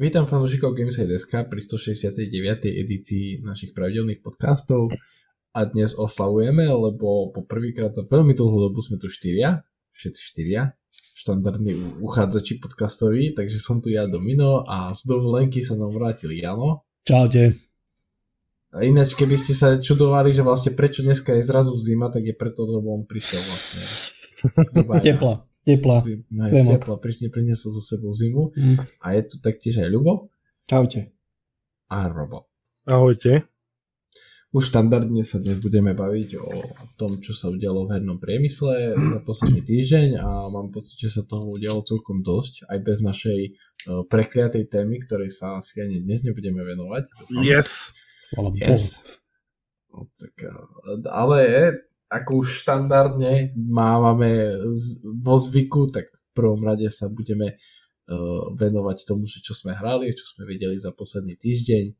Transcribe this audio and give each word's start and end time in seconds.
Vítam 0.00 0.24
fanúšikov 0.24 0.72
Gameside.sk 0.72 1.44
pri 1.44 1.60
169. 1.60 2.24
edícii 2.72 3.44
našich 3.44 3.76
pravidelných 3.76 4.24
podcastov 4.24 4.88
a 5.52 5.68
dnes 5.68 5.92
oslavujeme, 5.92 6.64
lebo 6.72 7.28
po 7.28 7.44
prvýkrát 7.44 7.92
za 7.92 8.08
veľmi 8.08 8.32
dlhú 8.32 8.64
dobu 8.64 8.80
sme 8.80 8.96
tu 8.96 9.12
štyria, 9.12 9.60
všetci 9.92 10.20
štyria, 10.24 10.72
štandardní 11.20 12.00
uchádzači 12.00 12.64
podcastoví, 12.64 13.36
takže 13.36 13.60
som 13.60 13.84
tu 13.84 13.92
ja 13.92 14.08
Domino 14.08 14.64
a 14.64 14.88
z 14.96 15.04
dovolenky 15.04 15.60
sa 15.60 15.76
nám 15.76 15.92
vrátil 15.92 16.32
Jano. 16.32 16.88
Čaute. 17.04 17.60
A 18.72 18.80
ináč, 18.80 19.12
keby 19.12 19.36
ste 19.36 19.52
sa 19.52 19.76
čudovali, 19.76 20.32
že 20.32 20.40
vlastne 20.40 20.72
prečo 20.72 21.04
dneska 21.04 21.36
je 21.36 21.44
zrazu 21.44 21.76
zima, 21.76 22.08
tak 22.08 22.24
je 22.24 22.32
preto, 22.32 22.64
lebo 22.64 22.96
on 22.96 23.04
prišiel 23.04 23.44
vlastne. 23.44 23.84
Tepla. 25.04 25.49
Tepla. 25.60 26.00
No 26.32 26.48
je 26.48 26.64
tepla, 26.64 26.96
prišli, 26.96 27.28
priniesol 27.28 27.76
so 27.76 27.82
sebou 27.84 28.16
zimu. 28.16 28.56
Mm. 28.56 28.76
A 29.04 29.06
je 29.16 29.22
tu 29.28 29.36
taktiež 29.44 29.84
aj 29.84 29.92
Ľubo. 29.92 30.32
Čaute. 30.64 31.12
A 31.92 32.08
Robo. 32.08 32.48
Ahojte. 32.88 33.44
Už 34.50 34.74
štandardne 34.74 35.22
sa 35.22 35.38
dnes 35.38 35.62
budeme 35.62 35.94
baviť 35.94 36.30
o 36.42 36.50
tom, 36.98 37.22
čo 37.22 37.38
sa 37.38 37.54
udialo 37.54 37.86
v 37.86 37.94
hernom 37.94 38.18
priemysle 38.18 38.98
za 38.98 39.18
posledný 39.22 39.62
týždeň 39.62 40.18
a 40.18 40.50
mám 40.50 40.74
pocit, 40.74 40.98
že 40.98 41.06
sa 41.06 41.22
toho 41.22 41.54
udialo 41.54 41.86
celkom 41.86 42.26
dosť, 42.26 42.66
aj 42.66 42.78
bez 42.82 42.98
našej 42.98 43.40
uh, 43.46 44.02
prekliatej 44.10 44.66
témy, 44.66 45.06
ktorej 45.06 45.30
sa 45.30 45.62
asi 45.62 45.78
ani 45.86 46.02
dnes 46.02 46.26
nebudeme 46.26 46.66
venovať. 46.66 47.30
Dúfam. 47.30 47.46
Yes. 47.46 47.94
yes. 48.58 48.98
No, 49.94 50.10
tak, 50.18 50.34
uh, 50.42 50.98
ale 51.06 51.38
ako 52.10 52.42
už 52.42 52.66
štandardne 52.66 53.54
máme 53.54 54.58
vo 55.22 55.38
zvyku, 55.38 55.94
tak 55.94 56.10
v 56.10 56.24
prvom 56.34 56.58
rade 56.66 56.90
sa 56.90 57.06
budeme 57.06 57.54
uh, 57.54 58.50
venovať 58.58 59.06
tomu, 59.06 59.30
že 59.30 59.38
čo 59.38 59.54
sme 59.54 59.78
hrali, 59.78 60.10
čo 60.18 60.26
sme 60.26 60.42
videli 60.42 60.74
za 60.74 60.90
posledný 60.90 61.38
týždeň. 61.38 61.94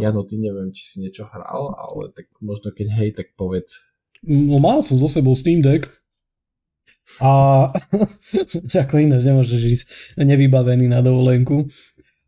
Jano, 0.00 0.24
ty 0.24 0.40
neviem, 0.40 0.72
či 0.72 0.86
si 0.88 0.96
niečo 1.04 1.28
hral, 1.28 1.76
ale 1.76 2.14
tak 2.16 2.32
možno 2.40 2.72
keď 2.72 2.88
hej, 2.88 3.10
tak 3.12 3.36
povedz. 3.36 3.84
No 4.24 4.56
mal 4.56 4.80
som 4.80 4.96
so 4.96 5.10
sebou 5.12 5.36
Steam 5.36 5.60
Deck 5.60 5.92
a 7.20 7.68
ako 8.86 8.94
iné, 8.96 9.20
že 9.20 9.34
môžeš 9.34 9.60
ísť 9.60 9.86
nevybavený 10.16 10.88
na 10.88 11.04
dovolenku. 11.04 11.68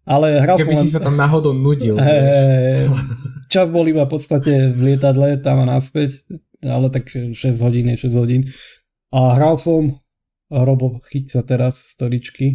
Ale 0.02 0.42
hral 0.42 0.58
Keby 0.58 0.74
som 0.74 0.82
si 0.82 0.90
len... 0.90 0.94
sa 0.98 1.00
tam 1.00 1.14
náhodou 1.14 1.54
nudil. 1.54 1.94
Hey, 2.02 2.90
čas 3.46 3.70
bol 3.70 3.86
iba 3.86 4.02
v 4.04 4.10
podstate 4.10 4.74
v 4.74 4.92
lietadle 4.92 5.38
tam 5.38 5.62
a 5.62 5.78
naspäť 5.78 6.26
ale 6.62 6.90
tak 6.90 7.10
6 7.10 7.34
hodín 7.60 7.90
je 7.90 7.96
6 7.96 8.14
hodín. 8.14 8.42
A 9.12 9.36
hral 9.36 9.58
som, 9.58 10.00
Robo, 10.48 11.02
chyť 11.10 11.26
sa 11.28 11.40
teraz 11.42 11.76
z 11.76 11.98
stoličky. 11.98 12.46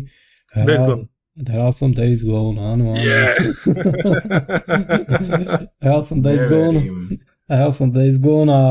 Hral, 0.56 0.68
Days 0.68 0.82
Gone. 0.82 1.06
Hral 1.38 1.72
som 1.76 1.90
Days 1.94 2.22
Gone, 2.26 2.58
áno, 2.58 2.96
áno. 2.96 3.04
Yeah. 3.04 3.34
hral 5.86 6.02
som 6.02 6.24
Days 6.24 6.44
Gone. 6.50 6.80
Hral 7.48 7.72
som 7.72 7.94
Days 7.94 8.18
Gone 8.18 8.50
a 8.52 8.62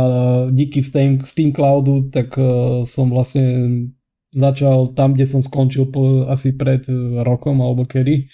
díky 0.53 0.83
Steam, 0.83 1.25
Steam 1.25 1.55
Cloudu 1.55 2.13
tak 2.13 2.35
uh, 2.37 2.85
som 2.85 3.09
vlastne 3.09 3.89
začal 4.35 4.93
tam, 4.93 5.17
kde 5.17 5.25
som 5.25 5.41
skončil 5.41 5.89
po, 5.89 6.29
asi 6.29 6.53
pred 6.53 6.85
rokom 7.25 7.63
alebo 7.63 7.89
kedy. 7.89 8.29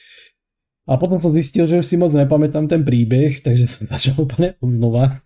A 0.91 0.99
potom 0.99 1.23
som 1.23 1.31
zistil, 1.31 1.71
že 1.71 1.79
už 1.79 1.87
si 1.87 1.95
moc 1.95 2.11
nepamätám 2.11 2.67
ten 2.67 2.83
príbeh, 2.83 3.39
takže 3.45 3.71
som 3.71 3.87
začal 3.93 4.19
úplne 4.19 4.59
od 4.59 4.71
znova 4.73 5.23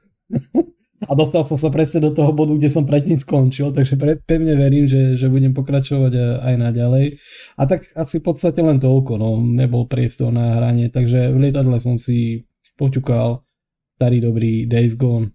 a 1.06 1.12
dostal 1.14 1.46
som 1.46 1.54
sa 1.54 1.70
presne 1.70 2.02
do 2.02 2.10
toho 2.10 2.34
bodu, 2.34 2.52
kde 2.58 2.68
som 2.68 2.82
predtým 2.82 3.16
skončil, 3.16 3.70
takže 3.70 3.94
pre, 3.94 4.18
pevne 4.18 4.58
verím, 4.58 4.90
že, 4.90 5.14
že 5.14 5.30
budem 5.30 5.54
pokračovať 5.54 6.42
aj 6.42 6.54
naďalej. 6.58 7.06
A 7.56 7.62
tak 7.70 7.88
asi 7.94 8.18
v 8.18 8.26
podstate 8.26 8.60
len 8.60 8.82
toľko, 8.82 9.18
no 9.18 9.38
nebol 9.38 9.86
priestor 9.86 10.34
na 10.34 10.58
hranie, 10.58 10.90
takže 10.90 11.30
v 11.30 11.48
lietadle 11.48 11.78
som 11.78 11.94
si 11.94 12.44
poťukal 12.76 13.46
starý 13.96 14.18
dobrý 14.20 14.68
Days 14.68 14.92
Gone. 14.98 15.32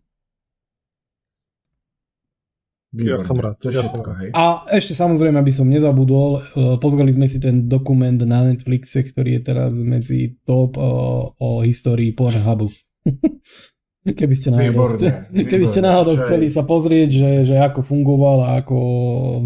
Ja 2.91 3.23
som 3.23 3.39
rád. 3.39 3.55
Ja 3.71 3.87
som 3.87 4.03
rád. 4.03 4.35
A 4.35 4.67
ešte 4.67 4.91
samozrejme, 4.91 5.39
aby 5.39 5.53
som 5.55 5.71
nezabudol, 5.71 6.43
eh, 6.43 6.75
pozreli 6.75 7.15
sme 7.15 7.23
si 7.23 7.39
ten 7.39 7.71
dokument 7.71 8.19
na 8.19 8.51
Netflixe, 8.51 9.07
ktorý 9.07 9.39
je 9.39 9.41
teraz 9.47 9.71
medzi 9.79 10.35
top 10.43 10.75
o, 10.75 10.83
eh, 10.83 10.91
o 11.39 11.49
histórii 11.63 12.11
Pornhubu. 12.11 12.67
Keby 14.01 14.33
ste 14.33 14.49
náhodou, 14.49 14.65
výborné, 14.65 15.09
výborné. 15.29 15.45
Keby 15.45 15.65
ste 15.69 15.81
náhodou 15.85 16.13
chceli 16.25 16.49
sa 16.49 16.65
pozrieť, 16.65 17.09
že, 17.13 17.31
že 17.53 17.55
ako 17.61 17.85
fungoval 17.85 18.49
a 18.49 18.49
ako 18.59 18.77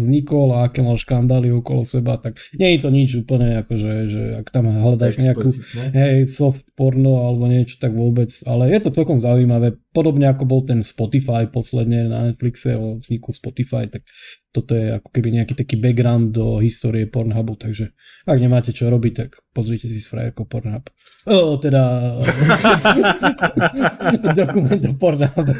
vznikol 0.00 0.48
a 0.56 0.66
aké 0.66 0.80
mal 0.80 0.96
škandály 0.96 1.52
okolo 1.52 1.84
seba, 1.84 2.16
tak 2.16 2.40
nie 2.56 2.74
je 2.74 2.80
to 2.80 2.88
nič 2.88 3.10
úplne, 3.20 3.60
akože, 3.60 3.92
že 4.08 4.22
ak 4.40 4.48
tam 4.50 4.72
hľadáš 4.72 5.20
nejakú 5.20 5.52
hej, 5.92 6.24
soft 6.26 6.65
porno 6.76 7.24
alebo 7.24 7.48
niečo, 7.48 7.80
tak 7.80 7.96
vôbec, 7.96 8.28
ale 8.44 8.68
je 8.68 8.78
to 8.84 8.92
celkom 8.92 9.16
zaujímavé. 9.16 9.80
Podobne 9.96 10.28
ako 10.28 10.44
bol 10.44 10.60
ten 10.60 10.84
Spotify 10.84 11.48
posledne 11.48 12.04
na 12.04 12.28
Netflixe 12.28 12.76
o 12.76 13.00
vzniku 13.00 13.32
Spotify, 13.32 13.88
tak 13.88 14.04
toto 14.52 14.76
je 14.76 14.92
ako 14.96 15.08
keby 15.12 15.40
nejaký 15.40 15.56
taký 15.56 15.80
background 15.80 16.36
do 16.36 16.60
histórie 16.60 17.08
Pornhubu, 17.08 17.56
takže 17.56 17.92
ak 18.28 18.38
nemáte 18.40 18.76
čo 18.76 18.92
robiť, 18.92 19.12
tak 19.16 19.40
pozrite 19.56 19.88
si 19.88 20.00
s 20.00 20.08
frajerkou 20.08 20.44
Pornhub. 20.48 20.88
O, 21.28 21.56
teda 21.56 22.16
dokument 24.40 24.80
o 24.84 24.92
Pornhube. 24.96 25.52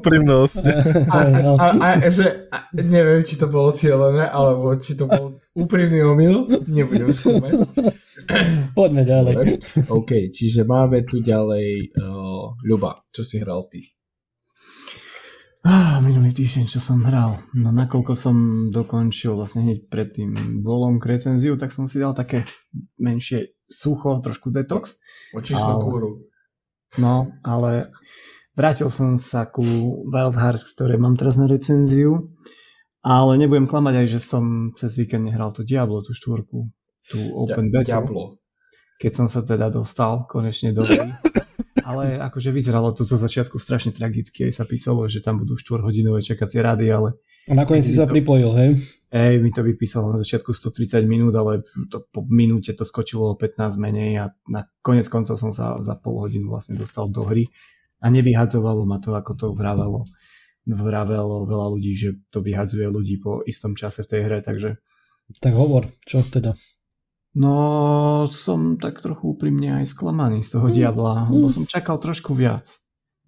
Úprimnosť. 0.00 0.62
A, 1.08 1.16
a, 1.56 1.66
a, 1.76 1.88
že, 2.08 2.48
a, 2.52 2.72
neviem, 2.72 3.24
či 3.24 3.36
to 3.36 3.48
bolo 3.48 3.72
cieľené, 3.72 4.28
alebo 4.28 4.76
či 4.76 4.96
to 4.96 5.08
bol 5.08 5.40
úprimný 5.58 6.00
omyl, 6.06 6.46
nebudem 6.70 7.10
skúmať. 7.10 7.52
Poďme 8.78 9.02
ďalej. 9.02 9.34
OK, 9.90 10.30
čiže 10.30 10.62
máme 10.62 11.02
tu 11.02 11.18
ďalej 11.18 11.98
uh, 11.98 12.54
Ľuba, 12.62 13.10
čo 13.10 13.26
si 13.26 13.42
hral 13.42 13.66
ty? 13.66 13.82
Ah, 15.66 15.98
minulý 15.98 16.30
týždeň, 16.30 16.70
čo 16.70 16.78
som 16.78 17.02
hral. 17.02 17.34
No 17.58 17.74
nakoľko 17.74 18.14
som 18.14 18.36
dokončil 18.70 19.34
vlastne 19.34 19.66
hneď 19.66 19.90
pred 19.90 20.08
tým 20.14 20.62
volom 20.62 21.02
k 21.02 21.18
recenziu, 21.18 21.58
tak 21.58 21.74
som 21.74 21.90
si 21.90 21.98
dal 21.98 22.14
také 22.14 22.46
menšie 22.96 23.52
sucho, 23.66 24.22
trošku 24.22 24.54
detox. 24.54 25.02
Očistnú 25.34 25.76
ale... 25.76 25.82
kúru. 25.82 26.10
No, 26.96 27.34
ale 27.44 27.92
vrátil 28.56 28.88
som 28.88 29.20
sa 29.20 29.44
ku 29.50 29.60
Wild 30.08 30.38
Hearts, 30.38 30.72
ktoré 30.72 30.96
mám 30.96 31.18
teraz 31.18 31.36
na 31.36 31.44
recenziu. 31.44 32.32
Ale 33.08 33.40
nebudem 33.40 33.64
klamať 33.64 34.04
aj, 34.04 34.06
že 34.12 34.20
som 34.20 34.68
cez 34.76 34.92
víkend 35.00 35.24
nehral 35.24 35.48
to 35.56 35.64
Diablo, 35.64 36.04
tú 36.04 36.12
štvorku, 36.12 36.68
tú 37.08 37.18
Open 37.32 37.72
Beta. 37.72 37.96
Diablo. 37.96 38.36
Keď 39.00 39.12
som 39.16 39.26
sa 39.32 39.40
teda 39.40 39.72
dostal 39.72 40.28
konečne 40.28 40.76
do 40.76 40.84
hry. 40.84 41.08
ale 41.88 42.20
akože 42.20 42.52
vyzeralo 42.52 42.92
to 42.92 43.00
zo 43.00 43.16
začiatku 43.16 43.56
strašne 43.56 43.96
tragicky, 43.96 44.44
aj 44.44 44.60
sa 44.60 44.64
písalo, 44.68 45.08
že 45.08 45.24
tam 45.24 45.40
budú 45.40 45.56
4-hodinové 45.56 46.20
čakacie 46.20 46.60
rady, 46.60 46.92
ale... 46.92 47.16
A 47.48 47.56
nakoniec 47.56 47.88
si 47.88 47.96
sa 47.96 48.04
to, 48.04 48.12
pripojil, 48.12 48.52
hej? 48.60 48.70
Hej, 49.08 49.40
mi 49.40 49.48
to 49.48 49.64
vypísalo 49.64 50.12
na 50.12 50.20
začiatku 50.20 50.52
130 50.52 51.08
minút, 51.08 51.32
ale 51.32 51.64
to, 51.88 52.04
po 52.12 52.28
minúte 52.28 52.76
to 52.76 52.84
skočilo 52.84 53.32
o 53.32 53.40
15 53.40 53.80
menej 53.80 54.20
a 54.20 54.24
na 54.52 54.68
konec 54.84 55.08
koncov 55.08 55.40
som 55.40 55.48
sa 55.48 55.80
za 55.80 55.96
pol 55.96 56.28
hodinu 56.28 56.52
vlastne 56.52 56.76
dostal 56.76 57.08
do 57.08 57.24
hry 57.24 57.48
a 58.04 58.12
nevyhadzovalo 58.12 58.84
ma 58.84 59.00
to, 59.00 59.16
ako 59.16 59.32
to 59.32 59.46
vravelo. 59.56 60.04
Vravelo 60.68 61.48
veľa 61.48 61.66
ľudí, 61.72 61.92
že 61.96 62.20
to 62.28 62.44
vyhadzuje 62.44 62.84
ľudí 62.84 63.16
po 63.18 63.40
istom 63.48 63.72
čase 63.72 64.04
v 64.04 64.10
tej 64.12 64.20
hre, 64.28 64.38
takže... 64.44 64.76
Tak 65.40 65.52
hovor, 65.56 65.88
čo 66.04 66.20
teda? 66.24 66.52
No, 67.36 68.26
som 68.28 68.80
tak 68.80 69.04
trochu 69.04 69.36
úprimne 69.36 69.80
aj 69.80 69.92
sklamaný 69.92 70.40
z 70.44 70.58
toho 70.58 70.68
mm. 70.68 70.74
Diabla, 70.74 71.14
lebo 71.28 71.46
mm. 71.48 71.54
som 71.54 71.64
čakal 71.68 72.00
trošku 72.00 72.32
viac. 72.32 72.68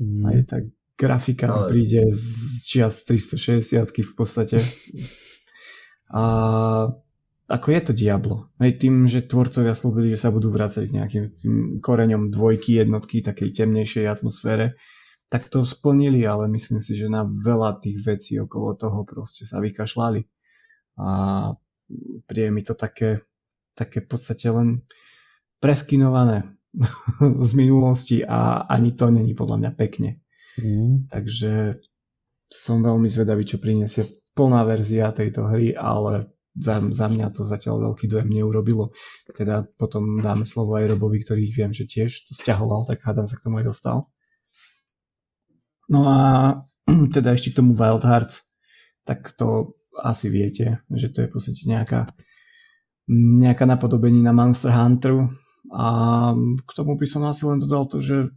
Mm. 0.01 0.25
Aj 0.25 0.39
tak 0.49 0.63
grafika 1.01 1.49
Ale... 1.49 1.73
príde 1.73 2.13
z 2.13 2.25
čias 2.69 3.05
360 3.09 3.65
v 3.89 4.15
podstate. 4.17 4.61
A 6.11 6.23
ako 7.51 7.67
je 7.71 7.81
to 7.83 7.93
Diablo. 7.95 8.51
Aj 8.63 8.71
tým, 8.75 9.11
že 9.11 9.27
tvorcovia 9.27 9.75
slúbili, 9.75 10.15
že 10.15 10.23
sa 10.23 10.31
budú 10.31 10.55
vrácať 10.55 10.87
k 10.87 10.95
nejakým 10.95 11.25
tým 11.35 11.55
koreňom 11.83 12.31
dvojky, 12.31 12.79
jednotky, 12.79 13.23
takej 13.23 13.51
temnejšej 13.51 14.07
atmosfére, 14.07 14.79
tak 15.31 15.47
to 15.47 15.63
splnili, 15.63 16.27
ale 16.27 16.51
myslím 16.51 16.83
si, 16.83 16.99
že 16.99 17.07
na 17.07 17.23
veľa 17.23 17.79
tých 17.79 18.03
vecí 18.03 18.37
okolo 18.37 18.75
toho 18.75 19.07
proste 19.07 19.47
sa 19.47 19.63
vykašľali. 19.63 20.27
A 21.01 21.09
príde 22.27 22.51
mi 22.51 22.67
to 22.67 22.75
také 22.75 23.25
také 23.81 24.05
v 24.05 24.09
podstate 24.13 24.47
len 24.53 24.85
preskinované 25.63 26.45
z 27.49 27.53
minulosti 27.57 28.21
a 28.21 28.69
ani 28.69 28.93
to 28.93 29.09
není 29.09 29.33
podľa 29.33 29.57
mňa 29.57 29.71
pekne. 29.73 30.21
Mm. 30.61 31.09
Takže 31.09 31.81
som 32.51 32.85
veľmi 32.85 33.09
zvedavý, 33.09 33.47
čo 33.47 33.63
priniesie 33.63 34.05
plná 34.37 34.67
verzia 34.67 35.15
tejto 35.15 35.47
hry, 35.49 35.73
ale 35.73 36.35
za, 36.59 36.83
za 36.83 37.07
mňa 37.07 37.31
to 37.31 37.47
zatiaľ 37.47 37.91
veľký 37.91 38.11
dojem 38.11 38.29
neurobilo. 38.29 38.91
Teda 39.31 39.63
potom 39.79 40.19
dáme 40.19 40.45
slovo 40.45 40.75
aj 40.77 40.91
Robovi, 40.91 41.23
ktorý 41.23 41.47
viem, 41.47 41.71
že 41.71 41.87
tiež 41.87 42.27
to 42.27 42.35
stiahoval, 42.35 42.83
tak 42.83 43.01
hádam 43.07 43.31
sa 43.31 43.39
k 43.39 43.45
tomu 43.47 43.63
aj 43.63 43.71
dostal. 43.71 44.03
No 45.91 46.07
a 46.07 46.19
teda 47.15 47.35
ešte 47.35 47.53
k 47.53 47.59
tomu 47.59 47.75
Wild 47.75 48.07
Hearts, 48.07 48.55
tak 49.05 49.35
to 49.35 49.75
asi 50.01 50.31
viete, 50.31 50.81
že 50.89 51.11
to 51.13 51.27
je 51.27 51.29
v 51.29 51.35
podstate 51.35 51.63
nejaká 51.67 52.09
nejaká 53.11 53.67
napodobenina 53.67 54.31
Monster 54.31 54.71
Hunteru 54.71 55.27
a 55.75 55.87
k 56.63 56.71
tomu 56.71 56.95
by 56.95 57.07
som 57.11 57.27
asi 57.27 57.43
len 57.43 57.59
dodal 57.59 57.91
to, 57.91 57.99
že 57.99 58.31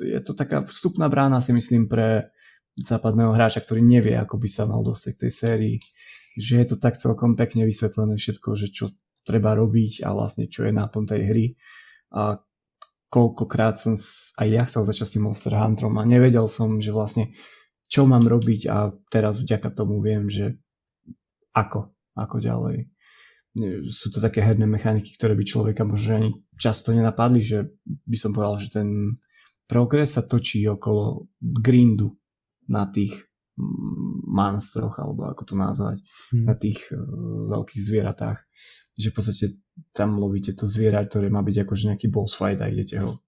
je 0.00 0.20
to 0.24 0.32
taká 0.32 0.64
vstupná 0.64 1.08
brána 1.12 1.44
si 1.44 1.52
myslím 1.52 1.84
pre 1.84 2.32
západného 2.76 3.32
hráča, 3.32 3.60
ktorý 3.60 3.84
nevie, 3.84 4.16
ako 4.16 4.40
by 4.40 4.48
sa 4.48 4.64
mal 4.68 4.80
dostať 4.84 5.10
k 5.16 5.20
tej 5.28 5.32
sérii. 5.32 5.76
Že 6.36 6.54
je 6.60 6.66
to 6.68 6.76
tak 6.76 7.00
celkom 7.00 7.32
pekne 7.32 7.64
vysvetlené 7.64 8.20
všetko, 8.20 8.48
že 8.56 8.68
čo 8.68 8.92
treba 9.24 9.56
robiť 9.56 10.04
a 10.04 10.12
vlastne 10.12 10.48
čo 10.52 10.68
je 10.68 10.72
náplň 10.76 11.04
tej 11.08 11.22
hry. 11.24 11.46
A 12.12 12.36
koľkokrát 13.08 13.78
som 13.78 13.94
aj 14.42 14.48
ja 14.48 14.62
chcel 14.66 14.82
začať 14.86 15.06
s 15.06 15.14
tým 15.14 15.24
Monster 15.26 15.54
Hunterom 15.54 15.96
a 15.98 16.08
nevedel 16.08 16.50
som, 16.50 16.82
že 16.82 16.90
vlastne 16.90 17.30
čo 17.86 18.04
mám 18.04 18.26
robiť 18.26 18.66
a 18.66 18.90
teraz 19.08 19.38
vďaka 19.38 19.70
tomu 19.70 20.02
viem, 20.02 20.26
že 20.26 20.58
ako, 21.54 21.94
ako 22.18 22.36
ďalej 22.42 22.90
sú 23.88 24.12
to 24.12 24.20
také 24.20 24.44
herné 24.44 24.68
mechaniky, 24.68 25.16
ktoré 25.16 25.32
by 25.32 25.44
človeka 25.48 25.82
možno 25.88 26.20
ani 26.20 26.30
často 26.60 26.92
nenapadli, 26.92 27.40
že 27.40 27.64
by 28.04 28.16
som 28.20 28.36
povedal, 28.36 28.60
že 28.60 28.68
ten 28.68 29.16
progres 29.64 30.20
sa 30.20 30.22
točí 30.28 30.60
okolo 30.68 31.32
grindu 31.40 32.12
na 32.68 32.84
tých 32.92 33.16
monstroch, 34.28 35.00
alebo 35.00 35.32
ako 35.32 35.42
to 35.48 35.54
nazvať, 35.56 36.04
hmm. 36.36 36.44
na 36.44 36.54
tých 36.60 36.92
uh, 36.92 37.00
veľkých 37.56 37.80
zvieratách. 37.80 38.44
Že 39.00 39.08
v 39.08 39.16
podstate 39.16 39.46
tam 39.92 40.16
lovíte 40.20 40.52
to 40.56 40.68
zviera, 40.68 41.04
ktoré 41.04 41.28
má 41.28 41.44
byť 41.44 41.56
akože 41.64 41.82
nejaký 41.92 42.06
boss 42.08 42.36
fight 42.36 42.60
a 42.60 42.68
idete 42.68 43.00
ho 43.00 43.20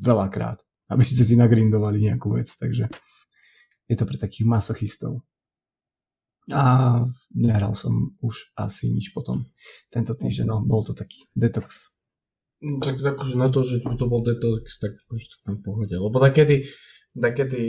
veľakrát, 0.00 0.60
aby 0.92 1.04
ste 1.04 1.24
si 1.24 1.36
nagrindovali 1.36 2.00
nejakú 2.08 2.36
vec. 2.36 2.48
Takže 2.48 2.88
je 3.90 3.96
to 3.96 4.04
pre 4.08 4.16
takých 4.16 4.46
masochistov. 4.48 5.24
A 6.50 6.98
nehral 7.36 7.76
som 7.78 8.10
už 8.24 8.56
asi 8.58 8.90
nič 8.90 9.14
potom 9.14 9.46
tento 9.92 10.16
týždeň, 10.16 10.46
no 10.50 10.56
bol 10.64 10.82
to 10.82 10.96
taký 10.96 11.28
detox. 11.36 11.94
No, 12.60 12.76
tak 12.82 13.00
akože 13.00 13.40
na 13.40 13.48
to, 13.48 13.64
že 13.64 13.80
to 13.80 14.04
bol 14.08 14.20
detox, 14.20 14.80
tak 14.82 14.98
akože 15.06 15.46
tam 15.46 15.62
pohode. 15.64 15.94
Lebo 15.94 16.16
takedy, 16.20 16.68
takedy 17.16 17.62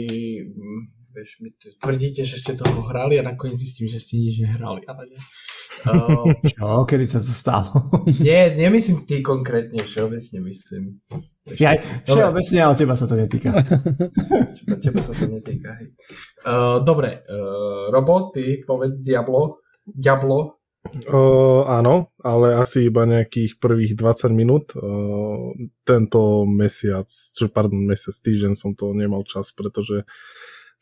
mm, 0.52 0.82
vieš, 1.14 1.40
mi 1.40 1.54
tvrdíte, 1.80 2.24
že 2.24 2.36
ste 2.40 2.52
toho 2.58 2.84
hrali 2.88 3.16
a 3.20 3.24
nakoniec 3.24 3.60
zistím, 3.60 3.88
že 3.88 4.02
ste 4.02 4.18
nič 4.18 4.40
nehrali. 4.42 4.84
Ale 4.84 5.08
nie. 5.08 5.20
Uh, 5.82 6.30
Čo? 6.46 6.86
Kedy 6.86 7.06
sa 7.08 7.18
to 7.18 7.32
stalo? 7.32 7.90
nie, 8.26 8.54
nemyslím 8.54 9.02
ty 9.08 9.18
konkrétne, 9.24 9.82
všeobecne 9.82 10.38
myslím. 10.46 11.02
Ja, 11.58 11.74
všeobecne, 12.06 12.58
ale 12.62 12.74
teba 12.78 12.94
sa 12.94 13.10
to 13.10 13.18
netýka. 13.18 13.50
teba, 14.62 14.76
teba 14.78 15.00
sa 15.02 15.12
to 15.16 15.26
netýka, 15.26 15.74
hej. 15.82 15.90
Uh, 16.46 16.78
dobre, 16.86 17.26
uh, 17.26 17.90
Robo, 17.90 18.30
ty 18.30 18.62
povedz 18.62 19.02
Diablo. 19.02 19.58
Diablo. 19.82 20.62
Uh, 21.06 21.62
áno, 21.66 22.10
ale 22.26 22.58
asi 22.58 22.90
iba 22.90 23.06
nejakých 23.06 23.58
prvých 23.58 23.94
20 23.98 24.34
minút. 24.34 24.74
Uh, 24.78 25.54
tento 25.82 26.46
mesiac, 26.46 27.06
čo 27.10 27.50
pardon, 27.50 27.82
mesiac, 27.82 28.14
týždeň 28.14 28.54
som 28.54 28.74
to 28.74 28.90
nemal 28.94 29.22
čas, 29.26 29.54
pretože 29.54 30.06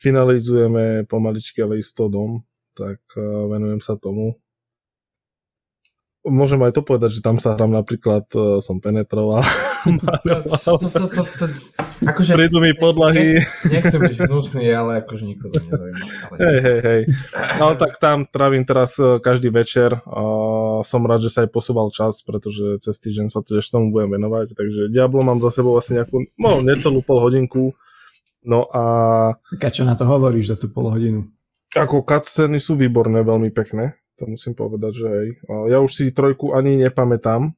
finalizujeme 0.01 1.05
pomaličky 1.05 1.61
ale 1.61 1.85
istodom, 1.85 2.45
tak 2.73 3.01
uh, 3.17 3.49
venujem 3.53 3.81
sa 3.85 3.97
tomu 4.01 4.41
môžem 6.27 6.61
aj 6.61 6.77
to 6.77 6.83
povedať, 6.85 7.21
že 7.21 7.25
tam 7.25 7.41
sa 7.41 7.57
hrám 7.57 7.73
napríklad, 7.73 8.29
uh, 8.37 8.61
som 8.61 8.77
penetroval. 8.77 9.41
to, 10.29 10.37
to, 10.77 10.89
to, 10.93 11.23
to, 11.25 11.45
akože, 12.05 12.37
Prídu 12.37 12.61
mi 12.61 12.77
podlahy. 12.77 13.41
Nech, 13.41 13.49
nechcem 13.65 14.01
byť 14.05 14.17
hnusný, 14.29 14.69
ale 14.69 15.01
akože 15.01 15.25
nikoho 15.25 15.49
to 15.49 15.61
nezaujíma. 15.65 16.05
Hej, 16.37 16.59
hej, 16.61 16.79
hej. 16.85 17.01
No 17.57 17.73
tak 17.73 17.97
tam 17.97 18.29
trávim 18.29 18.69
teraz 18.69 19.01
uh, 19.01 19.17
každý 19.17 19.49
večer. 19.49 19.97
Uh, 20.05 20.85
som 20.85 21.01
rád, 21.09 21.25
že 21.25 21.33
sa 21.33 21.49
aj 21.49 21.51
posúval 21.53 21.89
čas, 21.89 22.21
pretože 22.21 22.85
cez 22.85 22.97
týždeň 23.01 23.33
sa 23.33 23.41
tiež 23.41 23.65
tomu 23.73 23.89
budem 23.89 24.21
venovať. 24.21 24.53
Takže 24.53 24.93
Diablo 24.93 25.25
mám 25.25 25.41
za 25.41 25.49
sebou 25.49 25.73
asi 25.81 25.97
nejakú, 25.97 26.29
no 26.37 26.61
necelú 26.61 27.01
pol 27.01 27.25
hodinku. 27.25 27.73
No 28.41 28.69
a... 28.73 28.83
Tak 29.57 29.69
a 29.69 29.71
čo 29.73 29.85
na 29.85 29.97
to 29.97 30.09
hovoríš 30.09 30.53
za 30.53 30.57
tú 30.57 30.73
pol 30.73 30.89
hodinu? 30.89 31.29
Ako 31.77 32.03
cutscény 32.03 32.57
sú 32.57 32.75
výborné, 32.75 33.21
veľmi 33.21 33.53
pekné 33.53 34.00
to 34.21 34.29
musím 34.29 34.53
povedať, 34.53 34.93
že 34.93 35.09
hej. 35.09 35.29
Ja 35.73 35.81
už 35.81 35.89
si 35.97 36.13
trojku 36.13 36.53
ani 36.53 36.77
nepamätám, 36.77 37.57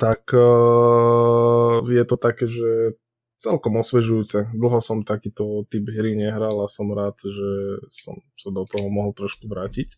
tak 0.00 0.32
uh, 0.32 1.84
je 1.84 2.04
to 2.08 2.16
také, 2.16 2.48
že 2.48 2.96
celkom 3.40 3.80
osvežujúce. 3.80 4.52
Dlho 4.56 4.80
som 4.80 5.04
takýto 5.04 5.64
typ 5.68 5.88
hry 5.88 6.16
nehral 6.16 6.64
a 6.64 6.68
som 6.68 6.88
rád, 6.92 7.16
že 7.20 7.80
som 7.92 8.16
sa 8.36 8.48
do 8.52 8.64
toho 8.68 8.88
mohol 8.88 9.12
trošku 9.12 9.48
vrátiť. 9.48 9.92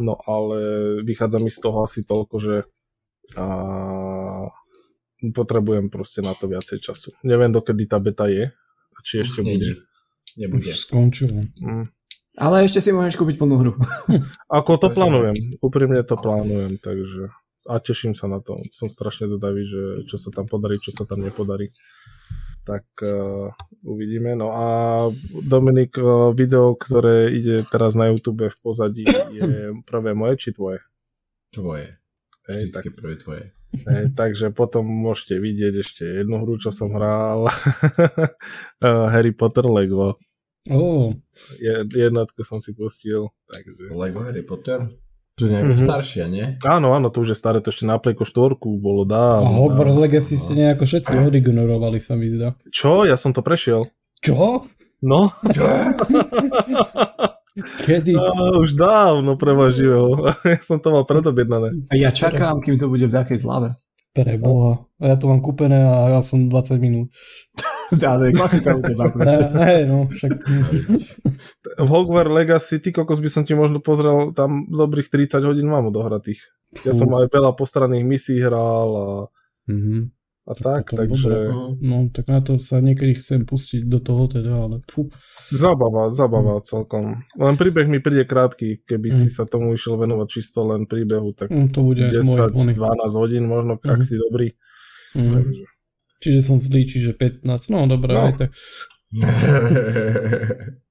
No 0.00 0.16
ale 0.24 0.58
vychádza 1.04 1.40
mi 1.40 1.52
z 1.52 1.60
toho 1.60 1.84
asi 1.84 2.04
toľko, 2.04 2.36
že 2.40 2.56
uh, 3.36 4.48
potrebujem 5.32 5.88
proste 5.92 6.24
na 6.24 6.32
to 6.32 6.48
viacej 6.48 6.80
času. 6.80 7.12
Neviem, 7.24 7.52
dokedy 7.52 7.84
tá 7.88 8.00
beta 8.00 8.28
je, 8.28 8.52
či 9.04 9.24
ešte 9.24 9.44
bude. 9.44 9.84
Nebude. 10.36 10.72
Skončilo. 10.76 11.44
Mm. 11.60 11.88
Ale 12.38 12.62
ešte 12.62 12.78
si 12.78 12.94
môžeš 12.94 13.18
kúpiť 13.18 13.34
plnú 13.34 13.54
hru. 13.58 13.72
Ako 14.62 14.78
to 14.78 14.94
plánujem, 14.94 15.58
úprimne 15.58 16.06
to 16.06 16.14
plánujem, 16.14 16.78
takže 16.78 17.34
a 17.68 17.82
teším 17.84 18.16
sa 18.16 18.30
na 18.30 18.40
to. 18.40 18.56
Som 18.72 18.88
strašne 18.88 19.28
zvedavý, 19.28 19.66
že 19.68 20.08
čo 20.08 20.16
sa 20.16 20.32
tam 20.32 20.48
podarí, 20.48 20.80
čo 20.80 20.94
sa 20.94 21.04
tam 21.04 21.20
nepodarí. 21.20 21.68
Tak 22.64 22.84
uh, 23.04 23.52
uvidíme. 23.84 24.32
No 24.38 24.56
a 24.56 24.66
Dominik, 25.44 25.92
uh, 26.00 26.32
video, 26.32 26.72
ktoré 26.72 27.28
ide 27.28 27.68
teraz 27.68 27.92
na 27.92 28.08
YouTube 28.08 28.48
v 28.48 28.58
pozadí, 28.64 29.04
je 29.34 29.72
prvé 29.90 30.16
moje 30.16 30.48
či 30.48 30.48
tvoje? 30.56 30.80
Tvoje. 31.52 32.00
Hej, 32.48 32.72
tak, 32.72 32.88
prvé 32.96 33.20
tvoje. 33.20 33.52
Hej, 33.84 34.12
takže 34.20 34.48
potom 34.48 34.88
môžete 34.88 35.36
vidieť 35.36 35.74
ešte 35.84 36.04
jednu 36.24 36.40
hru, 36.40 36.56
čo 36.56 36.72
som 36.72 36.88
hral. 36.94 37.52
Harry 39.12 39.36
Potter 39.36 39.68
Lego. 39.68 40.16
Oh. 40.68 41.16
Jednotku 41.92 42.44
som 42.44 42.60
si 42.60 42.76
pustil. 42.76 43.32
Takže... 43.48 43.92
Lego 43.92 44.20
Harry 44.24 44.44
Potter? 44.44 44.84
To 45.38 45.46
je 45.46 45.54
nejako 45.54 45.70
mm-hmm. 45.70 45.86
staršia, 45.86 46.24
nie? 46.26 46.46
Áno, 46.66 46.98
áno, 46.98 47.14
to 47.14 47.22
už 47.22 47.30
je 47.30 47.38
staré, 47.38 47.62
to 47.62 47.70
ešte 47.70 47.86
na 47.86 48.02
Playko 48.02 48.26
4 48.26 48.58
bolo 48.58 49.06
dá. 49.06 49.38
A 49.38 49.46
Hogwarts 49.46 49.94
Legacy 49.94 50.34
ste 50.34 50.58
nejako 50.58 50.82
všetci 50.82 51.14
odignorovali, 51.14 52.02
sa 52.02 52.18
mi 52.18 52.26
zdá. 52.26 52.58
Čo? 52.74 53.06
Ja 53.06 53.14
som 53.14 53.30
to 53.30 53.38
prešiel. 53.38 53.86
Čo? 54.18 54.66
No. 54.98 55.30
Čo? 55.54 55.62
Kedy? 57.86 58.14
No, 58.14 58.62
už 58.62 58.74
dávno 58.74 59.34
prevažil. 59.34 60.14
ja 60.58 60.60
som 60.62 60.78
to 60.78 60.94
mal 60.94 61.06
predobjednané. 61.06 61.74
A 61.90 61.94
ja 61.98 62.10
čakám, 62.10 62.62
kým 62.62 62.78
to 62.78 62.90
bude 62.90 63.06
v 63.06 63.14
takej 63.14 63.38
zlave. 63.42 63.74
Preboha. 64.14 64.82
A 64.98 65.14
ja 65.14 65.16
to 65.20 65.30
mám 65.30 65.38
kúpené 65.38 65.78
a 65.78 66.18
ja 66.18 66.20
som 66.26 66.50
20 66.50 66.82
minút. 66.82 67.14
Ale 68.08 68.32
klasika 68.32 68.76
u 68.76 68.82
teba 68.84 69.08
proste. 69.08 69.44
Hej, 69.68 69.82
no, 69.88 70.08
však... 70.08 70.30
V 71.78 71.88
Hogwarts 71.88 72.32
Legacy, 72.32 72.80
ty 72.80 72.92
kokos 72.92 73.20
by 73.20 73.30
som 73.32 73.42
ti 73.48 73.56
možno 73.56 73.80
pozrel, 73.80 74.32
tam 74.36 74.68
dobrých 74.68 75.08
30 75.08 75.40
hodín 75.44 75.68
mám 75.72 75.88
odohratých. 75.88 76.40
Ja 76.84 76.92
som 76.92 77.08
aj 77.16 77.32
veľa 77.32 77.56
postranných 77.56 78.04
misí 78.04 78.36
hral 78.44 78.88
a, 78.92 79.08
mm-hmm. 79.72 80.00
a 80.44 80.52
tak, 80.52 80.92
tak 80.92 81.08
takže... 81.08 81.32
Dobré. 81.32 81.40
No, 81.80 81.96
tak 82.12 82.28
na 82.28 82.44
to 82.44 82.60
sa 82.60 82.84
niekedy 82.84 83.16
chcem 83.16 83.48
pustiť 83.48 83.88
do 83.88 84.04
toho 84.04 84.28
teda, 84.28 84.68
ale 84.68 84.84
fú. 84.84 85.08
Zabava, 85.48 86.12
zabava 86.12 86.60
mm. 86.60 86.64
celkom. 86.68 87.24
Len 87.40 87.54
príbeh 87.56 87.88
mi 87.88 88.04
príde 88.04 88.28
krátky, 88.28 88.84
keby 88.84 89.08
mm. 89.08 89.16
si 89.16 89.28
sa 89.32 89.48
tomu 89.48 89.72
išiel 89.72 89.96
venovať 89.96 90.28
čisto 90.28 90.68
len 90.68 90.84
príbehu, 90.84 91.32
tak 91.32 91.48
mm, 91.48 91.72
to 91.72 91.80
bude 91.80 92.04
10-12 92.04 92.68
hodín 93.16 93.48
možno, 93.48 93.80
ak 93.80 94.04
mm. 94.04 94.04
si 94.04 94.14
dobrý. 94.20 94.48
Mm. 95.16 95.32
Takže... 95.40 95.77
Čiže 96.18 96.40
som 96.42 96.58
zlý, 96.58 96.86
čiže 96.86 97.14
15. 97.14 97.46
No 97.70 97.86
dobré, 97.86 98.12
no. 98.14 98.30
aj 98.30 98.34
tak. 98.38 98.50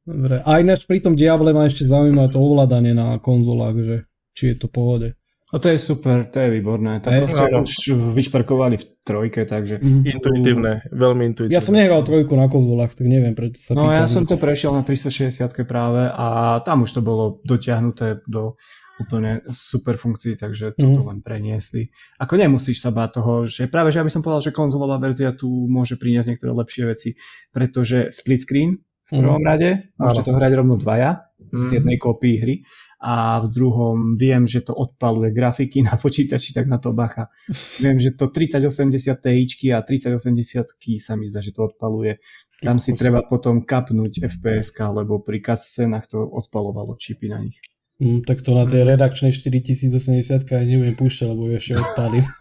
Dobre. 0.07 0.35
A 0.47 0.63
ináč 0.63 0.87
pri 0.87 1.03
tom 1.03 1.13
Diable 1.13 1.51
ma 1.51 1.67
ešte 1.67 1.83
zaujíma 1.85 2.31
to 2.31 2.39
ovládanie 2.39 2.95
na 2.95 3.19
konzolách, 3.19 3.77
že 3.77 3.95
či 4.33 4.43
je 4.53 4.55
to 4.55 4.67
pohode. 4.71 5.13
A 5.47 5.63
to 5.63 5.71
je 5.71 5.79
super, 5.79 6.27
to 6.27 6.43
je 6.43 6.59
výborné. 6.59 6.99
To 6.99 7.07
je, 7.07 7.23
proste 7.23 7.47
no. 7.55 7.63
už 7.63 7.95
vyšperkovali 8.19 8.75
v 8.75 8.85
trojke, 9.07 9.47
takže... 9.47 9.79
Mm. 9.79 10.03
Intuitívne, 10.19 10.83
veľmi 10.91 11.23
intuitívne. 11.31 11.55
Ja 11.55 11.63
som 11.63 11.71
nehral 11.71 12.03
trojku 12.03 12.35
na 12.35 12.51
konzolách, 12.51 12.99
tak 12.99 13.07
neviem, 13.07 13.31
prečo 13.31 13.63
sa 13.63 13.71
No 13.71 13.87
pýtam. 13.87 13.95
ja 13.95 14.05
som 14.11 14.23
to 14.27 14.35
prešiel 14.35 14.75
na 14.75 14.83
360 14.83 15.47
práve 15.63 16.11
a 16.11 16.59
tam 16.67 16.83
už 16.83 16.99
to 16.99 17.01
bolo 17.03 17.39
dotiahnuté 17.47 18.27
do 18.27 18.59
úplne 18.97 19.45
super 19.53 19.93
funkcií, 19.93 20.37
takže 20.37 20.73
toto 20.73 21.01
mm. 21.05 21.07
len 21.13 21.19
preniesli. 21.21 21.93
Ako 22.17 22.33
nemusíš 22.37 22.81
sa 22.81 22.89
báť 22.89 23.21
toho, 23.21 23.45
že 23.45 23.69
práve, 23.69 23.93
že 23.93 24.01
ja 24.01 24.05
by 24.05 24.13
som 24.13 24.25
povedal, 24.25 24.41
že 24.41 24.55
konzolová 24.55 24.97
verzia 24.97 25.33
tu 25.33 25.47
môže 25.69 26.01
priniesť 26.01 26.33
niektoré 26.33 26.51
lepšie 26.53 26.83
veci, 26.89 27.09
pretože 27.53 28.09
split 28.09 28.41
screen 28.41 28.71
v 29.07 29.11
mhm. 29.13 29.21
prvom 29.23 29.41
mm. 29.41 29.47
rade, 29.47 29.69
môžete 29.95 30.23
to 30.27 30.35
hrať 30.35 30.51
rovno 30.57 30.75
dvaja 30.75 31.23
mm. 31.39 31.57
z 31.57 31.69
jednej 31.79 31.97
kópii 32.01 32.35
hry 32.41 32.55
a 32.97 33.37
v 33.45 33.47
druhom 33.53 34.17
viem, 34.17 34.49
že 34.49 34.65
to 34.65 34.73
odpaluje 34.73 35.29
grafiky 35.29 35.85
na 35.85 35.93
počítači, 35.93 36.49
tak 36.49 36.65
na 36.65 36.81
to 36.81 36.97
bacha. 36.97 37.29
viem, 37.83 38.01
že 38.01 38.17
to 38.17 38.33
3080 38.33 39.21
Ti 39.21 39.67
a 39.77 39.79
3080 39.85 40.97
sa 40.97 41.13
mi 41.13 41.29
zdá, 41.29 41.39
že 41.45 41.53
to 41.53 41.69
odpaluje. 41.69 42.17
Tam 42.57 42.81
si 42.81 42.97
treba 42.97 43.21
potom 43.21 43.61
kapnúť 43.61 44.25
FPS, 44.25 44.73
lebo 44.81 45.21
pri 45.21 45.45
cutscenách 45.45 46.09
to 46.09 46.25
odpalovalo 46.25 46.97
čipy 46.97 47.29
na 47.29 47.45
nich. 47.45 47.61
Mm, 47.97 48.29
tak 48.29 48.45
to 48.45 48.53
na 48.53 48.69
tej 48.69 48.85
mm. 48.85 48.93
redakčnej 48.93 49.33
4080 49.33 50.45
aj 50.45 50.65
nebudem 50.69 50.93
púšťať, 50.93 51.33
lebo 51.33 51.49
ešte 51.49 51.81
odpadím. 51.81 52.29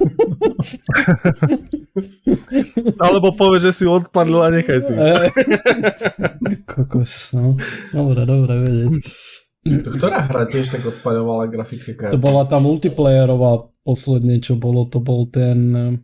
Alebo 3.00 3.32
povedz, 3.32 3.64
že 3.64 3.72
si 3.72 3.84
odpadl 3.88 4.36
a 4.44 4.52
nechaj 4.52 4.84
si. 4.84 4.92
E, 4.92 5.32
kokos, 6.68 7.32
no. 7.32 7.56
Dobre, 7.88 8.28
dobre 8.28 8.52
vedieť. 8.60 9.00
Ktorá 9.96 10.28
hra 10.28 10.44
tiež 10.46 10.70
tak 10.70 10.84
odpaľovala 10.84 11.50
grafické 11.50 11.96
karty? 11.96 12.14
To 12.14 12.20
bola 12.20 12.46
tá 12.46 12.62
multiplayerová 12.62 13.66
posledne, 13.82 14.38
čo 14.38 14.54
bolo, 14.54 14.86
to 14.86 15.02
bol 15.02 15.26
ten 15.26 15.58
eh, 15.74 15.98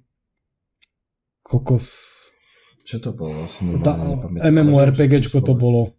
kokos... 1.44 1.86
Čo 2.82 2.98
to 2.98 3.14
bolo? 3.14 3.46
Tá, 3.86 3.94
MMORPGčko 4.42 5.38
to 5.44 5.54
bolo. 5.54 5.94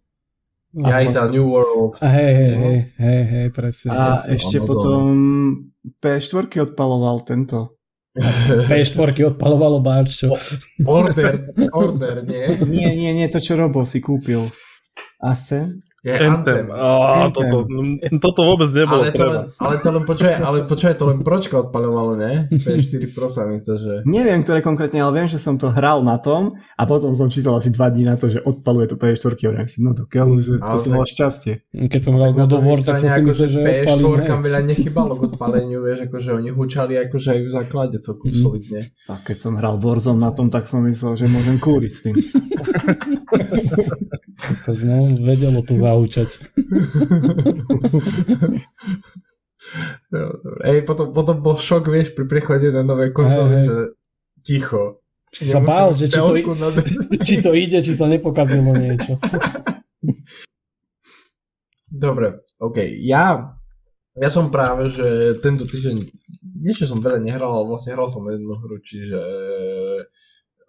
Ja 0.74 0.98
aj 0.98 1.06
tá 1.14 1.22
New 1.30 1.46
World. 1.46 1.94
Hej, 2.02 2.32
hej, 2.34 2.52
hej, 2.58 2.78
hej, 2.98 3.22
hej, 3.30 3.46
presne. 3.54 3.88
A 3.94 4.18
presne. 4.18 4.30
ešte 4.34 4.56
Amazon. 4.58 4.66
potom 4.66 5.00
P4 6.02 6.44
odpaloval 6.66 7.16
tento. 7.22 7.78
P4 8.70 9.14
odpalovalo 9.34 9.78
Barčo. 9.78 10.34
Order, 10.82 11.54
order, 11.70 12.26
nie? 12.26 12.58
Nie, 12.66 12.90
nie, 12.98 13.10
nie, 13.14 13.26
to 13.30 13.38
čo 13.38 13.54
Robo 13.54 13.86
si 13.86 14.02
kúpil. 14.02 14.50
Asen? 15.22 15.82
Je 16.04 16.12
Anthem. 16.12 16.36
Anthem. 16.36 16.66
Oh, 16.68 17.16
Anthem. 17.16 17.48
Toto, 17.48 17.64
toto 18.20 18.40
vôbec 18.44 18.68
nebolo 18.76 19.08
ale 19.08 19.08
to 19.08 19.16
treba. 19.16 19.32
Len, 19.32 19.56
ale 19.56 19.74
to 19.80 19.88
len 19.88 20.04
počuje, 20.04 20.34
ale 20.36 20.56
počuje, 20.68 20.92
to 21.00 21.04
len 21.08 21.18
pročka 21.24 21.54
odpaľovalo, 21.64 22.12
ne? 22.20 22.32
P4 22.52 23.08
Pro 23.16 23.32
sa 23.32 23.48
myslel, 23.48 23.76
že... 23.80 23.92
Neviem, 24.04 24.44
ktoré 24.44 24.60
konkrétne, 24.60 25.00
ale 25.00 25.24
viem, 25.24 25.32
že 25.32 25.40
som 25.40 25.56
to 25.56 25.72
hral 25.72 26.04
na 26.04 26.20
tom 26.20 26.60
a 26.76 26.82
potom 26.84 27.16
som 27.16 27.32
čítal 27.32 27.56
asi 27.56 27.72
dva 27.72 27.88
dní 27.88 28.04
na 28.04 28.20
to, 28.20 28.28
že 28.28 28.44
odpaluje 28.44 28.92
to 28.92 29.00
P4 29.00 29.32
a 29.56 29.64
si, 29.64 29.80
no 29.80 29.96
to 29.96 30.04
keľu, 30.04 30.44
že 30.44 30.60
to 30.60 30.76
som 30.76 30.92
mal 30.92 31.08
šťastie. 31.08 31.72
Keď 31.72 32.00
som 32.04 32.20
hral 32.20 32.36
God 32.36 32.52
of 32.52 32.60
War, 32.60 32.78
tak 32.84 33.00
som 33.00 33.08
si 33.08 33.22
myslel, 33.24 33.48
že 33.48 33.60
P4 33.64 34.28
kam 34.28 34.44
veľa 34.44 34.60
nechybalo 34.60 35.16
k 35.16 35.20
odpaleniu, 35.32 35.80
vieš, 35.80 36.04
akože 36.04 36.36
oni 36.36 36.52
hučali 36.52 37.00
akože 37.08 37.28
aj 37.32 37.40
v 37.40 37.48
základe 37.48 37.96
celkom 37.96 38.28
mm. 38.28 38.36
solidne. 38.36 38.80
A 39.08 39.24
keď 39.24 39.36
som 39.40 39.56
hral 39.56 39.80
Warzone 39.80 40.20
na 40.20 40.36
tom, 40.36 40.52
tak 40.52 40.68
som 40.68 40.84
myslel, 40.84 41.16
že 41.16 41.32
môžem 41.32 41.56
kúriť 41.56 41.92
s 41.96 42.00
tým. 42.04 42.14
to 44.64 44.72
znovu 44.74 45.18
vedelo 45.22 45.60
to 45.64 45.74
zaučať. 45.76 46.28
no, 50.12 50.20
Ej, 50.70 50.78
potom, 50.84 51.12
potom 51.12 51.36
bol 51.40 51.56
šok, 51.56 51.88
vieš, 51.88 52.12
pri 52.12 52.26
prechode 52.28 52.68
na 52.70 52.84
nové 52.84 53.10
konzoly, 53.10 53.56
že 53.64 53.76
ticho. 54.44 55.04
Si 55.34 55.50
sa 55.50 55.58
bál, 55.58 55.90
že 55.98 56.06
či 56.06 56.20
to, 56.20 56.30
na... 56.54 56.68
či 57.26 57.42
to 57.42 57.50
ide, 57.58 57.82
či 57.82 57.92
sa 57.98 58.06
nepokazilo 58.06 58.70
niečo. 58.70 59.18
Dobre, 61.90 62.46
OK. 62.62 62.78
Ja, 63.02 63.54
ja 64.14 64.30
som 64.30 64.54
práve, 64.54 64.90
že 64.90 65.38
tento 65.42 65.66
týždeň, 65.66 65.96
niečo 66.62 66.86
som 66.86 67.02
veľa 67.02 67.18
nehral, 67.18 67.50
ale 67.50 67.66
vlastne 67.66 67.98
hral 67.98 68.10
som 68.10 68.22
jednu 68.30 68.54
hru, 68.54 68.78
čiže 68.78 69.20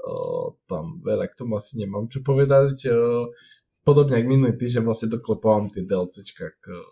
o, 0.06 0.14
tam 0.66 1.02
veľa 1.02 1.30
k 1.30 1.38
tomu 1.38 1.58
asi 1.58 1.78
nemám 1.82 2.10
čo 2.10 2.26
povedať. 2.26 2.90
O, 2.90 3.30
podobne 3.86 4.18
ako 4.20 4.28
minulý 4.28 4.54
týždeň 4.58 4.84
vlastne 4.84 5.14
doklepávam 5.14 5.70
tie 5.70 5.86
DLCčka 5.86 6.58
k 6.58 6.66
eh, 6.74 6.84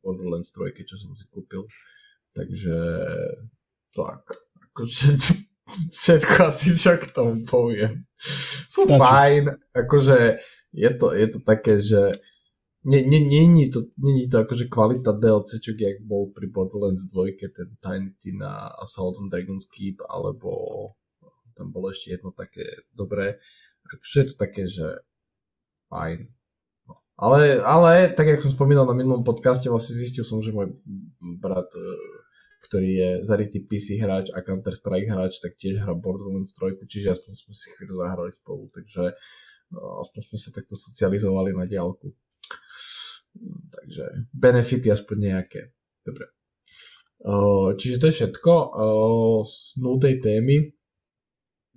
Borderlands 0.00 0.48
3, 0.56 0.72
čo 0.88 0.96
som 0.96 1.12
si 1.12 1.28
kúpil. 1.28 1.68
Takže 2.32 2.76
tak, 3.92 4.24
akože 4.72 5.08
všetko 6.00 6.36
asi 6.48 6.72
čo 6.72 6.96
k 6.96 7.06
tomu 7.12 7.44
poviem. 7.44 8.08
Sú 8.72 8.88
Stačí. 8.88 9.00
fajn, 9.00 9.44
akože 9.76 10.16
je 10.72 10.90
to, 10.96 11.06
je 11.12 11.26
to 11.28 11.38
také, 11.44 11.80
že 11.80 12.16
nie, 12.88 13.04
nie, 13.04 13.20
nie, 13.20 13.44
nie, 13.44 13.66
to, 13.68 13.90
nie 14.00 14.30
to 14.30 14.40
akože 14.46 14.70
kvalita 14.70 15.12
DLCčok, 15.12 15.76
jak 15.76 15.98
bol 16.06 16.30
pri 16.32 16.48
Borderlands 16.48 17.04
2, 17.10 17.36
ten 17.52 17.68
Tiny 17.82 18.16
Tina 18.22 18.72
Assault 18.80 19.18
on 19.18 19.28
Dragon's 19.28 19.68
Keep, 19.68 20.00
alebo 20.08 20.94
tam 21.58 21.74
bolo 21.74 21.90
ešte 21.90 22.16
jedno 22.16 22.30
také 22.30 22.86
dobré. 22.94 23.42
Akože 23.82 24.16
je 24.22 24.26
to 24.30 24.36
také, 24.38 24.64
že 24.70 25.04
fajn. 25.88 26.28
Ale, 27.18 27.58
ale, 27.66 28.14
tak 28.14 28.30
jak 28.30 28.38
som 28.38 28.54
spomínal 28.54 28.86
na 28.86 28.94
minulom 28.94 29.26
podcaste, 29.26 29.66
vlastne 29.66 29.98
zistil 29.98 30.22
som, 30.22 30.38
že 30.38 30.54
môj 30.54 30.70
brat, 31.18 31.66
e, 31.74 31.90
ktorý 32.70 32.90
je 32.94 33.10
zarytý 33.26 33.66
PC 33.66 33.98
hráč 33.98 34.30
a 34.30 34.38
Counter-Strike 34.38 35.10
hráč, 35.10 35.42
tak 35.42 35.58
tiež 35.58 35.82
hrá 35.82 35.98
Borderlands 35.98 36.54
3, 36.54 36.78
čiže 36.86 37.18
aspoň 37.18 37.32
sme 37.34 37.54
si 37.58 37.74
chvíľu 37.74 38.06
zahrali 38.06 38.30
spolu, 38.30 38.70
takže 38.70 39.18
no, 39.74 40.06
aspoň 40.06 40.20
sme 40.30 40.38
sa 40.38 40.50
takto 40.54 40.78
socializovali 40.78 41.50
na 41.58 41.66
diálku. 41.66 42.14
Takže 43.74 44.30
benefity 44.30 44.86
aspoň 44.94 45.16
nejaké. 45.18 45.60
Dobre. 46.06 46.30
Čiže 47.78 47.98
to 47.98 48.06
je 48.08 48.14
všetko 48.14 48.52
z 49.42 49.54
nutej 49.82 50.14
témy. 50.22 50.70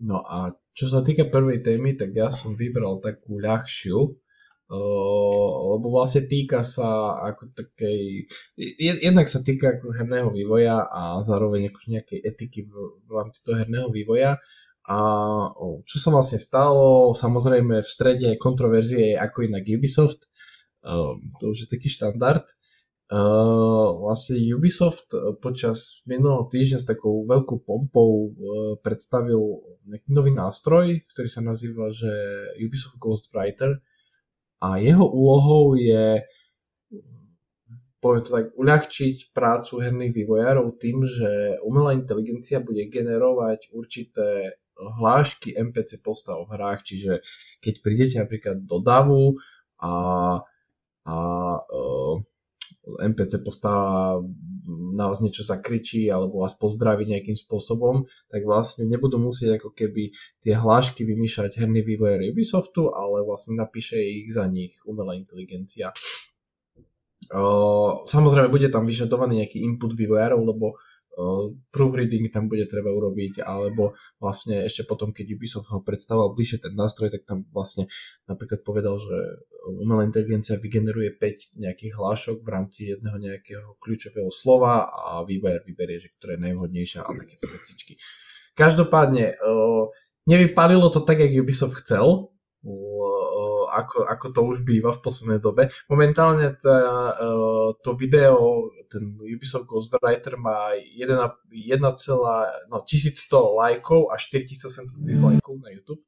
No 0.06 0.22
a 0.22 0.54
čo 0.72 0.88
sa 0.88 1.04
týka 1.04 1.28
prvej 1.28 1.60
témy, 1.60 2.00
tak 2.00 2.16
ja 2.16 2.32
som 2.32 2.56
vybral 2.56 3.04
takú 3.04 3.40
ľahšiu, 3.44 3.98
uh, 4.00 5.52
lebo 5.76 5.86
vlastne 5.92 6.26
týka 6.32 6.64
sa 6.64 7.20
ako 7.28 7.52
takej, 7.52 8.32
jednak 8.80 9.28
sa 9.28 9.44
týka 9.44 9.78
ako 9.80 9.92
herného 9.92 10.32
vývoja 10.32 10.88
a 10.88 11.20
zároveň 11.20 11.68
akože 11.68 11.88
nejakej 11.92 12.20
etiky 12.24 12.60
v, 12.72 12.74
rámci 13.12 13.44
toho 13.44 13.60
herného 13.60 13.92
vývoja. 13.92 14.40
A 14.82 14.98
oh, 15.54 15.86
čo 15.86 16.02
sa 16.02 16.10
vlastne 16.10 16.42
stalo, 16.42 17.14
samozrejme 17.14 17.86
v 17.86 17.92
strede 17.92 18.34
kontroverzie 18.42 19.14
je 19.14 19.22
ako 19.22 19.46
inak 19.46 19.68
Ubisoft, 19.68 20.26
uh, 20.88 21.14
to 21.38 21.52
už 21.52 21.68
je 21.68 21.70
taký 21.70 21.92
štandard, 21.92 22.48
Uh, 23.12 23.92
vlastne 24.08 24.40
Ubisoft 24.56 25.12
eh, 25.12 25.36
počas 25.36 26.00
minulého 26.08 26.48
týždňa 26.48 26.80
s 26.80 26.88
takou 26.88 27.28
veľkou 27.28 27.60
pompou 27.60 28.32
uh, 28.32 28.80
predstavil 28.80 29.60
nejaký 29.84 30.16
nový 30.16 30.32
nástroj, 30.32 31.04
ktorý 31.12 31.28
sa 31.28 31.44
nazýva, 31.44 31.92
že 31.92 32.08
Ubisoft 32.64 32.96
Ghostwriter 33.04 33.84
a 34.64 34.80
jeho 34.80 35.04
úlohou 35.04 35.76
je 35.76 36.24
poviem 38.02 38.24
to 38.26 38.32
tak, 38.34 38.46
uľahčiť 38.58 39.36
prácu 39.36 39.74
herných 39.78 40.16
vývojárov 40.16 40.80
tým, 40.82 41.06
že 41.06 41.62
umelá 41.62 41.94
inteligencia 41.94 42.58
bude 42.64 42.90
generovať 42.90 43.70
určité 43.76 44.58
hlášky 44.74 45.54
NPC 45.54 46.02
postav 46.02 46.42
v 46.50 46.58
hrách, 46.58 46.82
čiže 46.82 47.22
keď 47.62 47.74
prídete 47.86 48.16
napríklad 48.18 48.66
do 48.66 48.82
davu 48.82 49.38
a, 49.78 49.94
a 51.06 51.16
uh, 51.62 52.11
NPC 53.02 53.42
postava 53.42 54.22
na 54.72 55.10
vás 55.10 55.20
niečo 55.20 55.42
zakričí 55.42 56.08
alebo 56.08 56.46
vás 56.46 56.54
pozdraví 56.56 57.10
nejakým 57.10 57.36
spôsobom, 57.36 58.06
tak 58.30 58.46
vlastne 58.46 58.86
nebudú 58.86 59.18
musieť 59.18 59.58
ako 59.58 59.74
keby 59.74 60.14
tie 60.40 60.54
hlášky 60.54 61.04
vymýšľať 61.04 61.58
herný 61.58 61.82
vývojár 61.82 62.22
Ubisoftu, 62.22 62.94
ale 62.94 63.26
vlastne 63.26 63.58
napíše 63.58 63.98
ich 63.98 64.30
za 64.32 64.46
nich 64.46 64.78
umelá 64.86 65.18
inteligencia. 65.18 65.92
Samozrejme 68.12 68.52
bude 68.52 68.68
tam 68.68 68.84
vyžadovaný 68.84 69.44
nejaký 69.44 69.64
input 69.64 69.96
vývojárov, 69.96 70.42
lebo 70.44 70.76
proofreading 71.76 72.32
tam 72.32 72.48
bude 72.48 72.64
treba 72.72 72.88
urobiť, 72.88 73.44
alebo 73.44 73.92
vlastne 74.18 74.64
ešte 74.64 74.88
potom, 74.88 75.12
keď 75.12 75.36
Ubisoft 75.36 75.68
ho 75.70 75.84
predstavoval 75.84 76.32
bližšie 76.32 76.64
ten 76.64 76.74
nástroj, 76.74 77.12
tak 77.12 77.28
tam 77.28 77.44
vlastne 77.52 77.92
napríklad 78.32 78.64
povedal, 78.64 78.96
že 78.96 79.44
umelá 79.78 80.08
inteligencia 80.08 80.56
vygeneruje 80.56 81.20
5 81.20 81.60
nejakých 81.60 81.94
hlášok 82.00 82.38
v 82.42 82.50
rámci 82.50 82.80
jedného 82.96 83.20
nejakého 83.20 83.76
kľúčového 83.84 84.32
slova 84.32 84.88
a 84.88 85.22
výber 85.28 85.62
vyberie, 85.68 86.00
že 86.00 86.16
ktoré 86.16 86.40
je 86.40 86.48
najvhodnejšia 86.48 87.04
a 87.04 87.12
takéto 87.12 87.46
vecičky. 87.46 88.00
Každopádne, 88.56 89.36
nevypalilo 90.26 90.88
to 90.90 91.04
tak, 91.04 91.20
jak 91.20 91.36
Ubisoft 91.36 91.84
chcel, 91.84 92.32
ako, 93.72 94.04
ako 94.04 94.26
to 94.36 94.42
už 94.44 94.58
býva 94.68 94.92
v 94.92 95.04
poslednej 95.04 95.40
dobe. 95.40 95.72
Momentálne 95.88 96.52
tá, 96.60 97.16
to 97.80 97.96
video, 97.96 98.68
ten 98.92 99.16
Ubisoft 99.16 99.66
Ghostwriter 99.72 100.36
má 100.36 100.76
1, 100.76 101.08
1, 101.48 101.80
no, 102.68 102.78
1100 102.84 103.32
lajkov 103.32 104.12
a 104.12 104.20
4700 104.20 105.00
dislajkov 105.08 105.56
na 105.64 105.72
YouTube. 105.72 106.04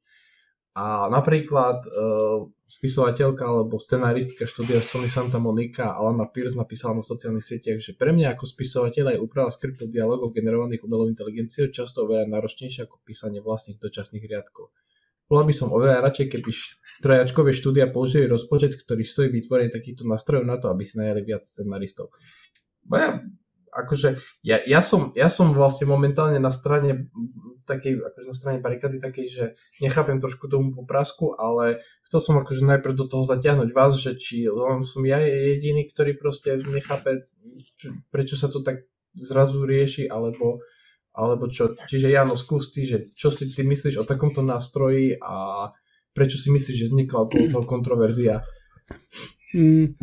A 0.74 1.06
napríklad 1.06 1.86
uh, 1.86 2.50
spisovateľka 2.66 3.46
alebo 3.46 3.78
scenaristka 3.78 4.42
štúdia 4.42 4.82
Sony 4.82 5.06
Santa 5.06 5.38
Monica 5.38 5.94
Alana 5.94 6.26
Pierce 6.26 6.58
napísala 6.58 6.98
na 6.98 7.06
sociálnych 7.06 7.46
sieťach, 7.46 7.78
že 7.78 7.94
pre 7.94 8.10
mňa 8.10 8.34
ako 8.34 8.42
spisovateľ 8.42 9.14
je 9.14 9.22
úprava 9.22 9.54
skriptov 9.54 9.86
dialogov 9.94 10.34
generovaných 10.34 10.82
umelou 10.82 11.06
inteligenciou 11.06 11.70
často 11.70 12.02
oveľa 12.02 12.26
náročnejšia 12.26 12.90
ako 12.90 13.06
písanie 13.06 13.38
vlastných 13.38 13.78
dočasných 13.78 14.26
riadkov. 14.26 14.74
Bola 15.24 15.42
by 15.48 15.54
som 15.56 15.72
oveľa 15.72 16.04
radšej, 16.04 16.26
keby 16.36 16.50
trojačkové 17.00 17.50
štúdia 17.56 17.88
použili 17.88 18.28
rozpočet, 18.28 18.76
ktorý 18.76 19.02
stojí 19.02 19.28
vytvorenie 19.32 19.72
takýchto 19.72 20.04
nástrojov 20.04 20.44
na 20.44 20.60
to, 20.60 20.68
aby 20.68 20.84
si 20.84 21.00
najali 21.00 21.24
viac 21.24 21.48
scenaristov. 21.48 22.12
Moja, 22.84 23.24
akože, 23.74 24.20
ja, 24.46 24.62
ja, 24.62 24.80
som, 24.84 25.10
ja 25.18 25.26
som 25.26 25.50
vlastne 25.50 25.90
momentálne 25.90 26.38
na 26.38 26.54
strane 26.54 27.10
takej, 27.66 27.98
akože 27.98 28.26
na 28.28 28.36
strane 28.36 28.58
barikady 28.62 29.02
takej, 29.02 29.26
že 29.26 29.44
nechápem 29.82 30.22
trošku 30.22 30.46
tomu 30.46 30.70
poprasku, 30.76 31.34
ale 31.34 31.82
chcel 32.06 32.20
som 32.22 32.34
akože 32.38 32.62
najprv 32.62 32.94
do 32.94 33.08
toho 33.10 33.24
zatiahnuť 33.26 33.70
vás, 33.74 33.98
že 33.98 34.14
či 34.14 34.46
len 34.46 34.86
som 34.86 35.02
ja 35.02 35.18
jediný, 35.18 35.88
ktorý 35.90 36.14
proste 36.14 36.60
nechápe, 36.60 37.26
prečo 38.14 38.38
sa 38.38 38.46
to 38.46 38.62
tak 38.62 38.86
zrazu 39.18 39.66
rieši, 39.66 40.06
alebo, 40.06 40.62
alebo 41.14 41.46
čo. 41.46 41.78
Čiže 41.86 42.10
Jano, 42.10 42.34
skús 42.34 42.74
ty, 42.74 42.82
že 42.82 43.06
čo 43.14 43.30
si 43.30 43.46
ty 43.46 43.62
myslíš 43.62 44.02
o 44.02 44.04
takomto 44.04 44.42
nástroji 44.42 45.16
a 45.22 45.70
prečo 46.10 46.36
si 46.36 46.50
myslíš, 46.50 46.76
že 46.76 46.90
vznikla 46.90 47.18
okolo 47.30 47.44
toho 47.54 47.64
kontroverzia? 47.74 48.42
Mm, 49.54 49.94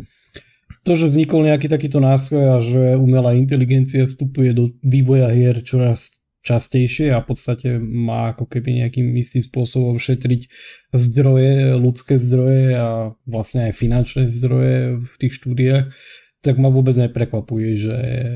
to, 0.82 0.92
že 0.96 1.12
vznikol 1.12 1.44
nejaký 1.44 1.68
takýto 1.68 2.00
nástroj 2.00 2.44
a 2.48 2.56
že 2.58 2.82
umelá 2.96 3.36
inteligencia 3.36 4.08
vstupuje 4.08 4.50
do 4.56 4.72
vývoja 4.80 5.28
hier 5.30 5.60
čoraz 5.60 6.22
častejšie 6.42 7.14
a 7.14 7.22
v 7.22 7.26
podstate 7.30 7.68
má 7.78 8.34
ako 8.34 8.50
keby 8.50 8.82
nejakým 8.82 9.14
istým 9.14 9.46
spôsobom 9.46 10.02
šetriť 10.02 10.50
zdroje, 10.90 11.78
ľudské 11.78 12.18
zdroje 12.18 12.74
a 12.74 13.14
vlastne 13.30 13.70
aj 13.70 13.78
finančné 13.78 14.26
zdroje 14.26 15.06
v 15.06 15.14
tých 15.22 15.38
štúdiách, 15.38 15.94
tak 16.42 16.58
ma 16.58 16.66
vôbec 16.74 16.98
neprekvapuje, 16.98 17.78
že 17.78 17.94
e, 17.94 18.26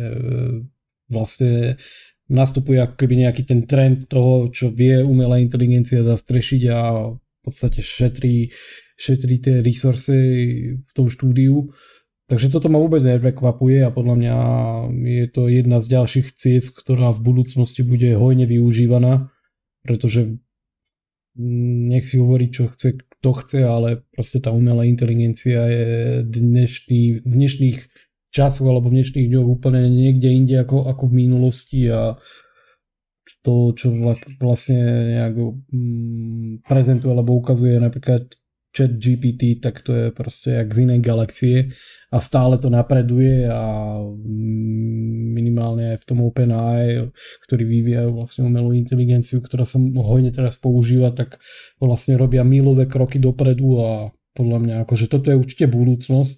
vlastne 1.10 1.82
nastupuje 2.26 2.82
ako 2.82 2.94
keby 2.98 3.26
nejaký 3.26 3.42
ten 3.46 3.64
trend 3.70 4.10
toho, 4.10 4.50
čo 4.50 4.74
vie 4.74 5.02
umelá 5.02 5.38
inteligencia 5.38 6.02
zastrešiť 6.02 6.62
a 6.74 6.80
v 7.14 7.40
podstate 7.42 7.78
šetrí, 7.82 8.50
šetrí 8.98 9.38
tie 9.38 9.62
resursy 9.62 10.20
v 10.82 10.90
tom 10.90 11.06
štúdiu. 11.06 11.70
Takže 12.26 12.50
toto 12.50 12.66
ma 12.66 12.82
vôbec 12.82 12.98
neprekvapuje 13.06 13.86
a 13.86 13.94
podľa 13.94 14.14
mňa 14.18 14.36
je 14.98 15.26
to 15.30 15.46
jedna 15.46 15.78
z 15.78 15.86
ďalších 15.94 16.34
ciest, 16.34 16.74
ktorá 16.74 17.14
v 17.14 17.22
budúcnosti 17.22 17.86
bude 17.86 18.18
hojne 18.18 18.50
využívaná, 18.50 19.30
pretože 19.86 20.42
nech 21.38 22.02
si 22.08 22.18
hovorí, 22.18 22.50
čo 22.50 22.66
chce, 22.66 22.98
kto 22.98 23.30
chce, 23.30 23.60
ale 23.62 24.02
proste 24.10 24.42
tá 24.42 24.50
umelá 24.50 24.88
inteligencia 24.88 25.70
je 25.70 25.86
dnešný, 26.26 27.22
v 27.22 27.30
dnešných 27.30 27.78
časoch 28.30 28.66
alebo 28.66 28.92
v 28.92 29.00
dnešných 29.00 29.30
dňoch 29.30 29.48
úplne 29.48 29.86
niekde 29.86 30.28
inde 30.28 30.56
ako, 30.60 30.88
ako 30.90 31.08
v 31.08 31.14
minulosti 31.14 31.88
a 31.88 32.18
to, 33.46 33.70
čo 33.78 33.94
vlastne 34.42 34.78
nejak 35.14 35.34
mm, 35.70 36.66
prezentuje 36.66 37.10
alebo 37.14 37.38
ukazuje 37.38 37.78
napríklad 37.78 38.26
chat 38.76 38.92
GPT, 39.00 39.62
tak 39.62 39.80
to 39.80 39.96
je 39.96 40.06
proste 40.12 40.52
jak 40.52 40.68
z 40.68 40.84
inej 40.84 41.00
galaxie 41.00 41.56
a 42.12 42.20
stále 42.20 42.60
to 42.60 42.68
napreduje 42.68 43.48
a 43.48 43.96
minimálne 45.32 45.96
aj 45.96 46.04
v 46.04 46.06
tom 46.12 46.20
OpenAI, 46.20 47.08
ktorý 47.48 47.64
vyvíjajú 47.64 48.10
vlastne 48.12 48.42
umelú 48.44 48.76
inteligenciu, 48.76 49.40
ktorá 49.40 49.64
sa 49.64 49.80
hojne 49.80 50.28
teraz 50.28 50.60
používa, 50.60 51.08
tak 51.16 51.40
vlastne 51.80 52.20
robia 52.20 52.44
milové 52.44 52.84
kroky 52.84 53.16
dopredu 53.16 53.80
a 53.80 53.90
podľa 54.36 54.58
mňa 54.60 54.74
akože 54.84 55.08
toto 55.08 55.32
je 55.32 55.40
určite 55.40 55.72
budúcnosť. 55.72 56.36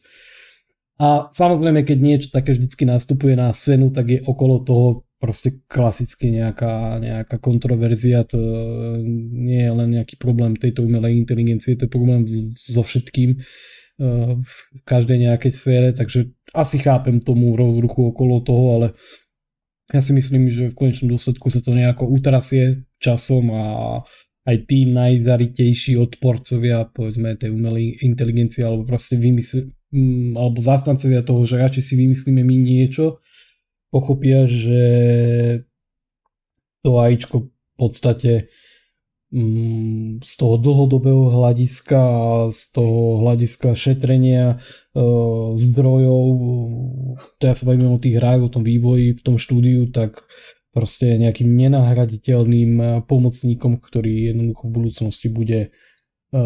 A 0.98 1.30
samozrejme, 1.30 1.86
keď 1.86 1.98
niečo 2.02 2.28
také 2.34 2.58
vždycky 2.58 2.82
nastupuje 2.82 3.38
na 3.38 3.54
scénu, 3.54 3.94
tak 3.94 4.10
je 4.10 4.18
okolo 4.18 4.66
toho 4.66 5.06
proste 5.18 5.62
klasicky 5.66 6.30
nejaká, 6.30 6.98
nejaká 7.02 7.38
kontroverzia, 7.38 8.26
to 8.26 8.38
nie 9.34 9.62
je 9.62 9.72
len 9.74 9.88
nejaký 9.94 10.18
problém 10.18 10.54
tejto 10.54 10.86
umelej 10.86 11.18
inteligencie, 11.18 11.74
to 11.74 11.86
je 11.86 11.94
problém 11.94 12.22
so 12.54 12.82
všetkým 12.82 13.38
eh, 13.38 14.32
v 14.38 14.58
každej 14.86 15.18
nejakej 15.26 15.52
sfére, 15.54 15.88
takže 15.94 16.34
asi 16.54 16.78
chápem 16.78 17.18
tomu 17.18 17.54
rozruchu 17.58 18.14
okolo 18.14 18.42
toho, 18.42 18.66
ale 18.78 18.86
ja 19.90 20.02
si 20.02 20.14
myslím, 20.14 20.50
že 20.50 20.70
v 20.70 20.78
konečnom 20.78 21.14
dôsledku 21.14 21.50
sa 21.50 21.62
to 21.62 21.74
nejako 21.74 22.06
utrasie 22.10 22.86
časom 23.02 23.50
a 23.54 23.64
aj 24.48 24.56
tí 24.66 24.88
najzaritejší 24.88 25.98
odporcovia 25.98 26.88
povedzme 26.90 27.36
tej 27.36 27.52
umelej 27.52 28.00
inteligencie 28.06 28.64
alebo 28.64 28.86
proste 28.86 29.18
vymysl- 29.18 29.77
alebo 30.36 30.58
zastancovia 30.60 31.24
toho, 31.24 31.48
že 31.48 31.56
radšej 31.56 31.84
si 31.84 31.94
vymyslíme 31.96 32.44
my 32.44 32.56
niečo, 32.60 33.24
pochopia, 33.88 34.44
že 34.44 34.84
to 36.84 37.00
AIčko 37.00 37.48
v 37.48 37.74
podstate 37.76 38.32
mm, 39.32 40.20
z 40.20 40.32
toho 40.36 40.60
dlhodobého 40.60 41.32
hľadiska 41.32 41.98
a 41.98 42.28
z 42.52 42.60
toho 42.72 43.24
hľadiska 43.24 43.72
šetrenia 43.72 44.56
e, 44.92 45.02
zdrojov, 45.56 46.24
ja 47.40 47.54
sa 47.56 47.64
bavím 47.64 47.96
o 47.96 48.02
tých 48.02 48.20
hrách, 48.20 48.44
o 48.44 48.52
tom 48.52 48.64
vývoji, 48.64 49.16
v 49.16 49.22
tom 49.24 49.40
štúdiu, 49.40 49.88
tak 49.88 50.20
proste 50.76 51.16
nejakým 51.16 51.48
nenahraditeľným 51.48 53.02
pomocníkom, 53.08 53.80
ktorý 53.80 54.30
jednoducho 54.30 54.68
v 54.68 54.74
budúcnosti 54.76 55.28
bude 55.32 55.60
e, 55.64 56.38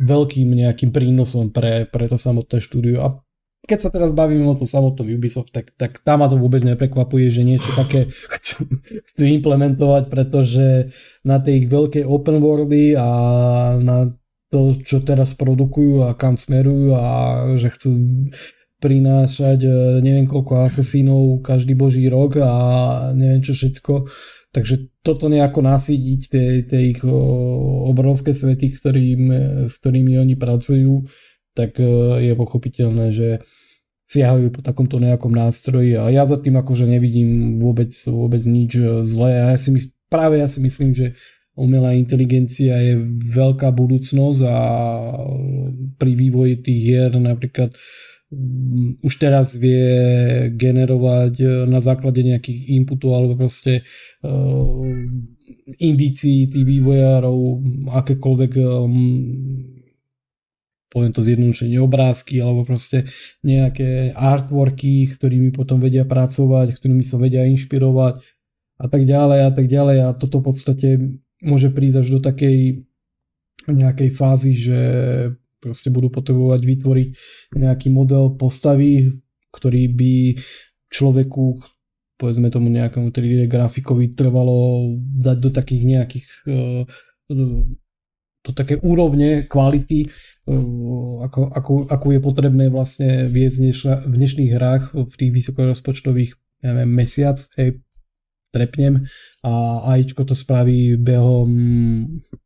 veľkým 0.00 0.52
nejakým 0.52 0.92
prínosom 0.92 1.52
pre, 1.52 1.88
pre 1.88 2.06
to 2.06 2.20
samotné 2.20 2.60
štúdiu. 2.60 3.00
A 3.00 3.20
keď 3.66 3.78
sa 3.82 3.90
teraz 3.90 4.14
bavíme 4.14 4.46
o 4.46 4.54
tom 4.54 4.68
samotnom 4.68 5.10
Ubisoft, 5.10 5.50
tak, 5.50 5.74
tak 5.74 5.98
tam 6.06 6.22
ma 6.22 6.30
to 6.30 6.38
vôbec 6.38 6.62
neprekvapuje, 6.62 7.34
že 7.34 7.42
niečo 7.42 7.74
také 7.74 8.14
chcú, 8.38 8.68
implementovať, 9.18 10.06
pretože 10.06 10.94
na 11.26 11.42
tej 11.42 11.64
ich 11.64 11.68
veľkej 11.68 12.06
open 12.06 12.38
worldy 12.38 12.94
a 12.94 13.08
na 13.82 14.14
to, 14.54 14.78
čo 14.78 15.02
teraz 15.02 15.34
produkujú 15.34 16.06
a 16.06 16.14
kam 16.14 16.38
smerujú 16.38 16.94
a 16.94 17.04
že 17.58 17.74
chcú 17.74 17.90
prinášať 18.78 19.58
e, 19.64 19.70
neviem 20.04 20.28
koľko 20.28 20.68
asasínov 20.68 21.42
každý 21.42 21.72
boží 21.74 22.06
rok 22.06 22.38
a 22.38 22.52
neviem 23.16 23.42
čo 23.42 23.56
všetko. 23.56 24.06
Takže 24.54 24.88
toto 25.04 25.28
nejako 25.28 25.60
nasídiť 25.62 26.20
tie, 26.30 26.46
tie 26.64 26.80
ich 26.96 27.00
obrovské 27.86 28.32
svety, 28.32 28.78
ktorým, 28.78 29.22
s 29.68 29.74
ktorými 29.78 30.16
oni 30.16 30.34
pracujú, 30.38 31.04
tak 31.56 31.80
e, 31.80 31.88
je 32.30 32.32
pochopiteľné, 32.36 33.06
že 33.16 33.40
siahajú 34.06 34.54
po 34.54 34.60
takomto 34.62 35.02
nejakom 35.02 35.32
nástroji. 35.32 35.98
A 35.98 36.12
ja 36.12 36.28
za 36.28 36.38
tým 36.38 36.60
akože 36.60 36.86
nevidím 36.86 37.58
vôbec, 37.58 37.90
vôbec 38.06 38.44
nič 38.44 38.78
e, 38.78 39.02
zlé. 39.02 39.40
A 39.42 39.44
ja 39.56 39.58
si 39.58 39.72
mysl, 39.74 39.88
práve 40.12 40.38
ja 40.38 40.46
si 40.46 40.60
myslím, 40.62 40.94
že 40.94 41.16
umelá 41.56 41.96
inteligencia 41.96 42.76
je 42.84 43.00
veľká 43.32 43.72
budúcnosť 43.72 44.40
a 44.44 44.58
pri 45.96 46.12
vývoji 46.12 46.60
tých 46.60 46.80
hier 46.84 47.12
napríklad 47.16 47.72
mm, 47.72 47.80
už 49.00 49.12
teraz 49.16 49.56
vie 49.56 49.88
generovať 50.52 51.34
e, 51.40 51.46
na 51.64 51.80
základe 51.80 52.20
nejakých 52.20 52.76
inputov 52.76 53.16
alebo 53.16 53.34
proste 53.38 53.86
uh, 54.22 54.86
indícií 55.80 56.46
tých 56.50 56.64
vývojárov 56.66 57.38
akékoľvek 57.90 58.52
um, 58.60 59.76
poviem 60.96 61.12
to 61.12 61.20
zjednodušenie, 61.20 61.76
obrázky 61.76 62.40
alebo 62.40 62.64
proste 62.64 63.04
nejaké 63.44 64.16
artworky, 64.16 65.10
s 65.10 65.20
ktorými 65.20 65.52
potom 65.52 65.76
vedia 65.76 66.08
pracovať, 66.08 66.72
ktorými 66.72 67.04
sa 67.04 67.20
vedia 67.20 67.44
inšpirovať 67.44 68.24
a 68.80 68.86
tak 68.88 69.02
ďalej 69.04 69.40
a 69.44 69.50
tak 69.52 69.66
ďalej. 69.68 69.96
A 70.06 70.08
toto 70.16 70.40
v 70.40 70.46
podstate 70.48 70.88
môže 71.44 71.68
prísť 71.68 72.00
až 72.00 72.08
do 72.16 72.20
takej 72.24 72.88
nejakej 73.66 74.10
fázy, 74.14 74.52
že 74.56 74.80
proste 75.66 75.90
budú 75.90 76.14
potrebovať 76.14 76.62
vytvoriť 76.62 77.08
nejaký 77.58 77.90
model 77.90 78.38
postavy, 78.38 79.10
ktorý 79.50 79.90
by 79.90 80.14
človeku 80.86 81.58
povedzme 82.16 82.48
tomu 82.48 82.70
nejakému 82.70 83.10
3D 83.10 83.50
grafikovi 83.50 84.14
trvalo 84.14 84.94
dať 84.96 85.36
do 85.36 85.50
takých 85.50 85.82
nejakých 85.84 86.26
uh, 86.48 86.82
do 88.46 88.54
také 88.54 88.78
úrovne 88.78 89.50
kvality, 89.50 90.06
uh, 90.46 91.26
ako, 91.26 91.50
ako, 91.50 91.72
ako 91.90 92.06
je 92.14 92.20
potrebné 92.22 92.64
vlastne 92.70 93.26
viesť 93.26 94.06
v 94.06 94.14
dnešných 94.14 94.50
hrách 94.54 94.94
v 94.94 95.14
tých 95.18 95.34
vysokorozpočtových 95.34 96.38
neviem, 96.62 96.88
mesiac, 96.88 97.36
hej, 97.58 97.82
trepnem 98.54 99.04
a 99.44 99.84
AIčko 99.92 100.24
to 100.24 100.32
spraví 100.32 100.96
behom 100.96 101.50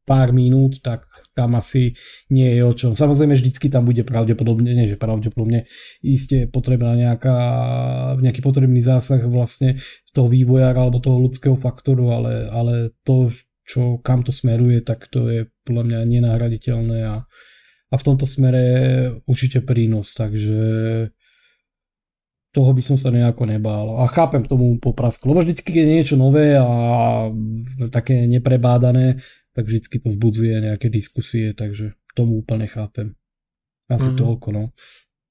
pár 0.02 0.35
minút, 0.35 0.83
tak 0.83 1.06
tam 1.34 1.54
asi 1.54 1.94
nie 2.28 2.58
je 2.58 2.62
o 2.66 2.72
čom. 2.74 2.90
Samozrejme 2.92 3.38
vždycky 3.38 3.70
tam 3.70 3.86
bude 3.86 4.02
pravdepodobne, 4.02 4.74
nie 4.74 4.90
že 4.90 4.98
pravdepodobne, 4.98 5.70
iste 6.02 6.50
potrebná 6.50 6.98
nejaká, 6.98 7.38
nejaký 8.18 8.42
potrebný 8.42 8.82
zásah 8.82 9.22
vlastne 9.30 9.78
toho 10.10 10.26
vývojára 10.26 10.82
alebo 10.82 10.98
toho 10.98 11.22
ľudského 11.22 11.54
faktoru, 11.54 12.10
ale, 12.10 12.50
ale 12.50 12.74
to, 13.06 13.30
čo, 13.62 14.02
kam 14.02 14.26
to 14.26 14.34
smeruje, 14.34 14.82
tak 14.82 15.06
to 15.06 15.30
je 15.30 15.40
podľa 15.62 15.82
mňa 15.86 15.98
nenahraditeľné 16.18 16.98
a, 17.06 17.16
a 17.90 17.94
v 17.94 18.06
tomto 18.06 18.26
smere 18.26 18.62
určite 19.30 19.62
prínos, 19.62 20.12
takže 20.18 20.58
toho 22.50 22.70
by 22.74 22.82
som 22.82 22.98
sa 22.98 23.14
nejako 23.14 23.46
nebál. 23.46 24.02
A 24.02 24.10
chápem 24.10 24.42
tomu 24.42 24.74
poprasku, 24.82 25.30
lebo 25.30 25.46
vždycky, 25.46 25.70
keď 25.70 25.84
je 25.86 25.94
niečo 25.94 26.16
nové 26.18 26.58
a 26.58 26.66
také 27.94 28.26
neprebádané, 28.26 29.22
tak 29.54 29.66
vždycky 29.66 29.98
to 29.98 30.08
zbudzuje 30.10 30.54
nejaké 30.62 30.88
diskusie, 30.90 31.52
takže 31.54 31.98
tomu 32.14 32.42
úplne 32.42 32.70
chápem. 32.70 33.18
Asi 33.90 34.10
mm-hmm. 34.10 34.22
toľko, 34.22 34.48
no. 34.54 34.64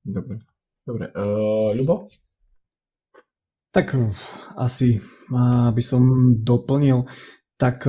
Dobre. 0.03 0.35
Dobre. 0.83 1.05
Uh, 1.15 1.71
Ľubo? 1.75 2.09
Tak 3.69 3.93
asi 4.57 4.97
aby 5.69 5.83
som 5.85 6.01
doplnil, 6.41 7.05
tak 7.59 7.85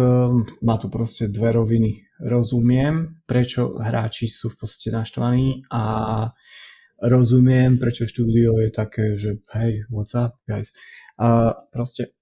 má 0.60 0.74
to 0.76 0.92
proste 0.92 1.32
dve 1.32 1.56
roviny. 1.56 2.04
Rozumiem, 2.20 3.24
prečo 3.24 3.80
hráči 3.80 4.28
sú 4.28 4.52
v 4.52 4.60
podstate 4.60 4.92
naštvaní 4.92 5.64
a 5.72 5.82
rozumiem, 7.00 7.80
prečo 7.80 8.04
štúdio 8.04 8.60
je 8.60 8.68
také, 8.68 9.16
že 9.16 9.40
hej, 9.56 9.88
what's 9.88 10.12
up, 10.12 10.36
guys. 10.44 10.76
A 11.16 11.56
proste 11.72 12.12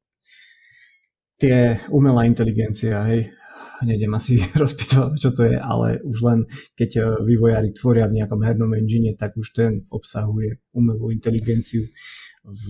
tie 1.35 1.83
umelá 1.91 2.31
inteligencia, 2.31 3.03
hej, 3.11 3.35
nejdem 3.83 4.15
asi 4.15 4.41
rozpýtovať, 4.63 5.19
čo 5.19 5.31
to 5.31 5.43
je, 5.47 5.57
ale 5.59 6.03
už 6.03 6.19
len 6.25 6.39
keď 6.75 6.91
eh, 6.99 7.05
vývojári 7.23 7.71
tvoria 7.75 8.11
v 8.11 8.23
nejakom 8.23 8.41
hernom 8.43 8.73
engine, 8.75 9.15
tak 9.15 9.39
už 9.39 9.55
ten 9.55 9.73
obsahuje 9.91 10.59
umelú 10.75 11.11
inteligenciu 11.15 11.87
v 12.49 12.67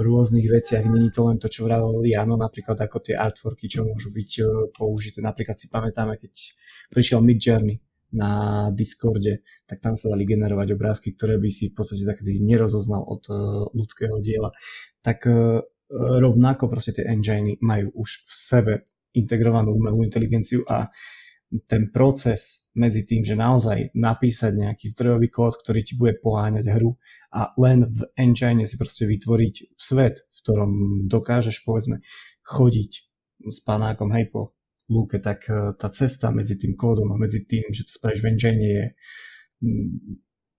rôznych 0.00 0.48
veciach. 0.48 0.88
Není 0.88 1.12
to 1.12 1.28
len 1.28 1.36
to, 1.36 1.52
čo 1.52 1.68
vravel 1.68 2.00
Jano, 2.06 2.40
napríklad 2.40 2.80
ako 2.80 3.04
tie 3.04 3.12
artworky, 3.18 3.68
čo 3.68 3.84
môžu 3.84 4.10
byť 4.10 4.30
eh, 4.42 4.46
použité. 4.72 5.22
Napríklad 5.22 5.56
si 5.58 5.70
pamätáme, 5.70 6.18
keď 6.18 6.32
prišiel 6.90 7.20
Mid 7.22 7.38
Journey 7.38 7.76
na 8.16 8.70
Discorde, 8.70 9.42
tak 9.66 9.82
tam 9.82 9.98
sa 9.98 10.08
dali 10.08 10.22
generovať 10.24 10.78
obrázky, 10.78 11.12
ktoré 11.18 11.36
by 11.42 11.50
si 11.50 11.68
v 11.68 11.74
podstate 11.74 12.06
takedy 12.06 12.38
nerozoznal 12.38 13.02
od 13.02 13.26
ľudského 13.74 14.22
diela. 14.22 14.54
Tak 15.02 15.26
rovnako 15.90 16.70
proste 16.70 16.94
tie 16.96 17.04
enginy 17.04 17.58
majú 17.60 17.92
už 17.98 18.24
v 18.24 18.32
sebe 18.32 18.74
integrovanú 19.16 19.72
umelú 19.72 20.04
inteligenciu 20.04 20.62
a 20.68 20.92
ten 21.70 21.94
proces 21.94 22.68
medzi 22.74 23.06
tým, 23.06 23.22
že 23.22 23.38
naozaj 23.38 23.94
napísať 23.94 24.52
nejaký 24.66 24.90
zdrojový 24.92 25.30
kód, 25.30 25.54
ktorý 25.62 25.80
ti 25.86 25.94
bude 25.94 26.18
poháňať 26.18 26.66
hru 26.74 26.98
a 27.30 27.54
len 27.56 27.86
v 27.86 28.02
engine 28.18 28.66
si 28.66 28.74
proste 28.74 29.06
vytvoriť 29.06 29.78
svet, 29.78 30.26
v 30.26 30.36
ktorom 30.42 30.72
dokážeš 31.06 31.62
povedzme 31.62 32.02
chodiť 32.42 32.90
s 33.46 33.58
panákom 33.62 34.10
hej 34.10 34.26
po 34.28 34.58
lúke, 34.90 35.22
tak 35.22 35.46
eh, 35.46 35.74
tá 35.78 35.88
cesta 35.90 36.34
medzi 36.34 36.58
tým 36.58 36.74
kódom 36.74 37.14
a 37.14 37.20
medzi 37.20 37.46
tým, 37.46 37.70
že 37.70 37.86
to 37.86 37.94
spravíš 37.94 38.22
v 38.22 38.30
engine 38.34 38.62
je 38.62 38.84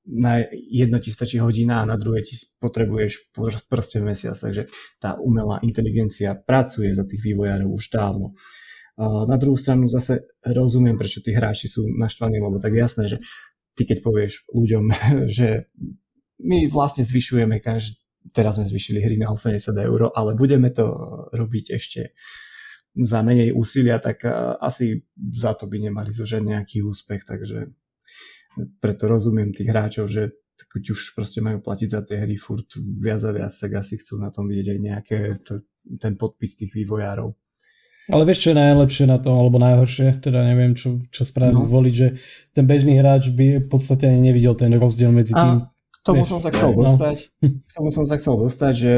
na 0.07 0.39
jedno 0.53 1.03
ti 1.03 1.11
stačí 1.11 1.37
hodina 1.43 1.83
a 1.83 1.89
na 1.89 1.99
druhé 1.99 2.23
ti 2.23 2.39
potrebuješ 2.63 3.35
proste 3.67 3.99
mesiac. 3.99 4.39
Takže 4.39 4.71
tá 5.03 5.19
umelá 5.19 5.59
inteligencia 5.61 6.31
pracuje 6.35 6.95
za 6.95 7.03
tých 7.03 7.19
vývojárov 7.19 7.67
už 7.67 7.85
dávno. 7.91 8.31
Na 9.27 9.37
druhú 9.37 9.59
stranu 9.59 9.85
zase 9.91 10.25
rozumiem, 10.41 10.97
prečo 10.97 11.21
tí 11.21 11.35
hráči 11.35 11.69
sú 11.69 11.85
naštvaní, 11.85 12.41
lebo 12.41 12.57
tak 12.57 12.73
jasné, 12.73 13.11
že 13.11 13.17
ty 13.77 13.85
keď 13.85 14.01
povieš 14.01 14.49
ľuďom, 14.49 14.83
že 15.37 15.69
my 16.41 16.65
vlastne 16.71 17.05
zvyšujeme 17.05 17.61
každý, 17.61 17.99
teraz 18.33 18.59
sme 18.59 18.65
zvyšili 18.67 18.99
hry 18.99 19.15
na 19.19 19.31
80 19.31 19.59
eur, 19.75 20.11
ale 20.11 20.35
budeme 20.35 20.73
to 20.73 20.87
robiť 21.31 21.65
ešte 21.77 22.17
za 22.97 23.21
menej 23.21 23.53
úsilia, 23.53 24.01
tak 24.01 24.25
asi 24.57 25.05
za 25.29 25.53
to 25.53 25.69
by 25.69 25.77
nemali 25.77 26.09
zožať 26.09 26.41
nejaký 26.41 26.81
úspech, 26.81 27.21
takže 27.29 27.69
preto 28.81 29.05
rozumiem 29.05 29.53
tých 29.53 29.69
hráčov, 29.69 30.09
že 30.09 30.33
keď 30.65 30.83
už 30.97 31.13
proste 31.13 31.39
majú 31.45 31.61
platiť 31.61 31.89
za 31.93 32.01
tie 32.01 32.17
hry 32.25 32.35
furt 32.35 32.65
viac 32.77 33.21
a 33.21 33.31
viac, 33.31 33.53
tak 33.53 33.77
asi 33.77 34.01
chcú 34.01 34.17
na 34.17 34.33
tom 34.33 34.49
vidieť 34.49 34.67
aj 34.73 34.79
nejaké 34.81 35.17
to, 35.45 35.61
ten 36.01 36.17
podpis 36.17 36.57
tých 36.57 36.73
vývojárov. 36.73 37.29
Ale 38.07 38.23
vieš, 38.23 38.47
čo 38.47 38.55
je 38.55 38.61
najlepšie 38.63 39.05
na 39.05 39.19
tom, 39.19 39.35
alebo 39.35 39.59
najhoršie, 39.59 40.23
teda 40.23 40.39
neviem, 40.47 40.79
čo, 40.79 41.03
čo 41.11 41.27
správne 41.27 41.59
no. 41.59 41.67
zvoliť, 41.67 41.93
že 41.93 42.07
ten 42.55 42.63
bežný 42.63 42.95
hráč 42.95 43.35
by 43.35 43.67
v 43.67 43.67
podstate 43.67 44.07
ani 44.07 44.31
nevidel 44.31 44.55
ten 44.55 44.71
rozdiel 44.79 45.11
medzi 45.11 45.35
tým. 45.35 45.67
A 45.67 45.67
k 45.67 45.97
tomu 46.07 46.23
vieš, 46.23 46.31
som 46.31 46.39
sa 46.39 46.49
chcel 46.55 46.71
no. 46.71 46.87
dostať, 46.87 47.15
k 47.43 47.71
tomu 47.75 47.89
som 47.91 48.05
sa 48.07 48.15
chcel 48.15 48.35
dostať, 48.39 48.73
že 48.79 48.93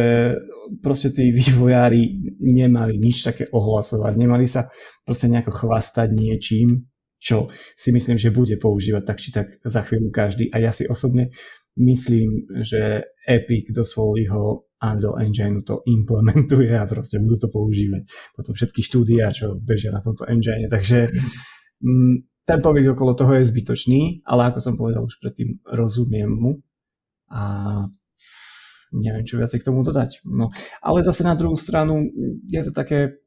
proste 0.85 1.09
tí 1.09 1.33
vývojári 1.33 2.21
nemali 2.37 3.01
nič 3.01 3.25
také 3.25 3.49
ohlasovať, 3.49 4.13
nemali 4.13 4.45
sa 4.45 4.69
proste 5.01 5.25
nejako 5.25 5.57
chvastať 5.57 6.13
niečím, 6.13 6.85
čo 7.19 7.51
si 7.75 7.91
myslím, 7.91 8.15
že 8.15 8.31
bude 8.31 8.55
používať 8.55 9.03
tak 9.03 9.17
či 9.19 9.29
tak 9.35 9.47
za 9.61 9.83
chvíľu 9.83 10.09
každý. 10.09 10.47
A 10.55 10.63
ja 10.63 10.71
si 10.71 10.87
osobne 10.87 11.35
myslím, 11.79 12.47
že 12.63 13.03
Epic 13.27 13.69
do 13.75 13.83
svojho 13.83 14.71
Unreal 14.79 15.19
Engine 15.19 15.61
to 15.67 15.83
implementuje 15.85 16.71
a 16.71 16.87
proste 16.87 17.19
budú 17.19 17.35
to 17.35 17.49
používať. 17.51 18.07
Potom 18.31 18.55
všetky 18.55 18.79
štúdia, 18.79 19.31
čo 19.35 19.59
bežia 19.59 19.91
na 19.91 19.99
tomto 19.99 20.23
engine. 20.31 20.71
Takže 20.71 21.11
mm, 21.83 22.15
ten 22.47 22.59
povyk 22.63 22.95
okolo 22.95 23.13
toho 23.13 23.35
je 23.35 23.49
zbytočný, 23.51 24.23
ale 24.23 24.49
ako 24.49 24.59
som 24.63 24.79
povedal 24.79 25.03
už 25.03 25.19
predtým, 25.19 25.59
rozumiem 25.67 26.31
mu 26.31 26.63
a 27.29 27.43
neviem, 28.95 29.21
čo 29.27 29.37
viacej 29.37 29.61
k 29.61 29.67
tomu 29.69 29.85
dodať. 29.85 30.25
No, 30.25 30.49
ale 30.81 31.05
zase 31.05 31.21
na 31.21 31.37
druhú 31.37 31.53
stranu 31.53 32.09
je 32.49 32.61
to 32.65 32.73
také 32.73 33.21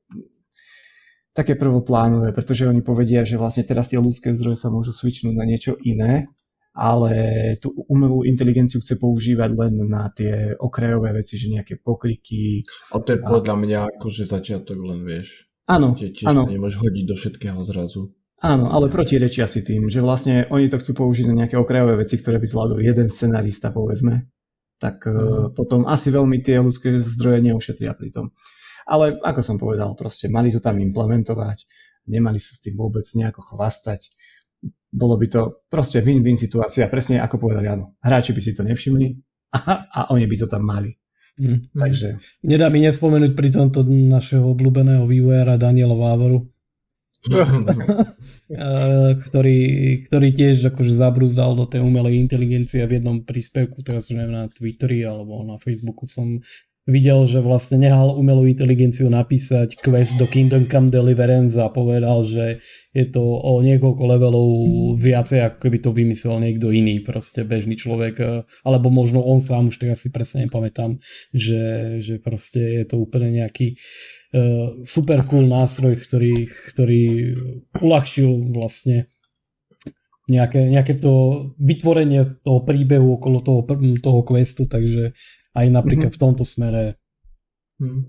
také 1.33 1.57
prvoplánové, 1.57 2.37
pretože 2.37 2.69
oni 2.69 2.85
povedia, 2.85 3.25
že 3.25 3.41
vlastne 3.41 3.65
teraz 3.65 3.89
tie 3.89 4.01
ľudské 4.01 4.37
zdroje 4.37 4.61
sa 4.61 4.69
môžu 4.69 4.93
switchnúť 4.93 5.35
na 5.35 5.49
niečo 5.49 5.81
iné, 5.81 6.29
ale 6.73 7.13
tú 7.61 7.73
umelú 7.89 8.25
inteligenciu 8.25 8.81
chce 8.81 8.97
používať 8.97 9.51
len 9.53 9.75
na 9.89 10.09
tie 10.13 10.57
okrajové 10.57 11.13
veci, 11.13 11.37
že 11.37 11.53
nejaké 11.53 11.81
pokriky. 11.81 12.65
A 12.93 13.01
to 13.01 13.17
je 13.17 13.21
a... 13.21 13.29
podľa 13.29 13.57
mňa 13.61 13.79
akože 13.97 14.25
začiatok 14.29 14.81
len, 14.81 15.05
vieš. 15.05 15.49
Áno, 15.69 15.97
áno. 16.29 16.43
Nemôžeš 16.49 16.79
hodiť 16.81 17.05
do 17.09 17.17
všetkého 17.17 17.61
zrazu. 17.65 18.13
Áno, 18.43 18.75
ale 18.75 18.91
protirečia 18.91 19.47
si 19.47 19.63
tým, 19.63 19.87
že 19.87 20.03
vlastne 20.03 20.51
oni 20.51 20.67
to 20.67 20.83
chcú 20.83 20.99
použiť 20.99 21.31
na 21.31 21.45
nejaké 21.45 21.55
okrajové 21.55 22.03
veci, 22.03 22.19
ktoré 22.19 22.43
by 22.43 22.47
zvládol 22.51 22.83
jeden 22.83 23.07
scenarista, 23.07 23.71
povedzme. 23.71 24.27
Tak 24.83 25.07
uh-huh. 25.07 25.55
potom 25.55 25.87
asi 25.87 26.11
veľmi 26.11 26.43
tie 26.43 26.59
ľudské 26.59 26.99
zdroje 26.99 27.39
neušetria 27.47 27.95
pri 27.95 28.11
tom. 28.11 28.35
Ale 28.87 29.19
ako 29.23 29.41
som 29.41 29.57
povedal, 29.59 29.95
proste 29.95 30.27
mali 30.33 30.51
to 30.51 30.59
tam 30.59 30.79
implementovať, 30.79 31.67
nemali 32.09 32.39
sa 32.43 32.59
s 32.59 32.63
tým 32.65 32.75
vôbec 32.75 33.07
nejako 33.15 33.55
chvastať. 33.55 34.11
Bolo 34.93 35.17
by 35.17 35.27
to 35.31 35.41
proste 35.73 36.05
win-win 36.05 36.37
situácia, 36.37 36.91
presne 36.91 37.23
ako 37.23 37.49
povedali, 37.49 37.67
áno. 37.71 37.97
Hráči 38.05 38.37
by 38.37 38.41
si 38.45 38.53
to 38.53 38.63
nevšimli 38.63 39.07
a, 39.57 39.61
a 39.89 40.01
oni 40.13 40.29
by 40.29 40.37
to 40.37 40.47
tam 40.49 40.65
mali. 40.69 40.93
Mm. 41.41 41.73
Takže... 41.73 42.21
Nedá 42.45 42.69
mi 42.69 42.85
nespomenúť 42.85 43.33
pri 43.33 43.49
tomto 43.49 43.89
našeho 43.89 44.45
obľúbeného 44.53 45.09
vývojára 45.09 45.57
Daniela 45.57 45.97
Vávoru, 45.97 46.45
ktorý, 49.25 49.61
ktorý 50.11 50.29
tiež 50.35 50.75
akože 50.75 50.93
zabruzdal 50.93 51.57
do 51.57 51.65
tej 51.65 51.81
umelej 51.81 52.21
inteligencie 52.21 52.85
v 52.85 53.01
jednom 53.01 53.25
príspevku, 53.25 53.81
teraz 53.81 54.13
už 54.13 54.21
neviem 54.21 54.37
na 54.37 54.51
Twitteri 54.53 55.07
alebo 55.07 55.41
na 55.47 55.57
Facebooku 55.57 56.05
som 56.05 56.43
videl, 56.83 57.31
že 57.31 57.39
vlastne 57.39 57.79
nehal 57.79 58.19
umelú 58.19 58.43
inteligenciu 58.51 59.07
napísať 59.07 59.79
quest 59.79 60.19
do 60.19 60.27
Kingdom 60.27 60.67
Come 60.67 60.91
Deliverance 60.91 61.55
a 61.55 61.71
povedal, 61.71 62.27
že 62.27 62.59
je 62.91 63.07
to 63.07 63.23
o 63.23 63.63
niekoľko 63.63 64.03
levelov 64.03 64.49
viacej, 64.99 65.47
ako 65.47 65.59
keby 65.63 65.79
to 65.79 65.91
vymyslel 65.95 66.43
niekto 66.43 66.75
iný, 66.75 66.99
proste 66.99 67.47
bežný 67.47 67.79
človek, 67.79 68.15
e, 68.19 68.27
alebo 68.67 68.91
možno 68.91 69.23
on 69.23 69.39
sám, 69.39 69.71
už 69.71 69.79
teraz 69.79 70.03
si 70.03 70.11
presne 70.11 70.51
nepamätám, 70.51 70.99
že, 71.31 71.99
že 72.03 72.19
proste 72.19 72.83
je 72.83 72.85
to 72.91 72.99
úplne 72.99 73.31
nejaký 73.31 73.79
uh, 74.35 74.83
super 74.83 75.23
cool 75.31 75.47
nástroj, 75.47 76.03
ktorý, 76.03 76.51
ktorý 76.75 77.03
uľahčil 77.79 78.29
vlastne 78.51 79.07
nejaké, 80.27 80.71
nejaké 80.71 80.99
to 80.99 81.47
vytvorenie 81.59 82.43
toho 82.43 82.63
príbehu 82.63 83.19
okolo 83.19 83.39
toho, 83.43 83.61
toho 84.03 84.21
questu, 84.23 84.67
takže 84.67 85.15
aj 85.53 85.67
napríklad 85.69 86.11
mm-hmm. 86.13 86.19
v 86.19 86.23
tomto 86.23 86.45
smere 86.45 86.97
mm. 87.81 88.03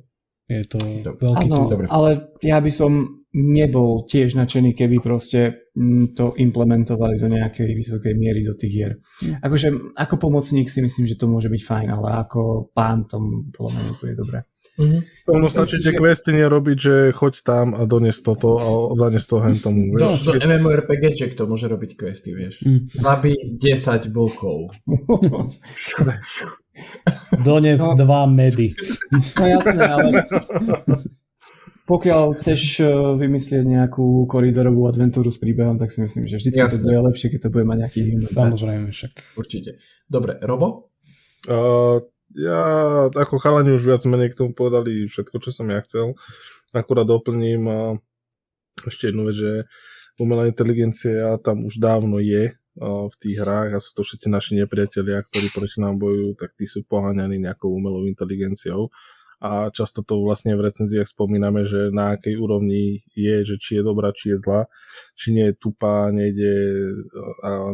je 0.47 0.63
to 0.67 0.79
Dobre. 0.79 1.21
veľký 1.27 1.47
ano, 1.47 1.59
Dobre. 1.67 1.87
ale 1.91 2.09
ja 2.43 2.57
by 2.59 2.71
som 2.71 3.23
nebol 3.33 4.05
tiež 4.05 4.37
nadšený, 4.37 4.77
keby 4.77 5.01
proste 5.01 5.73
mm, 5.73 6.13
to 6.13 6.37
implementovali 6.37 7.17
do 7.17 7.33
nejakej 7.33 7.73
vysokej 7.73 8.13
miery 8.13 8.45
do 8.45 8.53
tých 8.53 8.69
hier. 8.71 8.93
Mm. 9.25 9.41
Akože 9.41 9.67
ako 9.97 10.15
pomocník 10.21 10.69
si 10.69 10.85
myslím, 10.85 11.09
že 11.09 11.17
to 11.17 11.25
môže 11.25 11.49
byť 11.49 11.61
fajn, 11.65 11.87
ale 11.89 12.21
ako 12.21 12.69
pán 12.77 13.09
to 13.09 13.17
podľa 13.49 13.71
mňa 13.73 13.83
je 14.05 14.15
dobré. 14.15 14.39
Mm-hmm. 14.77 15.01
Ono 15.33 15.47
stačí 15.49 15.81
tie 15.81 15.97
questy 15.97 16.37
nerobiť, 16.37 16.77
že 16.77 16.95
choď 17.17 17.33
tam 17.41 17.73
a 17.73 17.89
dones 17.89 18.21
toto 18.21 18.61
a 18.61 18.69
zanes 18.93 19.25
to 19.25 19.41
hen 19.41 19.57
tomu. 19.57 19.97
Vieš? 19.97 20.29
Do, 20.29 20.37
do 20.37 20.45
MMORPG 20.45 21.33
to 21.33 21.49
môže 21.49 21.65
robiť 21.65 21.97
questy, 21.97 22.37
vieš. 22.37 22.61
Mm. 22.61 22.93
Zabij 22.93 23.57
10 23.57 24.13
blkov. 24.13 24.77
Dones 27.45 27.79
no. 27.79 27.93
dva 27.93 28.25
medy. 28.25 28.73
No 29.37 29.45
jasné, 29.45 29.83
ale 29.85 30.09
pokiaľ 31.83 32.39
chceš 32.39 32.79
e, 32.79 32.87
vymyslieť 33.19 33.63
nejakú 33.67 34.23
koridorovú 34.25 34.87
adventúru 34.87 35.29
s 35.29 35.37
príbehom, 35.37 35.75
tak 35.75 35.91
si 35.91 35.99
myslím, 35.99 36.25
že 36.25 36.39
vždy 36.39 36.49
to 36.55 36.79
bude 36.79 36.99
lepšie, 37.11 37.27
keď 37.35 37.39
to 37.45 37.49
bude 37.53 37.65
mať 37.67 37.77
nejaký 37.83 38.01
Samozrejme 38.23 38.87
však. 38.89 39.11
Určite. 39.35 39.83
Dobre, 40.07 40.39
Robo? 40.39 40.95
Uh, 41.43 41.99
ja 42.31 42.61
ako 43.11 43.35
chalani 43.35 43.75
už 43.75 43.83
viac 43.83 44.01
menej 44.07 44.31
k 44.31 44.39
tomu 44.39 44.55
povedali 44.55 45.11
všetko, 45.11 45.43
čo 45.43 45.51
som 45.51 45.67
ja 45.67 45.83
chcel. 45.83 46.15
Akurát 46.71 47.03
doplním 47.03 47.63
uh, 47.67 47.99
ešte 48.87 49.11
jednu 49.11 49.27
vec, 49.27 49.35
že 49.35 49.51
umelá 50.15 50.47
inteligencia 50.47 51.35
tam 51.43 51.67
už 51.67 51.83
dávno 51.83 52.23
je 52.23 52.55
v 52.77 53.15
tých 53.21 53.37
hrách 53.37 53.77
a 53.77 53.79
sú 53.79 53.93
to 53.93 54.01
všetci 54.01 54.27
naši 54.33 54.57
nepriatelia, 54.57 55.21
ktorí 55.21 55.53
proti 55.53 55.77
nám 55.77 56.01
bojujú, 56.01 56.33
tak 56.37 56.57
tí 56.57 56.65
sú 56.65 56.81
poháňaní 56.85 57.37
nejakou 57.37 57.69
umelou 57.69 58.09
inteligenciou 58.09 58.89
a 59.43 59.67
často 59.75 60.07
to 60.07 60.23
vlastne 60.23 60.55
v 60.55 60.63
recenziách 60.71 61.03
spomíname, 61.03 61.67
že 61.67 61.91
na 61.91 62.15
akej 62.15 62.39
úrovni 62.39 63.03
je, 63.11 63.43
že 63.43 63.59
či 63.59 63.75
je 63.75 63.83
dobrá, 63.83 64.15
či 64.15 64.31
je 64.31 64.37
zlá, 64.39 64.71
či 65.19 65.35
nie 65.35 65.51
je 65.51 65.59
tupá, 65.59 66.15
nejde 66.15 66.55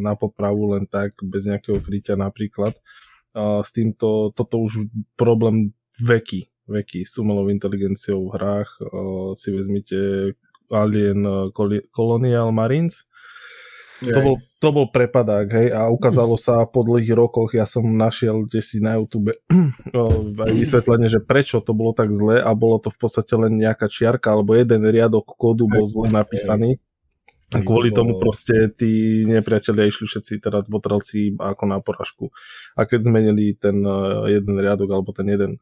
na 0.01 0.17
popravu 0.17 0.73
len 0.73 0.89
tak, 0.89 1.13
bez 1.21 1.45
nejakého 1.45 1.77
krytia 1.77 2.17
napríklad. 2.17 2.73
A 3.37 3.61
s 3.61 3.69
týmto, 3.69 4.33
toto 4.33 4.65
už 4.65 4.89
problém 5.13 5.77
veky, 6.01 6.49
veky 6.65 7.05
s 7.05 7.21
umelou 7.21 7.45
inteligenciou 7.53 8.27
v 8.27 8.33
hrách. 8.33 8.69
Si 9.37 9.53
vezmite 9.53 10.33
Alien 10.73 11.53
Colonial 11.93 12.49
Marines, 12.49 13.05
to 13.99 14.19
bol, 14.23 14.35
to 14.63 14.69
bol 14.71 14.87
prepadák, 14.87 15.47
hej, 15.51 15.67
a 15.75 15.91
ukázalo 15.91 16.39
sa 16.39 16.63
po 16.63 16.87
dlhých 16.87 17.11
rokoch, 17.11 17.51
ja 17.51 17.67
som 17.67 17.83
našiel 17.83 18.47
kde 18.47 18.61
si 18.63 18.79
na 18.79 18.95
YouTube 18.95 19.35
aj 20.47 20.53
vysvetlenie, 20.55 21.11
že 21.11 21.19
prečo 21.19 21.59
to 21.59 21.75
bolo 21.75 21.91
tak 21.91 22.15
zle 22.15 22.39
a 22.39 22.51
bolo 22.55 22.79
to 22.79 22.87
v 22.91 22.97
podstate 22.99 23.33
len 23.35 23.59
nejaká 23.59 23.91
čiarka 23.91 24.31
alebo 24.31 24.55
jeden 24.55 24.87
riadok 24.87 25.35
kódu 25.35 25.67
bol 25.67 25.83
zle 25.83 26.07
napísaný. 26.07 26.79
A 27.49 27.65
kvôli 27.65 27.89
tomu 27.89 28.21
proste 28.21 28.69
tí 28.77 29.25
nepriatelia 29.25 29.89
išli 29.89 30.05
všetci 30.05 30.37
teda 30.37 30.61
dvotrelci 30.69 31.33
ako 31.33 31.63
na 31.65 31.81
poražku. 31.81 32.29
A 32.77 32.85
keď 32.85 33.09
zmenili 33.09 33.57
ten 33.57 33.81
eh, 33.81 34.37
jeden 34.37 34.53
riadok 34.53 34.89
alebo 34.93 35.09
ten 35.09 35.25
jeden 35.25 35.57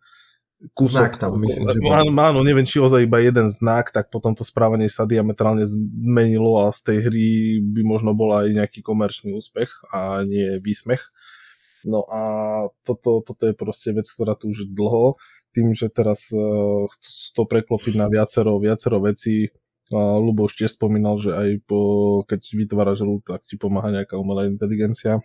kúsok. 0.74 1.14
Znak 1.14 1.16
tam, 1.22 1.38
myslím, 1.42 1.70
že 1.70 1.80
áno, 1.86 2.12
áno, 2.18 2.40
neviem, 2.42 2.66
či 2.66 2.82
ozaj 2.82 3.06
iba 3.06 3.22
jeden 3.22 3.48
znak, 3.54 3.94
tak 3.94 4.10
potom 4.10 4.34
to 4.34 4.42
správanie 4.42 4.90
sa 4.90 5.06
diametrálne 5.06 5.62
zmenilo 5.70 6.66
a 6.66 6.74
z 6.74 6.80
tej 6.82 6.98
hry 7.10 7.26
by 7.62 7.82
možno 7.86 8.18
bola 8.18 8.46
aj 8.46 8.58
nejaký 8.58 8.80
komerčný 8.82 9.38
úspech 9.38 9.70
a 9.94 10.26
nie 10.26 10.58
výsmech. 10.58 11.02
No 11.86 12.04
a 12.10 12.22
toto, 12.82 13.22
toto 13.22 13.44
je 13.46 13.54
proste 13.54 13.94
vec, 13.94 14.10
ktorá 14.10 14.34
tu 14.34 14.50
už 14.50 14.66
dlho, 14.74 15.22
tým, 15.54 15.78
že 15.78 15.94
teraz 15.94 16.34
uh, 16.34 16.90
chcú 16.90 17.10
to 17.38 17.44
preklopiť 17.46 17.94
na 17.96 18.10
viacero, 18.10 18.58
viacero 18.58 18.98
vecí, 18.98 19.54
uh, 19.94 20.18
Lubo 20.18 20.50
už 20.50 20.58
tiež 20.58 20.74
spomínal, 20.74 21.22
že 21.22 21.38
aj 21.38 21.64
po, 21.70 21.80
keď 22.26 22.42
vytváraš 22.44 23.06
hru, 23.06 23.22
tak 23.22 23.46
ti 23.46 23.62
pomáha 23.62 23.94
nejaká 23.94 24.18
umelá 24.18 24.50
inteligencia, 24.50 25.22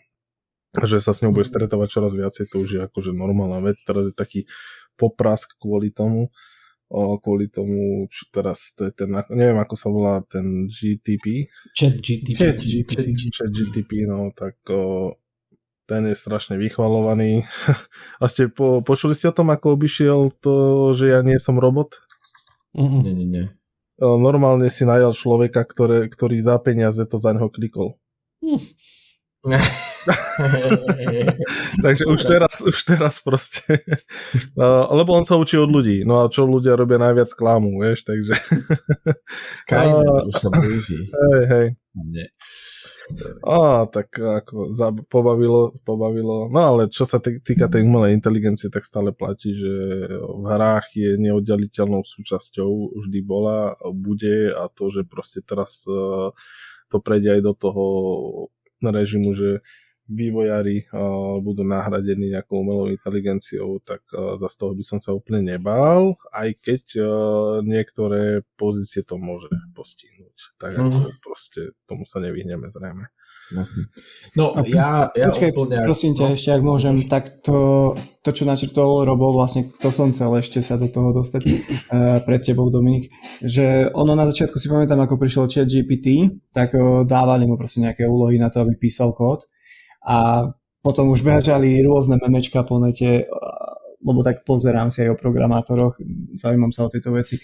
že 0.73 1.05
sa 1.05 1.13
s 1.13 1.21
ňou 1.21 1.37
bude 1.37 1.45
stretávať 1.45 1.89
čoraz 1.93 2.13
viacej, 2.17 2.49
to 2.49 2.65
už 2.65 2.71
je 2.73 2.81
akože 2.81 3.13
normálna 3.13 3.61
vec. 3.61 3.77
Teraz 3.85 4.09
je 4.09 4.15
taký 4.17 4.49
poprask 4.97 5.57
kvôli 5.59 5.93
tomu, 5.93 6.29
o, 6.93 7.17
kvôli 7.19 7.49
tomu, 7.49 8.07
čo 8.13 8.29
teraz 8.29 8.77
to 8.77 8.89
je 8.89 8.93
ten, 8.93 9.09
neviem 9.33 9.59
ako 9.59 9.75
sa 9.77 9.89
volá 9.89 10.15
ten 10.29 10.69
GTP. 10.69 11.49
Chat 11.73 12.01
GTP. 12.01 12.37
Chat 12.37 12.59
GTP, 12.61 13.17
Chat 13.33 13.51
GTP 13.51 14.05
no 14.05 14.31
tak 14.37 14.61
o, 14.69 15.17
ten 15.89 16.09
je 16.09 16.17
strašne 16.17 16.57
vychvalovaný. 16.57 17.45
A 18.23 18.25
ste 18.29 18.49
po, 18.49 18.81
počuli 18.81 19.13
ste 19.13 19.29
o 19.29 19.37
tom, 19.37 19.51
ako 19.51 19.77
obišiel 19.77 20.33
to, 20.41 20.55
že 20.97 21.13
ja 21.13 21.21
nie 21.21 21.37
som 21.37 21.59
robot? 21.61 22.01
Mm-mm. 22.73 23.05
Nie, 23.05 23.13
nie, 23.13 23.29
nie. 23.29 23.47
Normálne 24.01 24.67
si 24.73 24.83
najal 24.83 25.15
človeka, 25.15 25.63
ktoré, 25.63 26.09
ktorý 26.09 26.41
za 26.43 26.57
peniaze 26.59 27.05
to 27.07 27.21
za 27.21 27.37
neho 27.37 27.47
klikol. 27.53 28.01
Hm. 28.43 28.59
Takže 31.85 32.05
už 32.07 32.21
teraz, 32.23 32.63
už 32.63 32.79
teraz 32.87 33.19
proste. 33.19 33.83
lebo 34.99 35.19
on 35.19 35.27
sa 35.27 35.35
učí 35.35 35.59
od 35.59 35.67
ľudí. 35.67 36.07
No 36.07 36.23
a 36.23 36.31
čo 36.31 36.47
ľudia 36.47 36.79
robia 36.79 37.03
najviac 37.03 37.35
klamu, 37.35 37.83
vieš, 37.83 38.07
takže... 38.07 38.39
Skynet 39.59 40.31
už 40.31 40.35
sa 40.39 40.47
blíži. 40.47 41.11
Hej, 41.11 41.43
hej. 41.51 41.67
Nie. 42.07 42.31
Á, 43.43 43.91
tak 43.91 44.15
ako 44.15 44.71
za, 44.71 44.95
pobavilo, 45.11 45.75
pobavilo. 45.83 46.47
No 46.47 46.61
ale 46.73 46.87
čo 46.87 47.03
sa 47.03 47.19
týka 47.19 47.67
tej 47.67 47.83
umelej 47.83 48.15
inteligencie, 48.15 48.71
tak 48.71 48.87
stále 48.87 49.11
platí, 49.11 49.59
že 49.59 49.75
v 50.23 50.45
hrách 50.47 50.87
je 50.95 51.19
neoddeliteľnou 51.19 52.07
súčasťou, 52.07 52.95
vždy 53.03 53.19
bola, 53.27 53.75
bude 53.91 54.55
a 54.55 54.71
to, 54.71 54.87
že 54.89 55.03
proste 55.03 55.43
teraz 55.43 55.83
uh, 55.91 56.31
to 56.89 57.03
prejde 57.03 57.37
aj 57.37 57.43
do 57.43 57.53
toho 57.59 57.85
režimu, 58.91 59.31
že 59.37 59.63
vývojári 60.11 60.91
uh, 60.91 61.39
budú 61.39 61.63
nahradení 61.63 62.35
nejakou 62.35 62.61
umelou 62.67 62.91
inteligenciou, 62.91 63.79
tak 63.87 64.03
uh, 64.13 64.35
za 64.37 64.51
z 64.51 64.57
toho 64.59 64.73
by 64.75 64.85
som 64.85 64.99
sa 64.99 65.15
úplne 65.15 65.41
nebál, 65.47 66.19
aj 66.35 66.59
keď 66.59 66.85
uh, 66.99 67.07
niektoré 67.63 68.43
pozície 68.59 69.07
to 69.07 69.17
môže 69.17 69.49
postihnúť. 69.73 70.59
Tak 70.59 70.71
mm. 70.75 70.83
ako 70.91 70.99
proste 71.23 71.61
tomu 71.87 72.05
sa 72.05 72.19
nevyhneme 72.19 72.69
zrejme. 72.69 73.09
Jasne. 73.51 73.91
No, 74.39 74.55
a, 74.57 74.63
ja, 74.65 75.13
ja 75.13 75.29
počkaj, 75.29 75.51
úplne... 75.53 75.85
prosím 75.85 76.15
ťa, 76.17 76.27
no. 76.31 76.35
ešte 76.39 76.51
ak 76.55 76.63
môžem, 76.63 76.97
tak 77.11 77.45
to, 77.45 77.93
to, 78.25 78.31
čo 78.33 78.49
načrtol 78.49 79.05
Robo, 79.05 79.35
vlastne 79.35 79.69
to 79.69 79.93
som 79.93 80.15
chcel 80.15 80.33
ešte 80.39 80.65
sa 80.65 80.81
do 80.81 80.89
toho 80.89 81.13
dostať 81.13 81.43
uh, 81.45 81.55
pred 82.27 82.41
tebou, 82.41 82.73
Dominik, 82.73 83.13
že 83.45 83.93
ono 83.93 84.17
na 84.17 84.25
začiatku 84.25 84.57
si 84.57 84.73
pamätám, 84.73 85.03
ako 85.05 85.21
prišiel 85.21 85.51
chat 85.53 85.69
GPT, 85.69 86.33
tak 86.55 86.73
uh, 86.73 87.05
dávali 87.05 87.45
mu 87.45 87.61
proste 87.61 87.85
nejaké 87.85 88.09
úlohy 88.09 88.41
na 88.41 88.49
to, 88.49 88.65
aby 88.65 88.79
písal 88.79 89.13
kód 89.13 89.45
a 90.07 90.49
potom 90.83 91.15
už 91.15 91.23
bežali 91.23 91.79
rôzne 91.87 92.19
memečka 92.19 92.67
po 92.67 92.83
nete, 92.83 93.31
lebo 94.03 94.21
tak 94.27 94.43
pozerám 94.43 94.91
si 94.91 95.07
aj 95.07 95.15
o 95.15 95.21
programátoroch, 95.21 95.95
zaujímam 96.35 96.75
sa 96.75 96.87
o 96.87 96.91
tieto 96.91 97.15
veci 97.15 97.39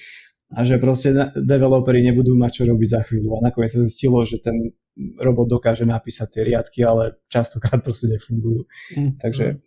a 0.49 0.65
že 0.65 0.81
proste 0.81 1.13
developeri 1.37 2.01
nebudú 2.01 2.33
mať 2.33 2.53
čo 2.53 2.63
robiť 2.73 2.89
za 2.89 3.01
chvíľu 3.05 3.37
a 3.37 3.45
nakoniec 3.45 3.69
sa 3.69 3.85
zistilo, 3.85 4.25
že 4.25 4.41
ten 4.41 4.73
robot 5.21 5.47
dokáže 5.47 5.85
napísať 5.85 6.29
tie 6.33 6.43
riadky, 6.49 6.81
ale 6.83 7.21
častokrát 7.29 7.85
proste 7.85 8.09
nefungujú. 8.09 8.65
Mm. 8.97 9.21
Takže 9.21 9.61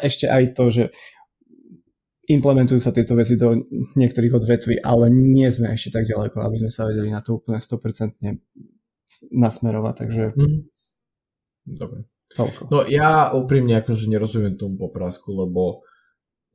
ešte 0.00 0.26
aj 0.26 0.42
to, 0.56 0.64
že 0.72 0.84
implementujú 2.26 2.80
sa 2.82 2.90
tieto 2.90 3.14
veci 3.14 3.38
do 3.38 3.54
niektorých 3.94 4.34
odvetví, 4.34 4.74
ale 4.82 5.12
nie 5.12 5.46
sme 5.52 5.70
ešte 5.70 6.00
tak 6.00 6.10
ďaleko, 6.10 6.42
aby 6.42 6.56
sme 6.64 6.70
sa 6.72 6.88
vedeli 6.88 7.12
na 7.12 7.22
to 7.22 7.38
úplne 7.38 7.60
100% 7.60 8.18
nasmerovať, 9.36 9.94
takže... 9.94 10.22
Mm. 10.34 10.66
Dobre. 11.66 12.06
Toľko. 12.34 12.60
No 12.74 12.82
ja 12.90 13.30
úprimne 13.30 13.78
akože 13.78 14.10
nerozumiem 14.10 14.58
tomu 14.58 14.74
poprásku, 14.74 15.30
lebo 15.30 15.86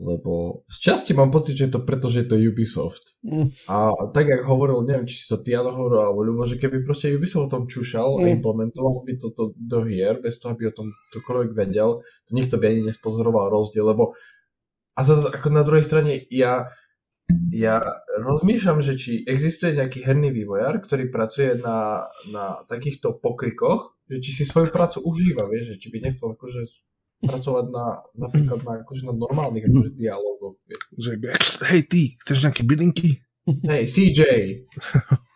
lebo 0.02 0.66
z 0.66 0.78
časti 0.82 1.14
mám 1.14 1.30
pocit, 1.30 1.54
že 1.54 1.70
je 1.70 1.74
to 1.78 1.86
preto, 1.86 2.10
že 2.10 2.26
je 2.26 2.28
to 2.34 2.42
Ubisoft. 2.42 3.16
Mm. 3.22 3.54
A 3.70 3.94
tak, 4.10 4.26
jak 4.28 4.42
hovoril, 4.50 4.82
neviem, 4.84 5.06
či 5.06 5.22
si 5.22 5.30
to 5.30 5.38
ty 5.38 5.54
hovoril, 5.54 6.02
alebo 6.02 6.26
ľubo, 6.26 6.50
že 6.50 6.58
keby 6.58 6.82
proste 6.82 7.14
Ubisoft 7.14 7.48
o 7.48 7.54
tom 7.54 7.64
čušal 7.70 8.18
mm. 8.18 8.22
a 8.22 8.26
implementoval 8.34 9.06
by 9.06 9.14
toto 9.22 9.54
to 9.54 9.62
do 9.62 9.86
hier, 9.86 10.18
bez 10.18 10.42
toho, 10.42 10.58
aby 10.58 10.74
o 10.74 10.76
tom 10.76 10.90
ktokoľvek 11.14 11.52
vedel, 11.54 12.02
to 12.02 12.32
nikto 12.34 12.58
by 12.58 12.74
ani 12.74 12.90
nespozoroval 12.90 13.54
rozdiel, 13.54 13.86
lebo 13.86 14.18
a 14.98 15.08
zase 15.08 15.32
ako 15.32 15.48
na 15.54 15.64
druhej 15.64 15.88
strane 15.88 16.28
ja 16.28 16.68
ja 17.52 17.80
rozmýšľam, 18.20 18.84
že 18.84 19.00
či 19.00 19.12
existuje 19.24 19.80
nejaký 19.80 20.04
herný 20.04 20.36
vývojár, 20.36 20.84
ktorý 20.84 21.08
pracuje 21.08 21.56
na, 21.56 22.08
na 22.28 22.60
takýchto 22.68 23.24
pokrikoch, 23.24 23.96
že 24.12 24.20
či 24.20 24.32
si 24.36 24.44
svoju 24.44 24.68
prácu 24.68 25.00
užíva, 25.00 25.48
vieš, 25.48 25.76
že 25.76 25.80
či 25.80 25.88
by 25.96 25.98
nechcel 26.04 26.36
akože 26.36 26.62
pracovať 27.22 27.66
na, 27.70 27.86
napríklad 28.18 28.60
na, 28.66 28.74
akože 28.82 29.02
na 29.06 29.14
normálnych 29.14 29.66
akože 29.70 29.92
dialogoch. 29.94 30.58
Vieš. 30.66 30.82
Že, 30.98 31.12
hej 31.70 31.82
ty, 31.86 32.02
chceš 32.26 32.38
nejaké 32.42 32.62
bylinky? 32.66 33.22
Hej, 33.46 33.84
CJ. 33.90 34.22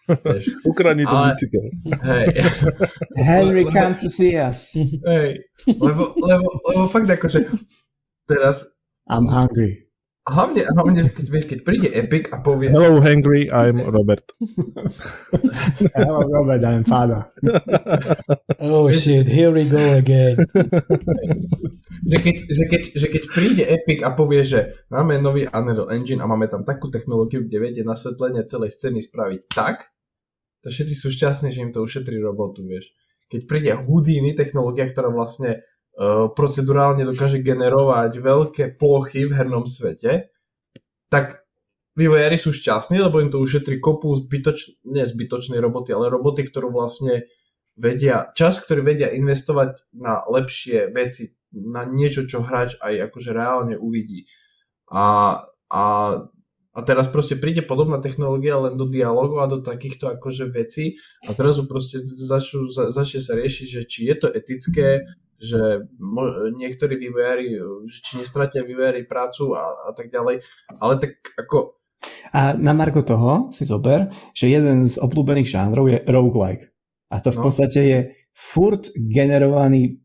Ukradni 0.70 1.06
to 1.06 1.16
bicykel. 1.18 1.66
Hej. 2.06 2.28
Henry, 3.30 3.66
come 3.66 3.98
to 3.98 4.10
see 4.10 4.38
us. 4.38 4.78
Hej, 4.78 5.42
lebo, 5.66 6.14
lebo, 6.18 6.46
lebo 6.70 6.82
fakt 6.90 7.10
akože 7.10 7.50
teraz 8.30 8.66
I'm 9.10 9.30
hungry. 9.30 9.85
Hlavne, 10.26 10.66
hlavne 10.66 11.06
keď, 11.14 11.26
keď 11.46 11.60
príde 11.62 11.90
Epic 11.94 12.34
a 12.34 12.42
povie... 12.42 12.74
Hello 12.74 12.98
Hangry, 12.98 13.46
I'm 13.54 13.78
Robert. 13.78 14.26
Hello 15.94 16.26
Robert, 16.26 16.66
I'm 16.66 16.82
Fada. 16.82 17.30
oh 18.58 18.90
shit, 18.90 19.30
here 19.30 19.54
we 19.54 19.70
go 19.70 20.02
again. 20.02 20.42
že, 22.10 22.18
keď, 22.18 22.36
že, 22.50 22.64
keď, 22.66 22.82
že 22.98 23.08
keď 23.14 23.24
príde 23.30 23.64
Epic 23.70 24.02
a 24.02 24.18
povie, 24.18 24.42
že 24.42 24.74
máme 24.90 25.22
nový 25.22 25.46
Unreal 25.46 25.94
Engine 25.94 26.26
a 26.26 26.26
máme 26.26 26.50
tam 26.50 26.66
takú 26.66 26.90
technológiu, 26.90 27.46
kde 27.46 27.62
viete 27.62 27.82
nasvetlenie 27.86 28.50
celej 28.50 28.74
scény 28.74 29.06
spraviť 29.06 29.54
tak, 29.54 29.94
to 30.66 30.74
všetci 30.74 31.06
sú 31.06 31.14
šťastní, 31.14 31.54
že 31.54 31.62
im 31.62 31.70
to 31.70 31.86
ušetrí 31.86 32.18
robotu, 32.18 32.66
vieš. 32.66 32.98
Keď 33.30 33.42
príde 33.46 33.78
Houdini, 33.78 34.34
technológia, 34.34 34.90
ktorá 34.90 35.14
vlastne 35.14 35.62
procedurálne 36.36 37.08
dokáže 37.08 37.40
generovať 37.40 38.20
veľké 38.20 38.64
plochy 38.76 39.26
v 39.28 39.36
hernom 39.36 39.64
svete, 39.64 40.28
tak 41.08 41.48
vývojári 41.96 42.36
sú 42.36 42.52
šťastní, 42.52 43.00
lebo 43.00 43.24
im 43.24 43.32
to 43.32 43.40
ušetrí 43.40 43.80
kopu 43.80 44.12
zbytoč, 44.20 44.86
nie 44.92 45.08
zbytočnej 45.08 45.64
roboty, 45.64 45.96
ale 45.96 46.12
roboty, 46.12 46.44
ktorú 46.44 46.76
vlastne 46.76 47.32
vedia, 47.80 48.32
čas, 48.36 48.60
ktorý 48.60 48.84
vedia 48.84 49.10
investovať 49.16 49.88
na 49.96 50.24
lepšie 50.28 50.92
veci, 50.92 51.32
na 51.56 51.88
niečo, 51.88 52.28
čo 52.28 52.44
hráč 52.44 52.76
aj 52.84 53.08
akože 53.12 53.32
reálne 53.32 53.76
uvidí. 53.80 54.28
A, 54.92 55.40
a 55.72 55.84
A 56.76 56.84
teraz 56.84 57.08
proste 57.08 57.40
príde 57.40 57.64
podobná 57.64 58.04
technológia 58.04 58.60
len 58.60 58.76
do 58.76 58.84
dialogu 58.84 59.40
a 59.40 59.48
do 59.48 59.64
takýchto 59.64 60.12
akože 60.12 60.52
vecí 60.52 61.00
a 61.24 61.32
zrazu 61.32 61.64
proste 61.72 62.04
začnú, 62.04 62.68
za, 62.68 62.92
začne 62.92 63.24
sa 63.24 63.32
riešiť, 63.40 63.68
že 63.72 63.82
či 63.88 64.12
je 64.12 64.16
to 64.20 64.28
etické, 64.28 65.08
že 65.36 65.86
niektorí 66.56 66.96
vývojári, 66.96 67.60
že 67.88 67.98
či 68.02 68.12
nestratia 68.20 68.64
vývojári 68.64 69.04
prácu 69.04 69.56
a, 69.56 69.66
a 69.88 69.92
tak 69.92 70.12
ďalej. 70.12 70.42
Ale 70.80 70.94
tak 71.00 71.20
ako... 71.36 71.76
A 72.36 72.54
na 72.54 72.76
margo 72.76 73.02
toho 73.02 73.50
si 73.50 73.64
zober, 73.66 74.12
že 74.36 74.52
jeden 74.52 74.86
z 74.86 75.00
obľúbených 75.00 75.50
žánrov 75.50 75.90
je 75.90 76.00
roguelike. 76.06 76.72
A 77.10 77.24
to 77.24 77.32
v 77.32 77.40
no. 77.40 77.44
podstate 77.48 77.80
je 77.82 78.00
furt 78.36 78.92
generovaný 79.00 80.04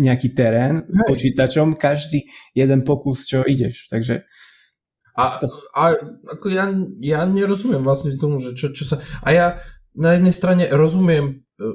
nejaký 0.00 0.32
terén 0.32 0.88
Hej. 0.88 1.04
počítačom, 1.04 1.76
každý 1.76 2.24
jeden 2.56 2.80
pokus, 2.80 3.28
čo 3.28 3.44
ideš. 3.44 3.92
Takže 3.92 4.24
a, 5.18 5.42
a 5.74 5.82
ako 6.30 6.46
ja, 6.46 6.70
ja 7.02 7.26
nerozumiem 7.26 7.82
vlastne 7.82 8.14
tomu, 8.14 8.38
že 8.38 8.54
čo, 8.54 8.70
čo 8.70 8.86
sa... 8.86 9.02
A 9.26 9.34
ja 9.34 9.46
na 9.98 10.14
jednej 10.14 10.30
strane 10.30 10.64
rozumiem, 10.70 11.42
e, 11.58 11.66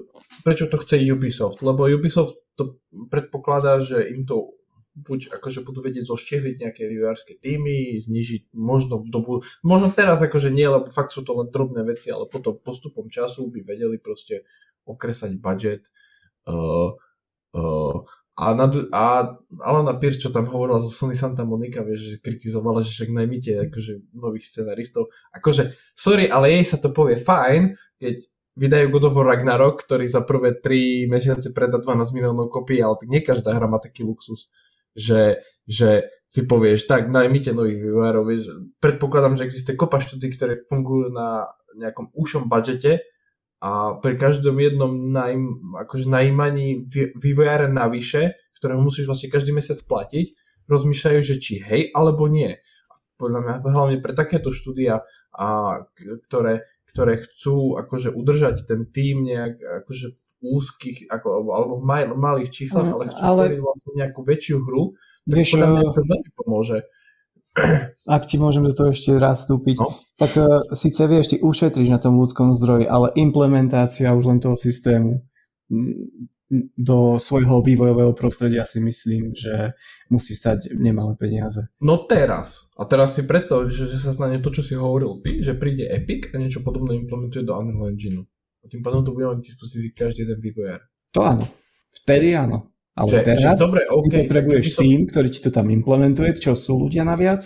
prečo 0.47 0.71
to 0.71 0.79
chce 0.79 1.03
Ubisoft, 1.11 1.59
lebo 1.59 1.91
Ubisoft 1.91 2.39
to 2.55 2.77
predpokladá, 3.09 3.81
že 3.81 4.01
im 4.13 4.25
to 4.25 4.53
buď 4.93 5.33
akože 5.33 5.65
budú 5.65 5.81
vedieť 5.81 6.05
zoštiehliť 6.05 6.55
nejaké 6.61 6.85
vývojárske 6.85 7.41
týmy, 7.41 7.97
znižiť 7.97 8.53
možno 8.53 9.01
v 9.01 9.09
dobu, 9.09 9.33
možno 9.65 9.89
teraz 9.89 10.21
akože 10.21 10.53
nie, 10.53 10.69
lebo 10.69 10.85
fakt 10.93 11.09
sú 11.09 11.25
to 11.25 11.33
len 11.33 11.49
drobné 11.49 11.81
veci, 11.81 12.13
ale 12.13 12.29
potom 12.29 12.61
postupom 12.61 13.09
času 13.09 13.49
by 13.49 13.65
vedeli 13.65 13.97
proste 13.97 14.45
okresať 14.85 15.41
budget 15.41 15.89
uh, 16.45 16.93
uh, 17.57 17.97
a, 18.33 18.45
na, 18.53 18.65
a 18.93 19.03
Alana 19.61 19.93
Pierce, 19.97 20.17
čo 20.21 20.33
tam 20.33 20.49
hovorila 20.49 20.81
zo 20.81 20.89
Sony 20.89 21.13
Santa 21.13 21.45
Monica, 21.45 21.85
vieš, 21.85 22.17
že 22.17 22.23
kritizovala, 22.25 22.81
že 22.81 22.93
však 22.93 23.13
najmite 23.13 23.69
akože 23.69 24.13
nových 24.17 24.49
scenaristov. 24.49 25.13
Akože, 25.37 25.77
sorry, 25.93 26.33
ale 26.33 26.49
jej 26.49 26.65
sa 26.65 26.81
to 26.81 26.89
povie 26.89 27.13
fajn, 27.13 27.77
keď 28.01 28.25
vydajú 28.53 28.85
God 28.93 29.09
of 29.09 29.15
War 29.17 29.33
Ragnarok, 29.33 29.81
ktorý 29.85 30.05
za 30.05 30.21
prvé 30.21 30.61
3 30.61 31.09
mesiace 31.09 31.49
predá 31.51 31.81
12 31.81 32.13
miliónov 32.13 32.53
kopí, 32.53 32.77
ale 32.77 32.97
tak 33.01 33.09
nie 33.09 33.21
každá 33.25 33.53
hra 33.53 33.65
má 33.65 33.81
taký 33.81 34.05
luxus, 34.05 34.53
že, 34.93 35.41
že 35.65 36.05
si 36.29 36.45
povieš, 36.45 36.85
tak 36.85 37.09
najmite 37.09 37.53
nových 37.53 37.81
vývojárov, 37.81 38.23
vieš, 38.25 38.53
predpokladám, 38.77 39.37
že 39.37 39.45
existuje 39.49 39.77
kopa 39.77 40.01
štúdí, 40.01 40.33
ktoré 40.33 40.65
fungujú 40.69 41.13
na 41.13 41.49
nejakom 41.77 42.13
ušom 42.13 42.49
budžete 42.49 43.01
a 43.63 43.97
pri 43.97 44.19
každom 44.19 44.59
jednom 44.59 44.91
najm, 44.91 45.73
akože 45.87 46.05
najímaní 46.05 46.85
vývojára 47.17 47.71
navyše, 47.71 48.37
ktorého 48.59 48.81
musíš 48.81 49.09
vlastne 49.09 49.33
každý 49.33 49.55
mesiac 49.55 49.79
platiť, 49.81 50.35
rozmýšľajú, 50.67 51.19
že 51.23 51.35
či 51.39 51.63
hej 51.63 51.89
alebo 51.95 52.27
nie. 52.27 52.59
Podľa 53.17 53.39
mňa 53.39 53.53
hlavne 53.63 53.97
pre 54.03 54.13
takéto 54.17 54.51
štúdia, 54.51 55.05
a, 55.31 55.47
ktoré, 56.27 56.67
ktoré 56.93 57.25
chcú 57.25 57.75
akože 57.81 58.13
udržať 58.13 58.69
ten 58.69 58.85
tým 58.85 59.25
nejak 59.25 59.57
akože 59.83 60.13
v 60.13 60.19
úzkých, 60.43 60.97
ako, 61.09 61.27
alebo 61.49 61.73
v 61.81 61.83
mal, 61.83 62.03
malých 62.13 62.53
číslach, 62.53 62.85
mm, 62.85 62.93
ale 62.93 63.03
chcú 63.09 63.23
ale... 63.25 63.43
vlastne 63.57 63.91
nejakú 63.97 64.21
väčšiu 64.21 64.57
hru, 64.61 64.93
tak 65.25 65.35
Vieš, 65.39 65.49
podľa 65.55 65.69
mňa 65.71 65.81
to 65.89 66.01
veľmi 66.05 66.31
pomôže 66.37 66.77
ak 68.09 68.25
ti 68.25 68.41
môžem 68.41 68.65
do 68.65 68.73
toho 68.73 68.89
ešte 68.89 69.13
raz 69.21 69.45
vstúpiť, 69.45 69.77
no. 69.77 69.93
tak 70.17 70.33
uh, 70.41 70.65
síce 70.73 71.05
vieš, 71.05 71.33
ty 71.33 71.35
ušetríš 71.37 71.93
na 71.93 72.01
tom 72.01 72.17
ľudskom 72.17 72.49
zdroji, 72.57 72.89
ale 72.89 73.13
implementácia 73.13 74.09
už 74.09 74.25
len 74.25 74.41
toho 74.41 74.57
systému 74.57 75.21
do 76.77 77.17
svojho 77.17 77.65
vývojového 77.65 78.13
prostredia 78.13 78.69
si 78.69 78.77
myslím, 78.83 79.33
že 79.33 79.73
musí 80.13 80.37
stať 80.37 80.73
nemalé 80.77 81.17
peniaze. 81.17 81.65
No 81.81 82.05
teraz. 82.05 82.69
A 82.77 82.85
teraz 82.85 83.17
si 83.17 83.25
predstav, 83.25 83.65
že, 83.69 83.89
že 83.89 83.97
sa 83.97 84.13
stane 84.13 84.37
to, 84.37 84.53
čo 84.53 84.61
si 84.61 84.77
hovoril 84.77 85.21
ty, 85.25 85.41
že 85.41 85.57
príde 85.57 85.89
Epic 85.89 86.29
a 86.33 86.37
niečo 86.37 86.61
podobné 86.61 86.93
implementuje 86.97 87.41
do 87.41 87.57
Unreal 87.57 87.89
Engine. 87.89 88.29
A 88.63 88.69
tým 88.69 88.85
pádom 88.85 89.03
to 89.03 89.11
bude 89.11 89.27
mať 89.27 89.37
k 89.41 89.47
dispozícii 89.51 89.91
každý 89.91 90.23
jeden 90.23 90.39
vývojár. 90.39 90.81
To 91.17 91.19
áno. 91.25 91.45
Vtedy 92.05 92.37
áno. 92.37 92.73
Ale 92.93 93.09
že, 93.09 93.19
teraz 93.25 93.57
že, 93.57 93.65
dobre, 93.65 93.81
okay, 93.89 94.21
potrebuješ 94.23 94.65
som... 94.77 94.81
tým, 94.85 94.99
ktorý 95.09 95.27
ti 95.33 95.41
to 95.41 95.49
tam 95.49 95.73
implementuje, 95.73 96.37
čo 96.37 96.53
sú 96.53 96.77
ľudia 96.77 97.01
naviac, 97.01 97.41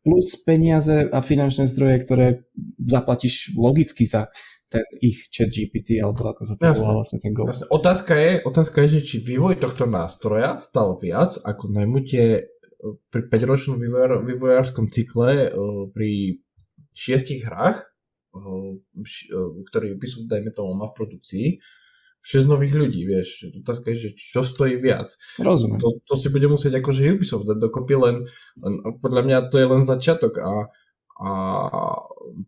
plus 0.00 0.40
peniaze 0.40 1.12
a 1.12 1.18
finančné 1.20 1.68
zdroje, 1.68 1.96
ktoré 2.06 2.26
zaplatíš 2.80 3.52
logicky 3.58 4.08
za 4.08 4.32
ten 4.66 4.82
ich 4.98 5.30
chat 5.30 5.50
GPT, 5.50 6.02
alebo 6.02 6.34
ako 6.34 6.42
sa 6.42 6.54
to 6.58 6.74
volá 6.74 7.02
vlastne 7.02 7.22
ten 7.22 7.30
Go. 7.30 7.46
Otázka 7.50 8.18
je, 8.18 8.30
otázka 8.42 8.76
je, 8.86 8.88
že 8.98 9.00
či 9.06 9.16
vývoj 9.22 9.62
tohto 9.62 9.86
nástroja 9.86 10.58
stal 10.58 10.98
viac 10.98 11.38
ako 11.46 11.70
najmutie 11.70 12.50
pri 13.10 13.22
5-ročnom 13.30 13.78
vývojár, 13.78 14.26
vývojárskom 14.26 14.90
cykle 14.90 15.54
pri 15.94 16.42
šiestich 16.92 17.46
hrách, 17.46 17.86
ktorý 19.72 19.96
Ubisoft, 19.96 20.28
dajme 20.28 20.50
tomu, 20.52 20.76
má 20.76 20.90
v 20.90 20.96
produkcii, 20.96 21.46
6 22.26 22.50
nových 22.50 22.74
ľudí, 22.74 23.06
vieš. 23.06 23.46
Otázka 23.62 23.94
je, 23.94 24.10
že 24.10 24.18
čo 24.18 24.42
stojí 24.42 24.82
viac. 24.82 25.06
Rozumiem. 25.38 25.78
To, 25.78 26.02
to 26.02 26.14
si 26.18 26.26
bude 26.26 26.50
musieť 26.50 26.82
akože 26.82 27.14
Ubisoft 27.14 27.46
dať 27.46 27.58
dokopy 27.62 27.94
len, 27.94 28.26
len 28.58 28.74
podľa 28.98 29.22
mňa 29.22 29.38
to 29.46 29.62
je 29.62 29.66
len 29.70 29.86
začiatok 29.86 30.42
a, 30.42 30.66
a 31.22 31.30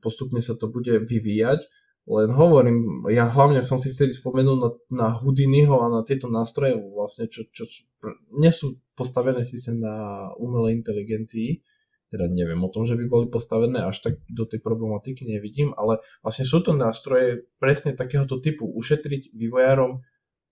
postupne 0.03 0.43
sa 0.43 0.59
to 0.59 0.67
bude 0.67 0.91
vyvíjať. 0.91 1.63
Len 2.09 2.33
hovorím, 2.33 3.05
ja 3.13 3.29
hlavne 3.29 3.61
som 3.61 3.77
si 3.77 3.93
vtedy 3.93 4.17
spomenul 4.17 4.57
na, 4.57 4.71
na 4.89 5.09
Houdiniho 5.13 5.77
a 5.77 5.93
na 5.93 6.01
tieto 6.09 6.33
nástroje 6.33 6.73
vlastne, 6.81 7.29
čo, 7.29 7.45
čo, 7.53 7.69
čo 7.69 7.85
nie 8.33 8.49
sú 8.49 8.81
postavené 8.97 9.45
síce 9.45 9.77
na 9.77 10.27
umelej 10.41 10.81
inteligencii, 10.81 11.61
teda 12.09 12.25
neviem 12.33 12.65
o 12.65 12.73
tom, 12.73 12.89
že 12.89 12.97
by 12.97 13.05
boli 13.05 13.27
postavené 13.29 13.85
až 13.85 14.01
tak 14.01 14.15
do 14.25 14.49
tej 14.49 14.65
problematiky 14.65 15.29
nevidím, 15.29 15.77
ale 15.77 16.01
vlastne 16.25 16.49
sú 16.49 16.65
to 16.65 16.73
nástroje 16.73 17.45
presne 17.61 17.93
takéhoto 17.93 18.41
typu, 18.41 18.65
ušetriť 18.65 19.37
vývojárom 19.37 20.01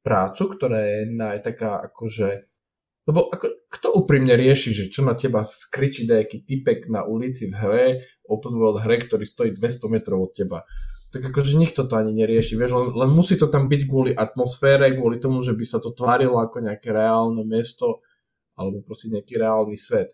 prácu, 0.04 0.42
ktorá 0.52 0.78
je 0.84 0.98
naj 1.08 1.40
taká 1.40 1.80
akože 1.88 2.44
lebo 3.06 3.30
ako, 3.30 3.70
kto 3.70 3.86
úprimne 4.02 4.34
rieši, 4.34 4.70
že 4.74 4.84
čo 4.90 5.06
na 5.06 5.14
teba 5.14 5.46
skričí 5.46 6.10
nejaký 6.10 6.42
typek 6.42 6.90
na 6.90 7.06
ulici 7.06 7.46
v 7.46 7.54
hre, 7.54 7.86
open 8.26 8.58
world 8.58 8.82
hre, 8.82 8.98
ktorý 9.06 9.22
stojí 9.22 9.50
200 9.54 9.94
metrov 9.94 10.26
od 10.26 10.32
teba. 10.34 10.66
Tak 11.14 11.30
akože 11.30 11.54
nikto 11.54 11.86
to 11.86 11.94
ani 11.94 12.12
nerieši, 12.12 12.58
vieš, 12.58 12.74
len, 12.74 12.86
len 12.92 13.10
musí 13.14 13.38
to 13.38 13.46
tam 13.46 13.70
byť 13.70 13.82
kvôli 13.86 14.12
atmosfére, 14.12 14.90
kvôli 14.98 15.22
tomu, 15.22 15.40
že 15.40 15.54
by 15.54 15.64
sa 15.64 15.78
to 15.78 15.94
tvárilo 15.94 16.42
ako 16.42 16.66
nejaké 16.66 16.90
reálne 16.90 17.46
mesto, 17.46 18.02
alebo 18.58 18.82
proste 18.82 19.14
nejaký 19.14 19.38
reálny 19.38 19.78
svet 19.78 20.12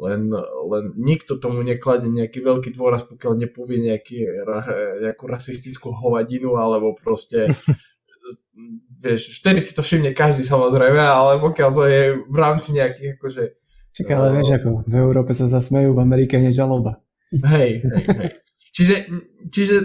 len, 0.00 0.30
len 0.70 0.84
nikto 0.96 1.36
tomu 1.36 1.60
nekladne 1.66 2.08
nejaký 2.08 2.40
veľký 2.40 2.70
dôraz, 2.72 3.04
pokiaľ 3.04 3.32
nepovie 3.36 3.82
nejaký, 3.84 4.22
nejakú 5.02 5.24
rasistickú 5.28 5.90
hovadinu, 5.90 6.54
alebo 6.56 6.94
proste 6.96 7.50
vieš, 9.00 9.40
vtedy 9.40 9.64
si 9.64 9.72
to 9.72 9.82
všimne 9.82 10.12
každý 10.12 10.44
samozrejme, 10.44 11.00
ale 11.00 11.40
pokiaľ 11.40 11.70
to 11.72 11.84
je 11.88 12.02
v 12.24 12.36
rámci 12.36 12.76
nejakých 12.76 13.16
akože... 13.16 13.42
Čakaj, 13.90 14.14
ale 14.14 14.28
vieš 14.38 14.50
ako, 14.60 14.70
v 14.86 14.94
Európe 14.94 15.32
sa 15.34 15.50
zasmejú, 15.50 15.96
v 15.96 16.02
Amerike 16.04 16.38
hneď 16.38 16.62
žaloba. 16.62 17.02
Hej, 17.34 17.82
hej, 17.82 18.04
hej. 18.06 18.30
Čiže, 18.70 18.94
čiže 19.50 19.76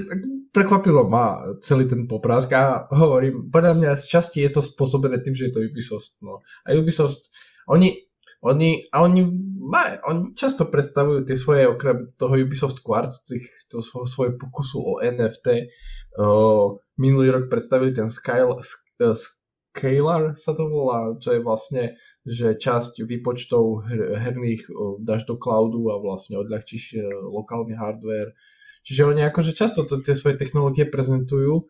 prekvapilo 0.53 1.09
ma 1.09 1.41
celý 1.65 1.89
ten 1.89 2.05
poprask 2.05 2.53
a 2.53 2.85
hovorím, 2.93 3.49
podľa 3.49 3.73
mňa 3.75 3.91
z 3.97 4.05
časti 4.05 4.39
je 4.45 4.53
to 4.53 4.61
spôsobené 4.61 5.19
tým, 5.25 5.33
že 5.33 5.49
je 5.49 5.53
to 5.57 5.65
Ubisoft. 5.65 6.13
No. 6.21 6.45
A 6.63 6.77
Ubisoft, 6.77 7.33
oni, 7.65 8.04
oni, 8.45 8.85
a 8.93 9.01
oni, 9.01 9.25
maj, 9.57 10.05
oni 10.05 10.37
často 10.37 10.69
predstavujú 10.69 11.25
tie 11.25 11.33
svoje, 11.33 11.65
okrem 11.65 12.13
toho 12.13 12.37
Ubisoft 12.37 12.85
Quartz, 12.85 13.25
tých, 13.25 13.49
to 13.73 13.81
svoje, 13.81 14.05
svoje 14.05 14.31
pokusu 14.37 14.77
o 14.77 14.93
NFT. 15.01 15.73
Uh, 16.13 16.77
minulý 17.01 17.33
rok 17.33 17.49
predstavili 17.49 17.89
ten 17.89 18.13
Scale, 18.13 18.53
uh, 18.53 19.17
Scalar 19.17 20.37
sa 20.37 20.53
to 20.53 20.69
volá, 20.69 21.17
čo 21.17 21.33
je 21.35 21.41
vlastne, 21.41 21.83
že 22.21 22.53
časť 22.53 23.01
výpočtov 23.01 23.89
her, 23.89 24.13
herných 24.21 24.69
uh, 24.69 25.01
dáš 25.01 25.25
do 25.25 25.41
cloudu 25.41 25.89
a 25.89 25.97
vlastne 25.97 26.37
odľahčíš 26.37 27.01
uh, 27.01 27.03
lokálny 27.33 27.73
hardware. 27.73 28.37
Čiže 28.85 29.09
oni 29.09 29.25
akože 29.25 29.57
často 29.57 29.89
to, 29.89 29.97
tie 30.05 30.13
svoje 30.13 30.37
technológie 30.37 30.85
prezentujú 30.85 31.65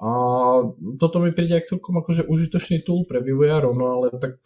a 0.00 0.10
toto 0.96 1.20
mi 1.20 1.32
príde 1.32 1.60
ako 1.60 1.70
celkom 1.76 1.94
akože 2.00 2.22
užitočný 2.28 2.84
tool 2.84 3.04
pre 3.04 3.20
vývojárov, 3.20 3.72
no 3.76 3.84
ale 3.88 4.06
tak 4.16 4.40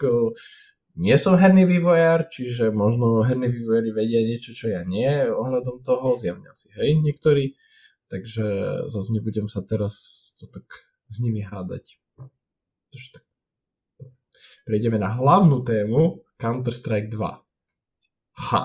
nie 0.95 1.17
som 1.19 1.35
herný 1.35 1.67
vývojár, 1.67 2.31
čiže 2.31 2.71
možno 2.71 3.27
herní 3.27 3.51
vývojári 3.51 3.91
vedia 3.91 4.23
niečo, 4.23 4.55
čo 4.55 4.71
ja 4.71 4.87
nie 4.87 5.27
ohľadom 5.27 5.83
toho, 5.83 6.19
zjavne 6.23 6.55
asi 6.55 6.71
hej 6.79 7.03
niektorí, 7.03 7.59
takže 8.07 8.45
zase 8.95 9.11
nebudem 9.11 9.51
sa 9.51 9.67
teraz 9.67 9.95
to 10.39 10.47
tak 10.47 10.67
s 11.11 11.19
nimi 11.19 11.43
hádať. 11.43 11.99
Prejdeme 14.65 14.97
na 14.97 15.13
hlavnú 15.19 15.67
tému 15.67 16.25
Counter-Strike 16.39 17.11
2. 17.11 17.21
Ha. 18.51 18.63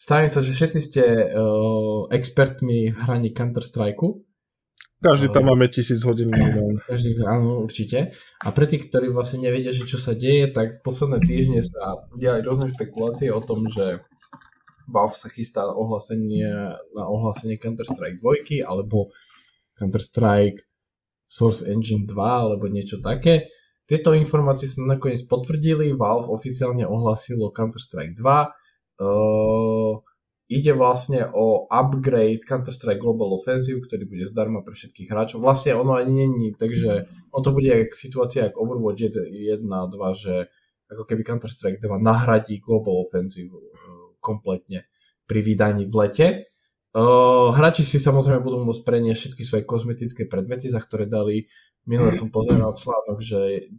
Stavím 0.00 0.30
sa, 0.32 0.40
že 0.42 0.52
všetci 0.52 0.80
ste 0.82 1.04
uh, 1.30 2.10
expertmi 2.10 2.90
v 2.90 2.98
hraní 2.98 3.30
Counter-Strike 3.30 4.29
každý 5.00 5.32
tam 5.32 5.48
máme 5.48 5.66
tisíc 5.72 6.04
hodín 6.04 6.28
minimálne. 6.28 6.80
Každý, 6.92 7.24
áno, 7.24 7.64
určite. 7.64 8.12
A 8.44 8.52
pre 8.52 8.68
tých, 8.68 8.92
ktorí 8.92 9.08
vlastne 9.08 9.48
nevedia, 9.48 9.72
že 9.72 9.88
čo 9.88 9.96
sa 9.96 10.12
deje, 10.12 10.52
tak 10.52 10.84
posledné 10.84 11.18
týždne 11.24 11.60
sa 11.64 12.04
diali 12.12 12.44
rôzne 12.44 12.68
špekulácie 12.68 13.32
o 13.32 13.40
tom, 13.40 13.64
že 13.66 14.04
Valve 14.90 15.16
sa 15.16 15.32
chystá 15.32 15.64
ohlásenie, 15.70 16.76
na 16.92 17.04
ohlásenie 17.06 17.56
Counter-Strike 17.56 18.20
2 18.20 18.66
alebo 18.66 19.08
Counter-Strike 19.78 20.66
Source 21.30 21.62
Engine 21.64 22.04
2 22.04 22.16
alebo 22.18 22.66
niečo 22.66 22.98
také. 22.98 23.48
Tieto 23.86 24.14
informácie 24.14 24.66
sa 24.66 24.82
nakoniec 24.82 25.22
potvrdili, 25.26 25.94
Valve 25.94 26.30
oficiálne 26.30 26.82
ohlasilo 26.86 27.54
Counter-Strike 27.54 28.18
2. 28.18 29.00
Uh, 29.00 30.02
ide 30.50 30.74
vlastne 30.74 31.30
o 31.30 31.70
upgrade 31.70 32.42
Counter-Strike 32.42 32.98
Global 32.98 33.30
Offensive, 33.38 33.86
ktorý 33.86 34.10
bude 34.10 34.26
zdarma 34.26 34.66
pre 34.66 34.74
všetkých 34.74 35.06
hráčov. 35.06 35.46
Vlastne 35.46 35.78
ono 35.78 35.94
ani 35.94 36.26
není, 36.26 36.58
takže 36.58 37.06
on 37.30 37.46
to 37.46 37.54
bude 37.54 37.70
jak 37.70 37.94
situácia 37.94 38.50
ako 38.50 38.66
Overwatch 38.66 39.14
1 39.30 39.62
a 39.62 39.86
2, 39.86 39.94
že 40.18 40.34
ako 40.90 41.06
keby 41.06 41.22
Counter-Strike 41.22 41.78
2 41.78 42.02
nahradí 42.02 42.58
Global 42.58 42.98
Offensive 42.98 43.54
uh, 43.54 43.62
kompletne 44.18 44.90
pri 45.30 45.40
vydaní 45.46 45.86
v 45.86 45.94
lete. 45.94 46.26
Uh, 46.90 47.54
hráči 47.54 47.86
si 47.86 48.02
samozrejme 48.02 48.42
budú 48.42 48.66
môcť 48.66 48.82
preniesť 48.82 49.20
všetky 49.22 49.42
svoje 49.46 49.62
kozmetické 49.62 50.26
predmety, 50.26 50.66
za 50.66 50.82
ktoré 50.82 51.06
dali 51.06 51.46
Minule 51.88 52.12
som 52.12 52.28
pozeral 52.28 52.76
článok, 52.76 53.24
že 53.24 53.72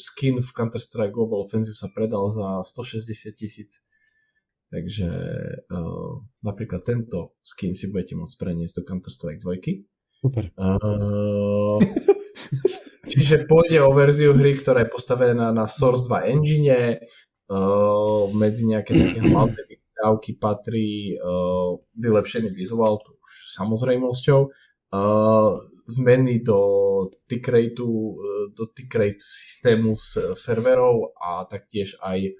skin 0.00 0.40
v 0.40 0.50
Counter-Strike 0.56 1.12
Global 1.12 1.44
Offensive 1.44 1.76
sa 1.76 1.92
predal 1.92 2.32
za 2.32 2.64
160 2.64 3.36
tisíc. 3.36 3.84
Takže 4.72 5.08
uh, 5.68 6.12
napríklad 6.40 6.80
tento 6.80 7.36
skin 7.44 7.76
si 7.76 7.92
budete 7.92 8.16
môcť 8.16 8.36
preniesť 8.40 8.80
do 8.80 8.82
Counter-Strike 8.88 9.44
2. 9.44 10.24
Super. 10.24 10.48
Uh, 10.56 11.76
čiže 13.12 13.44
pôjde 13.44 13.84
o 13.84 13.92
verziu 13.92 14.32
hry, 14.32 14.56
ktorá 14.56 14.88
je 14.88 14.94
postavená 14.94 15.52
na 15.52 15.68
Source 15.68 16.08
2 16.08 16.32
engine. 16.32 17.04
Uh, 17.52 18.32
medzi 18.32 18.64
nejaké 18.64 18.96
také 18.96 19.20
hlavné 19.28 19.60
výdavky 19.68 20.40
patrí 20.40 21.20
uh, 21.20 21.76
vylepšený 22.00 22.56
vizuál, 22.56 22.96
to 23.04 23.12
už 23.12 23.32
samozrejmosťou. 23.60 24.40
Uh, 24.88 25.68
zmeny 25.86 26.40
do 26.40 26.58
tick 27.28 27.48
rateu, 27.48 28.16
e, 28.16 28.54
do 28.54 28.70
systému 29.18 29.96
s 29.96 30.18
serverov 30.34 31.12
a 31.18 31.44
taktiež 31.44 31.98
aj 32.00 32.20
e, 32.22 32.32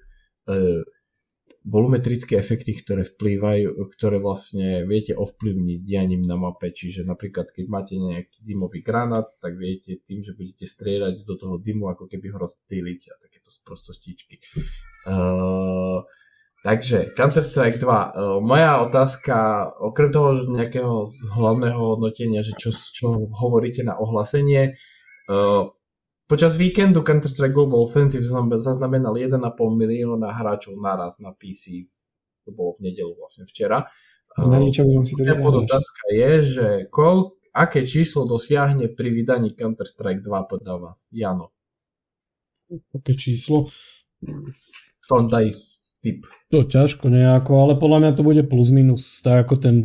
volumetrické 1.63 2.35
efekty, 2.35 2.75
ktoré 2.75 3.07
vplývajú, 3.07 3.87
ktoré 3.95 4.19
vlastne 4.19 4.83
viete 4.83 5.15
ovplyvniť 5.15 5.79
dianím 5.79 6.27
na 6.27 6.35
mape, 6.35 6.75
čiže 6.75 7.07
napríklad 7.07 7.55
keď 7.55 7.65
máte 7.71 7.95
nejaký 7.95 8.43
dymový 8.43 8.83
granát, 8.83 9.27
tak 9.39 9.55
viete 9.55 10.03
tým, 10.03 10.23
že 10.27 10.35
budete 10.35 10.67
strieľať 10.67 11.23
do 11.23 11.35
toho 11.39 11.55
dymu, 11.55 11.87
ako 11.87 12.11
keby 12.11 12.35
ho 12.35 12.37
rozptýliť 12.43 13.01
a 13.09 13.13
takéto 13.23 13.49
sprostostičky. 13.51 14.43
Uh, 15.07 16.03
Takže 16.63 17.11
Counter-Strike 17.11 17.75
2. 17.75 17.83
Uh, 17.83 17.99
e, 18.07 18.11
moja 18.39 18.79
otázka, 18.87 19.67
okrem 19.83 20.15
toho 20.15 20.47
nejakého 20.47 21.11
hlavného 21.35 21.75
hodnotenia, 21.75 22.39
že 22.39 22.55
čo, 22.55 22.71
čo 22.71 23.27
hovoríte 23.35 23.83
na 23.83 23.99
ohlasenie, 23.99 24.79
uh, 25.27 25.67
počas 26.27 26.55
víkendu 26.55 27.03
Counter-Strike 27.03 27.53
Global 27.53 27.83
Offensive 27.83 28.25
zaznamenal 28.59 29.15
1,5 29.15 29.39
milióna 29.55 30.33
hráčov 30.33 30.79
naraz 30.79 31.19
na 31.19 31.35
PC. 31.35 31.87
To 32.43 32.51
bolo 32.51 32.75
v 32.79 32.91
nedelu 32.91 33.15
vlastne 33.15 33.47
včera. 33.47 33.87
Na 34.33 34.57
niečo 34.57 34.83
si 35.05 35.13
to 35.13 35.23
otázka 35.37 36.03
je, 36.09 36.31
že 36.41 36.67
kol, 36.89 37.37
aké 37.53 37.85
číslo 37.85 38.25
dosiahne 38.25 38.89
pri 38.89 39.13
vydaní 39.13 39.53
Counter-Strike 39.53 40.25
2 40.25 40.51
podľa 40.51 40.75
vás? 40.81 41.07
Jano. 41.13 41.53
Aké 42.97 43.13
číslo? 43.13 43.69
On 45.13 45.29
daj 45.29 45.53
typ. 46.01 46.25
To 46.49 46.65
ťažko 46.65 47.13
nejako, 47.13 47.51
ale 47.61 47.73
podľa 47.77 47.99
mňa 48.01 48.11
to 48.17 48.21
bude 48.25 48.41
plus 48.49 48.73
minus, 48.73 49.21
tak 49.21 49.45
ako 49.47 49.55
ten 49.61 49.75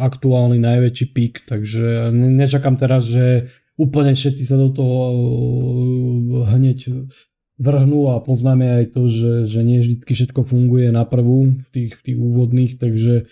aktuálny 0.00 0.56
najväčší 0.56 1.06
pík, 1.12 1.44
takže 1.44 2.10
nečakám 2.12 2.80
teraz, 2.80 3.04
že 3.06 3.52
úplne 3.80 4.12
všetci 4.12 4.44
sa 4.44 4.60
do 4.60 4.68
toho 4.68 5.00
uh, 5.08 6.52
hneď 6.52 7.08
vrhnú 7.60 8.12
a 8.12 8.20
poznáme 8.20 8.64
aj 8.80 8.84
to, 8.96 9.08
že, 9.08 9.32
že 9.48 9.60
nie 9.60 9.84
vždy 9.84 10.04
všetko 10.04 10.48
funguje 10.48 10.88
na 10.92 11.04
prvú 11.04 11.60
v 11.60 11.68
tých, 11.72 12.00
tých 12.00 12.16
úvodných, 12.16 12.80
takže 12.80 13.28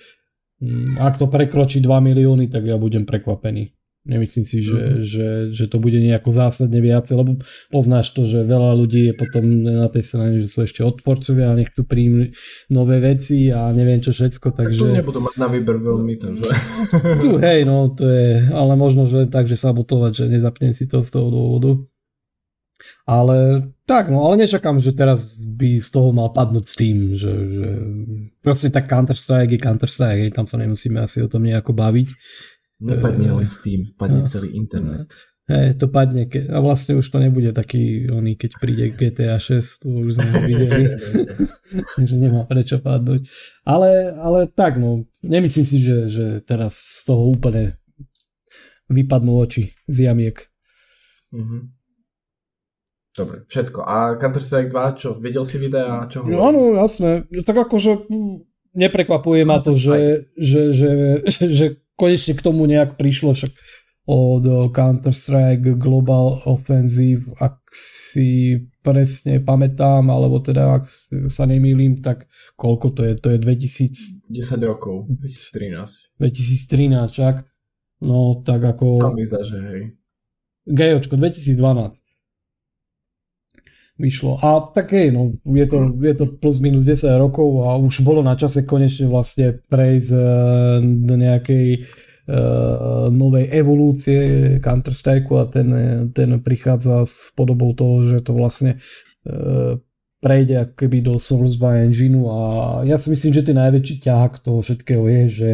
mm, 0.61 1.01
ak 1.01 1.21
to 1.21 1.29
prekročí 1.29 1.81
2 1.81 1.89
milióny, 1.89 2.53
tak 2.53 2.69
ja 2.69 2.77
budem 2.77 3.09
prekvapený. 3.09 3.78
Nemyslím 4.07 4.47
si, 4.47 4.63
že, 4.63 4.79
mm-hmm. 4.79 5.03
že, 5.05 5.29
že 5.53 5.65
to 5.67 5.83
bude 5.83 5.99
nejako 5.99 6.31
zásadne 6.31 6.79
viacej, 6.81 7.19
lebo 7.19 7.43
poznáš 7.69 8.15
to, 8.15 8.25
že 8.25 8.47
veľa 8.47 8.79
ľudí 8.79 9.11
je 9.11 9.15
potom 9.19 9.45
na 9.67 9.91
tej 9.91 10.05
strane, 10.07 10.39
že 10.39 10.49
sú 10.49 10.65
ešte 10.65 10.87
odporcovia 10.87 11.53
a 11.53 11.59
nechcú 11.59 11.83
príjmať 11.85 12.33
nové 12.73 13.05
veci 13.05 13.53
a 13.53 13.69
neviem 13.75 14.01
čo 14.01 14.15
všetko, 14.15 14.55
takže... 14.55 14.81
Tu 14.81 14.97
nebudú 15.03 15.21
mať 15.21 15.37
na 15.37 15.49
výber 15.51 15.77
veľmi, 15.83 16.15
takže... 16.15 16.47
Tu 17.21 17.29
hej, 17.43 17.67
no 17.69 17.93
to 17.93 18.07
je, 18.09 18.49
ale 18.49 18.73
možno, 18.79 19.05
že 19.11 19.29
tak, 19.29 19.51
že 19.51 19.61
sabotovať, 19.61 20.25
že 20.25 20.25
nezapnem 20.31 20.73
si 20.73 20.89
to 20.89 21.05
z 21.05 21.11
toho 21.13 21.29
dôvodu. 21.29 21.77
Ale 23.05 23.69
tak, 23.91 24.09
no 24.09 24.23
ale 24.23 24.47
nečakám, 24.47 24.79
že 24.79 24.95
teraz 24.95 25.35
by 25.37 25.83
z 25.83 25.91
toho 25.91 26.15
mal 26.15 26.31
padnúť 26.31 26.65
s 26.65 26.75
tým, 26.79 26.97
že, 27.19 27.35
že 27.35 27.69
proste 28.39 28.71
tak 28.71 28.87
Counter-Strike 28.87 29.59
je 29.59 29.61
Counter-Strike, 29.61 30.33
tam 30.33 30.47
sa 30.47 30.57
nemusíme 30.57 31.03
asi 31.03 31.21
o 31.21 31.29
tom 31.29 31.43
nejako 31.43 31.75
baviť 31.75 32.09
Nepadne 32.79 33.43
len 33.43 33.49
Steam, 33.51 33.91
padne 33.99 34.27
no, 34.27 34.31
celý 34.31 34.55
internet. 34.55 35.11
Hej, 35.49 35.81
to 35.81 35.89
padne 35.89 36.29
ke- 36.29 36.45
a 36.45 36.61
vlastne 36.61 37.01
už 37.01 37.09
to 37.09 37.19
nebude 37.19 37.57
taký 37.57 38.05
oný, 38.05 38.37
keď 38.37 38.51
príde 38.61 38.93
GTA 38.93 39.41
6, 39.41 39.81
to 39.81 39.89
už 40.05 40.21
sme 40.21 40.45
videli, 40.45 40.93
že 42.09 42.15
nemá 42.21 42.45
prečo 42.45 42.77
padnúť. 42.79 43.25
Ale, 43.65 44.13
ale 44.13 44.45
tak, 44.53 44.77
no, 44.77 45.09
nemyslím 45.25 45.65
si, 45.65 45.81
že, 45.81 46.07
že 46.07 46.27
teraz 46.45 46.77
z 46.77 47.03
toho 47.09 47.33
úplne 47.33 47.81
vypadnú 48.93 49.41
oči 49.41 49.73
z 49.89 50.05
jamiek. 50.05 50.37
Mm-hmm. 51.33 51.63
Dobre, 53.17 53.37
všetko. 53.49 53.81
A 53.83 54.21
Counter-Strike 54.21 54.71
2, 54.71 55.01
čo, 55.01 55.09
videl 55.17 55.49
si 55.49 55.57
videa? 55.57 56.07
Čo 56.07 56.29
no, 56.29 56.45
áno, 56.45 56.77
jasné. 56.77 57.25
Tak 57.43 57.67
akože 57.67 58.07
neprekvapuje 58.77 59.43
ma 59.43 59.65
to, 59.65 59.75
že, 59.75 60.29
že, 60.37 60.77
že, 60.77 60.91
že 61.27 61.67
konečne 61.99 62.39
k 62.39 62.45
tomu 62.47 62.65
nejak 62.71 62.95
prišlo, 62.95 63.35
však 63.35 63.53
od 64.09 64.73
Counter-Strike 64.73 65.77
Global 65.77 66.41
Offensive, 66.49 67.29
ak 67.37 67.61
si 67.77 68.57
presne 68.81 69.45
pamätám, 69.45 70.09
alebo 70.09 70.41
teda 70.41 70.81
ak 70.81 70.89
sa 71.29 71.45
nemýlim, 71.45 72.01
tak 72.01 72.25
koľko 72.57 72.97
to 72.97 73.05
je? 73.05 73.13
To 73.21 73.29
je 73.37 73.39
2000... 73.43 74.33
10 74.33 74.65
rokov, 74.65 75.13
2013. 75.13 76.17
2013, 76.17 77.13
čak? 77.13 77.45
No, 78.01 78.41
tak 78.41 78.65
ako... 78.65 78.97
Tam 78.97 79.13
mi 79.13 79.29
zdá, 79.29 79.45
že 79.45 79.61
hej. 79.61 79.83
Gejočko, 80.65 81.21
2012 81.21 82.08
vyšlo. 83.99 84.39
A 84.39 84.71
tak 84.71 84.95
hej, 84.95 85.11
no, 85.11 85.35
je 85.43 85.67
to, 85.67 85.79
je 85.99 86.15
to 86.15 86.25
plus 86.39 86.63
minus 86.63 86.87
10 86.87 87.19
rokov 87.19 87.67
a 87.67 87.75
už 87.75 88.07
bolo 88.07 88.23
na 88.23 88.39
čase 88.39 88.63
konečne 88.63 89.11
vlastne 89.11 89.59
prejsť 89.67 90.11
uh, 90.15 90.23
do 90.83 91.15
nejakej 91.19 91.67
uh, 91.83 93.11
novej 93.11 93.51
evolúcie 93.51 94.19
Counter-Strike 94.63 95.29
a 95.35 95.45
ten, 95.51 95.69
ten 96.15 96.31
prichádza 96.39 97.03
s 97.03 97.35
podobou 97.35 97.75
toho, 97.75 98.07
že 98.07 98.23
to 98.23 98.39
vlastne 98.39 98.79
uh, 99.27 99.75
prejde 100.23 100.63
ako 100.63 100.75
keby 100.79 100.99
do 101.03 101.19
Source 101.19 101.59
2 101.59 101.91
engineu 101.91 102.31
a 102.31 102.41
ja 102.87 102.95
si 102.99 103.11
myslím, 103.11 103.35
že 103.35 103.47
ten 103.47 103.59
najväčší 103.59 104.07
ťah 104.07 104.33
toho 104.39 104.63
všetkého 104.63 105.05
je, 105.11 105.23
že 105.27 105.49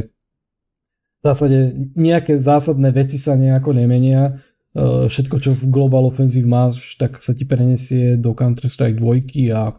v 1.21 1.23
zásade 1.25 1.59
nejaké 1.97 2.37
zásadné 2.37 2.93
veci 2.93 3.17
sa 3.17 3.33
nejako 3.33 3.73
nemenia, 3.73 4.37
Eh, 4.37 4.54
všetko, 4.75 5.37
čo 5.39 5.51
v 5.55 5.71
Global 5.71 6.11
Offensive 6.11 6.47
máš, 6.47 6.99
tak 6.99 7.23
sa 7.23 7.31
ti 7.31 7.47
prenesie 7.47 8.19
do 8.19 8.35
Counter-Strike 8.35 8.99
2 8.99 9.55
a 9.55 9.79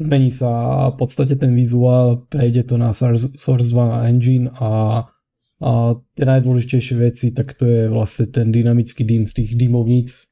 zmení 0.00 0.32
sa 0.32 0.48
v 0.92 0.96
podstate 0.96 1.36
ten 1.36 1.52
vizuál, 1.52 2.24
prejde 2.28 2.68
to 2.68 2.80
na 2.80 2.92
Source 2.92 3.68
2 3.72 4.08
engine 4.08 4.52
a, 4.52 5.04
a 5.60 5.70
tie 6.16 6.24
najdôležitejšie 6.24 6.96
veci, 6.96 7.26
tak 7.32 7.56
to 7.56 7.64
je 7.68 7.82
vlastne 7.92 8.28
ten 8.28 8.52
dynamický 8.52 9.04
dým 9.04 9.28
z 9.28 9.44
tých 9.44 9.50
dymovníc, 9.56 10.29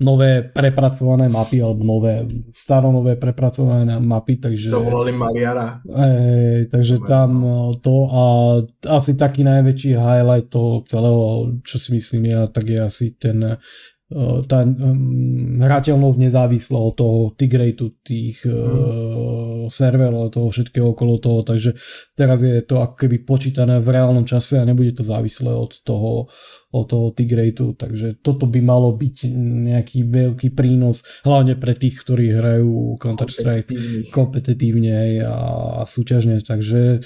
nové 0.00 0.42
prepracované 0.42 1.28
mapy, 1.28 1.62
alebo 1.62 1.84
nové, 1.84 2.26
staronové 2.54 3.16
prepracované 3.16 4.00
mapy, 4.00 4.36
takže... 4.36 4.70
Co 4.70 4.80
volali 4.80 5.12
Mariara. 5.12 5.80
Ej, 5.86 6.66
takže 6.66 6.98
tam 7.08 7.44
eh, 7.44 7.76
to 7.80 7.94
a 8.10 8.22
asi 8.96 9.14
taký 9.14 9.44
najväčší 9.44 9.94
highlight 9.94 10.48
toho 10.48 10.80
celého, 10.82 11.52
čo 11.62 11.78
si 11.78 11.94
myslím 11.94 12.34
ja, 12.34 12.46
tak 12.46 12.68
je 12.68 12.80
asi 12.82 13.14
ten 13.14 13.58
tá 14.46 14.64
um, 14.66 15.60
hrateľnosť 15.62 16.18
nezávisla 16.18 16.78
od 16.78 16.94
toho 16.94 17.18
tigratu 17.36 17.96
tých 18.04 18.44
mm. 18.44 18.52
uh, 18.52 19.66
serverov, 19.72 20.32
toho 20.32 20.48
všetkého 20.52 20.92
okolo 20.92 21.18
toho, 21.18 21.40
takže 21.46 21.76
teraz 22.14 22.42
je 22.44 22.60
to 22.62 22.82
ako 22.82 22.94
keby 22.98 23.22
počítané 23.22 23.78
v 23.78 23.88
reálnom 23.88 24.26
čase 24.28 24.58
a 24.58 24.68
nebude 24.68 24.92
to 24.96 25.04
závislé 25.06 25.52
od 25.52 25.80
toho, 25.82 26.28
od 26.72 26.84
toho 26.88 27.12
tigratu, 27.12 27.76
takže 27.76 28.20
toto 28.20 28.48
by 28.48 28.60
malo 28.64 28.92
byť 28.96 29.16
nejaký 29.72 30.08
veľký 30.08 30.48
prínos, 30.56 31.04
hlavne 31.22 31.54
pre 31.56 31.76
tých, 31.76 32.00
ktorí 32.00 32.32
hrajú 32.32 32.96
Counter-Strike 32.98 33.70
kompetitívne 34.10 35.22
a, 35.22 35.36
a 35.80 35.82
súťažne, 35.84 36.40
takže 36.42 37.04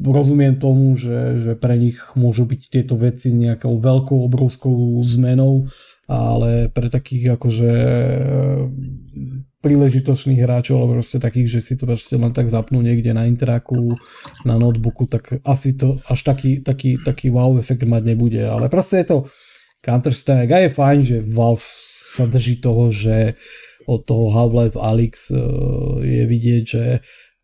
rozumiem 0.00 0.56
tomu, 0.56 0.96
že, 0.96 1.38
že 1.38 1.52
pre 1.52 1.76
nich 1.76 2.00
môžu 2.16 2.48
byť 2.48 2.62
tieto 2.72 2.94
veci 2.96 3.30
nejakou 3.30 3.76
veľkou, 3.76 4.24
obrovskou 4.24 4.98
zmenou, 5.04 5.68
ale 6.12 6.68
pre 6.68 6.92
takých 6.92 7.40
akože 7.40 7.72
príležitočných 9.62 10.42
hráčov, 10.42 10.82
alebo 10.82 10.98
proste 10.98 11.22
takých, 11.22 11.58
že 11.58 11.60
si 11.62 11.74
to 11.78 11.86
proste 11.86 12.18
len 12.18 12.34
tak 12.34 12.50
zapnú 12.50 12.82
niekde 12.82 13.14
na 13.14 13.30
interaku, 13.30 13.94
na 14.42 14.58
notebooku, 14.58 15.06
tak 15.06 15.38
asi 15.46 15.78
to 15.78 16.02
až 16.10 16.26
taký, 16.26 16.60
taký, 16.60 16.98
taký 16.98 17.30
wow 17.30 17.54
efekt 17.56 17.86
mať 17.86 18.02
nebude, 18.02 18.42
ale 18.42 18.66
proste 18.66 19.06
je 19.06 19.06
to 19.06 19.18
Counter-Strike 19.82 20.50
a 20.50 20.58
je 20.66 20.70
fajn, 20.70 20.98
že 21.02 21.16
Valve 21.26 21.62
sa 22.12 22.26
drží 22.26 22.58
toho, 22.58 22.90
že 22.90 23.38
od 23.86 24.06
toho 24.06 24.30
Half-Life 24.30 24.78
Alyx 24.78 25.30
eh, 25.30 25.38
je 26.02 26.22
vidieť, 26.26 26.62
že 26.66 26.84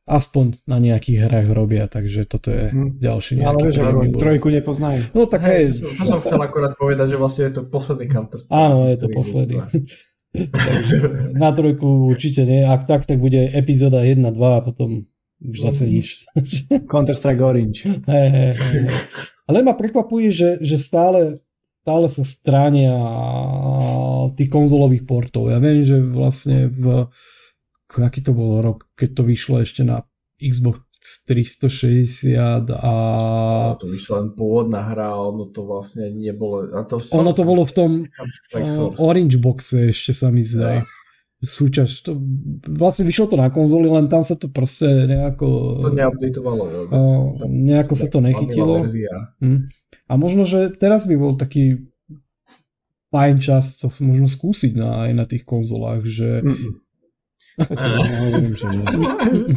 aspoň 0.08 0.64
na 0.64 0.80
nejakých 0.80 1.28
hrách 1.28 1.48
robia, 1.52 1.84
takže 1.84 2.24
toto 2.24 2.48
je 2.48 2.72
hmm. 2.72 2.96
ďalší 2.96 3.44
nejaký. 3.44 3.48
Ale 3.52 3.58
vieš, 3.68 3.76
trojku 4.16 4.48
nepoznajú. 4.48 5.00
No 5.12 5.28
tak 5.28 5.44
hej. 5.44 5.76
To, 5.76 5.92
to 5.92 6.04
som 6.08 6.20
chcel 6.24 6.40
akurát 6.40 6.72
povedať, 6.80 7.12
že 7.12 7.16
vlastne 7.20 7.52
je 7.52 7.60
to 7.60 7.62
posledný 7.68 8.08
Counter 8.08 8.40
Strike. 8.40 8.56
Áno, 8.56 8.88
je 8.88 8.96
to 8.96 9.08
posledný. 9.12 9.60
na 11.44 11.50
trojku 11.52 12.08
určite 12.08 12.48
nie. 12.48 12.64
Ak 12.64 12.88
tak, 12.88 13.04
tak 13.04 13.20
bude 13.20 13.52
epizóda 13.52 14.00
1, 14.00 14.24
2 14.24 14.32
a 14.32 14.60
potom 14.64 15.04
už 15.44 15.56
zase 15.60 15.84
mhm. 15.84 15.92
nič. 15.92 16.06
Counter-Strike 16.92 17.42
Orange. 17.44 17.86
Hey, 18.08 18.28
hey, 18.32 18.50
hey. 18.56 18.86
Ale 19.48 19.64
ma 19.64 19.76
prekvapuje, 19.76 20.28
že, 20.32 20.50
že 20.60 20.76
stále, 20.76 21.40
stále 21.84 22.08
sa 22.08 22.24
stránia 22.24 22.96
tých 24.36 24.50
konzolových 24.52 25.08
portov. 25.08 25.48
Ja 25.48 25.60
viem, 25.60 25.80
že 25.84 26.00
vlastne 26.00 26.68
v 26.68 27.08
aký 27.96 28.20
to 28.20 28.36
bol 28.36 28.60
rok, 28.60 28.84
keď 28.92 29.08
to 29.16 29.22
vyšlo 29.24 29.64
ešte 29.64 29.80
na 29.80 30.04
Xbox 30.36 30.84
360 31.24 32.68
a... 32.74 32.94
No, 33.72 33.78
to 33.78 33.88
vyšla 33.88 34.14
len 34.18 34.30
pôvodná 34.34 34.82
hra 34.82 35.14
ono 35.14 35.48
to 35.48 35.64
vlastne 35.64 36.10
nebolo... 36.10 36.68
A 36.74 36.82
to 36.84 36.98
ono 37.14 37.30
to 37.30 37.46
bolo 37.46 37.62
v 37.64 37.72
tom 37.72 37.90
Orange 38.98 39.38
Boxe 39.38 39.94
ešte 39.94 40.10
sa 40.10 40.28
mi 40.34 40.42
zdá. 40.42 40.82
Ja. 40.82 40.94
Súčasť, 41.38 41.94
to, 42.02 42.18
vlastne 42.66 43.06
vyšlo 43.06 43.30
to 43.30 43.36
na 43.38 43.46
konzoli, 43.46 43.86
len 43.86 44.10
tam 44.10 44.26
sa 44.26 44.34
to 44.34 44.50
proste 44.50 44.90
nejako... 45.06 45.78
To 45.86 45.94
neupdateovalo 45.94 46.64
vôbec. 46.66 46.98
Uh, 46.98 47.46
nejako 47.46 47.94
sa 47.94 48.10
to 48.10 48.18
nechytilo. 48.18 48.82
Hm. 49.38 49.70
A 50.10 50.12
možno, 50.18 50.42
že 50.42 50.74
teraz 50.74 51.06
by 51.06 51.14
bol 51.14 51.38
taký 51.38 51.86
fajn 53.14 53.36
čas 53.38 53.78
to 53.78 53.86
možno 54.02 54.26
skúsiť 54.26 54.74
na, 54.74 55.06
aj 55.06 55.10
na 55.14 55.24
tých 55.30 55.46
konzolách, 55.46 56.02
že 56.10 56.42
Mm-mm 56.42 56.87
hovorím, 57.58 58.54
že. 58.54 58.66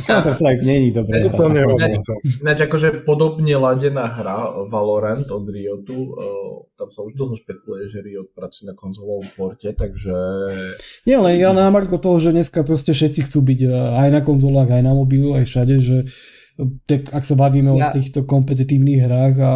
Counter-Strike 0.09 0.63
není 0.65 0.91
dobré. 0.91 1.29
To 1.29 1.49
Ináč 2.41 2.59
akože 2.65 3.05
podobne 3.05 3.53
ladená 3.55 4.09
hra 4.09 4.65
Valorant 4.69 5.29
od 5.29 5.45
Riotu, 5.45 6.17
uh, 6.17 6.65
tam 6.81 6.89
sa 6.89 7.05
už 7.05 7.13
dlho 7.13 7.37
špekuluje, 7.37 7.85
že 7.93 8.01
Riot 8.01 8.33
pracuje 8.33 8.65
na 8.65 8.73
konzolovom 8.73 9.29
porte, 9.37 9.69
takže... 9.69 10.13
Nie, 11.05 11.21
ale 11.21 11.37
ja 11.37 11.53
na 11.53 11.69
Marko 11.69 12.01
toho, 12.01 12.17
že 12.17 12.33
dneska 12.33 12.65
proste 12.65 12.97
všetci 12.97 13.29
chcú 13.29 13.39
byť 13.45 13.59
e, 13.65 13.69
aj 13.69 14.09
na 14.09 14.21
konzolách, 14.25 14.73
aj 14.73 14.81
na 14.81 14.97
mobilu, 14.97 15.37
aj 15.37 15.45
všade, 15.45 15.77
že 15.77 15.97
tak 16.89 17.13
ak 17.13 17.21
sa 17.21 17.37
bavíme 17.37 17.69
ja... 17.77 17.93
o 17.93 18.01
týchto 18.01 18.25
kompetitívnych 18.25 19.05
hrách 19.05 19.37
a 19.41 19.53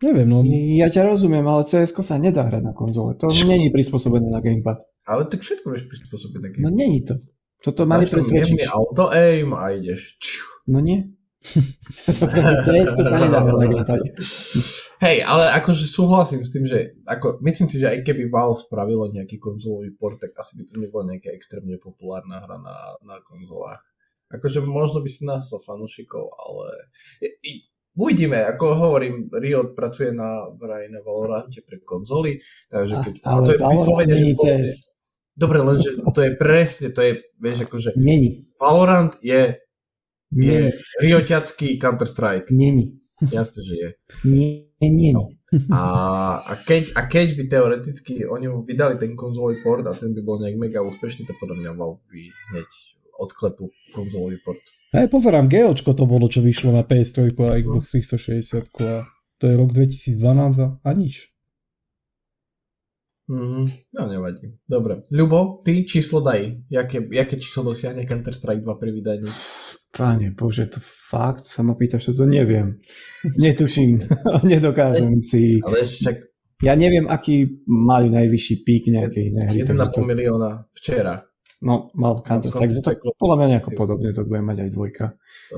Neviem, 0.00 0.32
no. 0.32 0.40
Ja 0.80 0.88
ťa 0.88 1.12
rozumiem, 1.12 1.44
ale 1.44 1.68
cs 1.68 1.92
sa 1.92 2.16
nedá 2.16 2.48
hrať 2.48 2.64
na 2.64 2.72
konzole. 2.72 3.20
To 3.20 3.28
není 3.44 3.68
prispôsobené 3.68 4.32
na 4.32 4.40
gamepad. 4.40 4.80
Ale 5.04 5.28
tak 5.28 5.44
všetko 5.44 5.76
vieš 5.76 5.92
prispôsobiť 5.92 6.40
na 6.40 6.48
gamepad. 6.48 6.64
No 6.64 6.72
není 6.72 7.04
to. 7.04 7.20
Toto 7.60 7.84
mali 7.84 8.08
presvedčiť. 8.08 8.72
auto 8.72 9.12
aim 9.12 9.52
a 9.52 9.76
ideš. 9.76 10.16
No 10.64 10.80
nie. 10.80 11.04
cs 12.64 12.90
sa 12.96 13.16
nedá 13.16 13.40
Hej, 15.00 15.24
ale 15.24 15.48
akože 15.56 15.88
súhlasím 15.88 16.44
s 16.44 16.52
tým, 16.52 16.68
že 16.68 16.92
ako, 17.08 17.40
myslím 17.40 17.72
si, 17.72 17.80
že 17.80 17.88
aj 17.88 18.04
keby 18.04 18.28
Valve 18.28 18.60
spravilo 18.60 19.08
nejaký 19.08 19.40
konzolový 19.40 19.96
port, 19.96 20.20
tak 20.20 20.36
asi 20.36 20.60
by 20.60 20.68
to 20.68 20.76
nebola 20.76 21.16
nejaká 21.16 21.32
extrémne 21.32 21.80
populárna 21.80 22.44
hra 22.44 22.60
na, 22.60 22.76
na 23.08 23.16
konzolách. 23.24 23.80
Akože 24.28 24.60
možno 24.60 25.00
by 25.00 25.08
si 25.08 25.24
našlo 25.24 25.56
fanúšikov, 25.64 26.28
ale 26.36 26.92
i, 27.24 27.64
uvidíme, 27.96 28.44
ako 28.44 28.76
hovorím, 28.76 29.32
Riot 29.32 29.72
pracuje 29.72 30.12
na, 30.12 30.52
vraj 30.52 30.92
na 30.92 31.00
Valorante 31.00 31.64
pre 31.64 31.80
konzoly, 31.80 32.36
takže 32.68 32.94
keď... 33.00 33.14
A, 33.24 33.28
ale 33.32 33.40
to 33.40 33.50
je 33.56 33.58
vyslovene, 33.64 34.14
že 34.20 34.60
Dobre, 35.40 35.64
lenže 35.64 35.96
to 36.04 36.20
je 36.20 36.36
presne, 36.36 36.92
to 36.92 37.00
je, 37.00 37.12
vieš, 37.40 37.64
akože... 37.64 37.96
Není. 37.96 38.52
Valorant 38.60 39.16
je, 39.24 39.56
je 40.36 40.76
rioťacký 41.00 41.80
Counter-Strike. 41.80 42.52
Není. 42.52 43.00
Jasne, 43.24 43.64
že 43.64 43.74
je. 43.76 43.88
Nie, 44.28 44.68
nie, 44.84 45.16
no. 45.16 45.32
A, 45.72 45.80
a, 46.44 46.52
keď, 46.60 46.92
a 46.92 47.08
keď 47.08 47.40
by 47.40 47.42
teoreticky 47.48 48.22
oni 48.28 48.52
mu 48.52 48.62
vydali 48.62 49.00
ten 49.00 49.16
konzolový 49.16 49.64
port 49.64 49.82
a 49.88 49.96
ten 49.96 50.12
by 50.12 50.20
bol 50.20 50.38
nejak 50.38 50.60
mega 50.60 50.80
úspešný, 50.84 51.24
to 51.24 51.34
podľa 51.40 51.56
mňa 51.56 51.70
Valve 51.74 52.04
by 52.06 52.20
hneď 52.52 52.68
odklepu 53.18 53.64
konzolový 53.96 54.38
port. 54.44 54.60
Hej, 54.92 55.08
pozerám, 55.08 55.48
GOčko 55.48 55.96
to 55.96 56.04
bolo, 56.04 56.28
čo 56.28 56.44
vyšlo 56.44 56.76
na 56.76 56.84
PS3 56.84 57.32
a 57.32 57.58
Xbox 57.62 57.96
360 57.96 58.68
a 58.84 59.08
to 59.40 59.44
je 59.48 59.54
rok 59.56 59.70
2012 59.72 60.84
a 60.84 60.90
nič. 60.92 61.29
Mm, 63.30 63.70
no 63.94 64.02
nevadí. 64.10 64.58
Dobre. 64.66 65.06
Ľubo, 65.06 65.62
ty 65.62 65.86
číslo 65.86 66.18
daj. 66.18 66.66
Jaké, 66.66 66.98
jaké 67.14 67.38
číslo 67.38 67.70
dosiahne 67.70 68.02
Counter-Strike 68.02 68.66
2 68.66 68.82
pri 68.82 68.90
vydaní? 68.90 69.30
Páne 69.94 70.34
Bože, 70.34 70.66
to 70.66 70.82
fakt 70.82 71.46
sa 71.46 71.62
ma 71.62 71.78
pýtaš, 71.78 72.10
to 72.10 72.26
neviem. 72.26 72.82
Netuším, 73.22 74.02
nedokážem 74.50 75.22
si... 75.22 75.62
Ale 75.62 75.86
však... 75.86 76.26
Ja 76.60 76.74
neviem, 76.74 77.06
aký 77.06 77.64
mali 77.70 78.10
najvyšší 78.10 78.54
pík 78.66 78.90
nejakej 78.92 79.26
hry. 79.32 79.58
1,5 79.62 79.78
to... 79.94 80.02
milióna 80.02 80.66
včera. 80.74 81.22
No, 81.62 81.94
mal 81.94 82.26
Counter-Strike, 82.26 82.82
tak 82.82 82.98
podľa 83.14 83.36
mňa 83.36 83.46
nejako 83.56 83.70
podobne 83.78 84.10
to 84.10 84.26
bude 84.26 84.42
mať 84.42 84.66
aj 84.66 84.70
dvojka. 84.74 85.06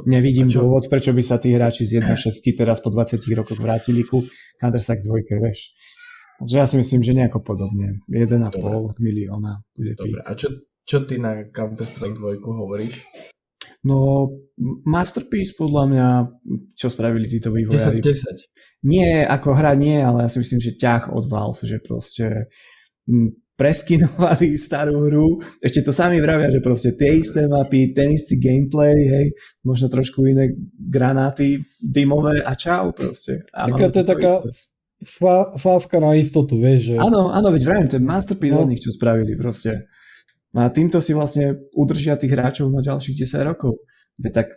Nevidím 0.05 0.51
dôvod, 0.53 0.93
prečo 0.93 1.17
by 1.17 1.23
sa 1.25 1.41
tí 1.41 1.57
hráči 1.57 1.89
z 1.89 2.05
1.6 2.05 2.43
teraz 2.53 2.85
po 2.85 2.93
20 2.93 3.23
rokoch 3.33 3.57
vrátili 3.57 4.05
ku 4.05 4.29
Counter-Strike 4.61 5.07
2, 5.09 5.41
vieš. 5.41 5.73
Takže 6.43 6.59
ja 6.59 6.67
si 6.67 6.75
myslím, 6.75 7.07
že 7.07 7.15
nejako 7.15 7.39
podobne. 7.47 8.03
1,5 8.11 8.99
milióna 8.99 9.63
bude 9.79 9.95
Dobre, 9.95 10.27
a 10.27 10.35
čo, 10.35 10.67
čo 10.83 11.07
ty 11.07 11.23
na 11.23 11.47
Counter-Strike 11.47 12.19
2 12.19 12.43
hovoríš? 12.43 13.07
No, 13.87 14.27
Masterpiece 14.87 15.55
podľa 15.55 15.85
mňa, 15.87 16.07
čo 16.75 16.91
spravili 16.91 17.31
títo 17.31 17.55
vývojári. 17.55 18.03
10-10. 18.03 18.91
Nie, 18.91 19.23
ako 19.23 19.55
hra 19.55 19.79
nie, 19.79 20.03
ale 20.03 20.27
ja 20.27 20.31
si 20.31 20.43
myslím, 20.43 20.59
že 20.59 20.79
ťah 20.79 21.15
od 21.15 21.31
Valve, 21.31 21.63
že 21.63 21.79
proste 21.79 22.51
preskinovali 23.55 24.59
starú 24.67 25.07
hru. 25.07 25.39
Ešte 25.63 25.87
to 25.87 25.95
sami 25.95 26.19
vravia, 26.19 26.51
že 26.51 26.59
proste 26.59 26.99
tie 26.99 27.23
isté 27.23 27.47
mapy, 27.47 27.95
ten 27.95 28.19
istý 28.19 28.39
gameplay, 28.43 28.95
hej, 28.95 29.27
možno 29.63 29.87
trošku 29.87 30.27
iné 30.27 30.59
granáty 30.75 31.63
dymové 31.79 32.43
a 32.43 32.55
čau 32.59 32.91
proste. 32.91 33.47
A 33.55 33.71
taká 33.71 33.95
to 33.95 34.03
je 34.03 34.07
taká, 34.11 34.31
isté 34.43 34.73
sáska 35.59 35.99
na 35.99 36.15
istotu, 36.15 36.59
vieš. 36.59 36.95
Že... 36.95 36.95
Áno, 36.99 37.31
áno, 37.31 37.49
veď 37.51 37.63
vrajím, 37.67 37.89
ten 37.91 38.05
masterpiece 38.07 38.55
no. 38.55 38.65
od 38.65 38.71
nich, 38.71 38.83
čo 38.83 38.95
spravili 38.95 39.35
proste. 39.35 39.91
A 40.53 40.69
týmto 40.69 41.01
si 41.01 41.17
vlastne 41.17 41.65
udržia 41.73 42.21
tých 42.21 42.33
hráčov 42.37 42.69
na 42.69 42.85
ďalších 42.85 43.25
10 43.25 43.49
rokov. 43.49 43.81
Veď 44.21 44.45
tak 44.45 44.49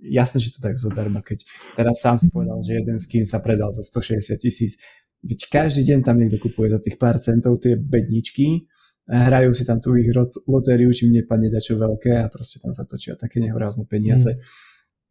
jasné, 0.00 0.40
že 0.40 0.56
to 0.56 0.64
tak 0.64 0.80
zoberme, 0.80 1.20
keď 1.20 1.44
teraz 1.76 2.00
sám 2.00 2.16
si 2.16 2.32
povedal, 2.32 2.56
že 2.64 2.80
jeden 2.80 2.96
skin 2.96 3.28
sa 3.28 3.44
predal 3.44 3.68
za 3.68 3.84
160 3.84 4.40
tisíc. 4.40 4.80
Veď 5.20 5.52
každý 5.52 5.84
deň 5.84 6.00
tam 6.02 6.16
niekto 6.16 6.40
kupuje 6.40 6.72
za 6.72 6.80
tých 6.80 6.96
pár 6.96 7.20
centov 7.20 7.60
tie 7.60 7.76
bedničky, 7.76 8.64
hrajú 9.06 9.52
si 9.52 9.68
tam 9.68 9.78
tú 9.78 9.94
ich 10.00 10.08
lotériu, 10.48 10.88
čím 10.94 11.20
nepadne 11.20 11.52
dačo 11.52 11.76
veľké 11.76 12.22
a 12.22 12.26
proste 12.32 12.62
tam 12.62 12.72
sa 12.72 12.88
točia 12.88 13.18
také 13.18 13.42
nehorázne 13.44 13.84
peniaze. 13.84 14.32
Mm. 14.32 14.40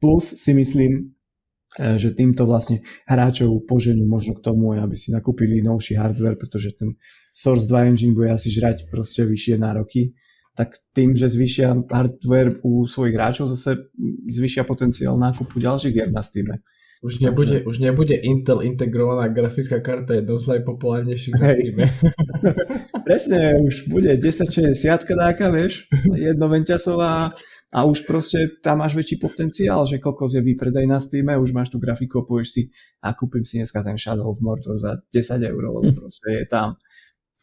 Plus 0.02 0.26
si 0.42 0.52
myslím, 0.58 1.14
že 1.80 2.12
týmto 2.12 2.44
vlastne 2.44 2.84
hráčov 3.08 3.64
poženú 3.64 4.04
možno 4.04 4.36
k 4.36 4.44
tomu, 4.44 4.76
aby 4.76 4.96
si 5.00 5.16
nakúpili 5.16 5.64
novší 5.64 5.96
hardware, 5.96 6.36
pretože 6.36 6.76
ten 6.76 7.00
Source 7.32 7.64
2 7.68 7.96
engine 7.96 8.12
bude 8.12 8.28
asi 8.28 8.52
žrať 8.52 8.92
proste 8.92 9.24
vyššie 9.24 9.56
nároky, 9.56 10.12
tak 10.52 10.76
tým, 10.92 11.16
že 11.16 11.32
zvýšia 11.32 11.88
hardware 11.88 12.60
u 12.68 12.84
svojich 12.84 13.16
hráčov, 13.16 13.48
zase 13.48 13.88
zvýšia 14.28 14.68
potenciál 14.68 15.16
nákupu 15.16 15.64
ďalších 15.64 15.96
hier 15.96 16.12
na 16.12 16.20
Steam. 16.20 16.52
Už 17.02 17.18
nebude, 17.18 17.66
už 17.66 17.82
nebude 17.82 18.14
Intel 18.14 18.62
integrovaná 18.62 19.26
grafická 19.26 19.82
karta 19.82 20.14
jednou 20.14 20.38
z 20.38 20.54
najpopulárnejších 20.54 21.34
na 21.34 21.48
Steam. 21.58 21.78
Presne, 23.08 23.58
už 23.58 23.90
bude 23.90 24.14
1060 24.22 24.78
dáka, 25.18 25.50
vieš, 25.50 25.90
jednovenťasová 26.14 27.34
a 27.72 27.88
už 27.88 28.04
proste 28.04 28.60
tam 28.60 28.84
máš 28.84 29.00
väčší 29.00 29.16
potenciál, 29.18 29.88
že 29.88 30.04
kokos 30.04 30.36
je 30.36 30.44
výpredaj 30.44 30.86
na 30.88 31.00
Steam, 31.00 31.32
už 31.40 31.56
máš 31.56 31.72
tú 31.72 31.80
grafiku, 31.80 32.28
povieš 32.28 32.50
si 32.52 32.62
a 33.00 33.16
kúpim 33.16 33.48
si 33.48 33.64
dneska 33.64 33.80
ten 33.80 33.96
Shadow 33.96 34.28
of 34.28 34.44
Mordor 34.44 34.76
za 34.76 35.00
10 35.08 35.40
eur, 35.40 35.64
lebo 35.72 35.90
proste 35.96 36.44
je 36.44 36.46
tam. 36.52 36.76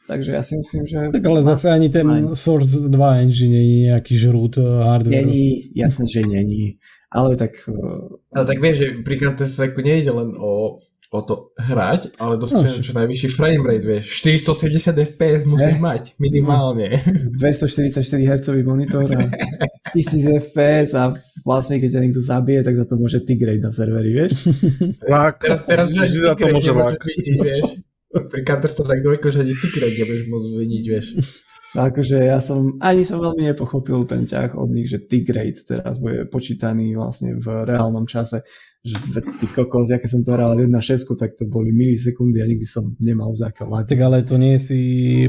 Takže 0.09 0.33
ja 0.33 0.41
si 0.41 0.57
myslím, 0.57 0.89
že... 0.89 0.97
Tak 1.12 1.24
ale 1.24 1.45
zase 1.45 1.68
ani 1.68 1.93
ten 1.93 2.09
Source 2.33 2.81
2 2.81 2.93
engine 3.24 3.53
nie 3.53 3.64
je 3.64 3.81
nejaký 3.93 4.14
žrút 4.16 4.57
eh, 4.57 4.64
hardware. 4.64 5.24
Není, 5.24 5.72
jasne, 5.76 6.09
že 6.09 6.24
není 6.24 6.81
ale 7.11 7.37
tak... 7.37 7.51
Uh... 7.68 8.20
Ale 8.33 8.45
tak 8.47 8.61
vieš, 8.61 8.76
že 8.76 8.89
pri 9.01 9.16
Counter 9.16 9.49
Strike 9.49 9.81
nejde 9.81 10.12
len 10.12 10.37
o, 10.37 10.81
o 11.09 11.21
to 11.25 11.57
hrať, 11.57 12.21
ale 12.21 12.37
dosť 12.37 12.53
no, 12.53 12.85
čo 12.85 12.93
najvyšší 12.93 13.29
frame 13.33 13.65
rate, 13.65 13.87
vieš. 13.89 14.05
470 14.21 14.93
FPS 15.09 15.49
musíš 15.49 15.77
eh? 15.77 15.81
mať, 15.81 16.03
minimálne. 16.21 17.01
244 17.33 17.97
Hz 18.29 18.49
monitor 18.61 19.09
a 19.17 19.25
1000 19.97 20.37
FPS 20.53 20.93
a 20.93 21.17
vlastne 21.49 21.81
keď 21.81 21.97
ťa 21.97 22.01
niekto 22.05 22.21
zabije, 22.21 22.61
tak 22.61 22.77
za 22.77 22.85
to 22.85 23.01
môže 23.01 23.25
tigrate 23.25 23.65
na 23.65 23.73
serveri, 23.73 24.13
vieš? 24.13 24.53
Lák. 25.13 25.41
Teraz, 25.41 25.61
teraz 25.65 25.87
že 25.89 26.21
za 26.21 26.37
to 26.37 26.45
môže 26.53 26.73
lák. 26.77 27.01
vieš. 27.41 27.81
Pri 28.09 28.41
Counter 28.45 28.73
Strike 28.73 29.05
2, 29.05 29.33
že 29.33 29.39
ani 29.45 29.55
tigrate 29.57 29.97
nebudeš 29.97 30.25
môcť 30.29 30.49
vyniť, 30.61 30.85
vieš. 30.93 31.07
Akože 31.79 32.18
ja 32.18 32.43
som, 32.43 32.74
ani 32.83 33.07
som 33.07 33.22
veľmi 33.22 33.55
nepochopil 33.55 34.03
ten 34.11 34.26
ťah 34.26 34.59
od 34.59 34.74
nich, 34.74 34.91
že 34.91 35.07
tick 35.07 35.31
rate 35.31 35.62
teraz 35.62 36.03
bude 36.03 36.26
počítaný 36.26 36.99
vlastne 36.99 37.39
v 37.39 37.47
reálnom 37.62 38.03
čase. 38.11 38.43
Že 38.83 39.20
ty 39.39 39.47
kokos, 39.47 39.95
ja 39.95 40.03
keď 40.03 40.11
som 40.11 40.22
to 40.26 40.35
hral 40.35 40.59
1.6, 40.59 40.74
tak 41.14 41.39
to 41.39 41.47
boli 41.47 41.70
milisekundy 41.70 42.43
a 42.43 42.47
nikdy 42.51 42.66
som 42.66 42.99
nemal 42.99 43.31
vzáka 43.31 43.62
lať. 43.62 43.95
Tak 43.95 44.01
ale 44.03 44.26
to 44.26 44.35
nie 44.39 44.59
si 44.59 44.81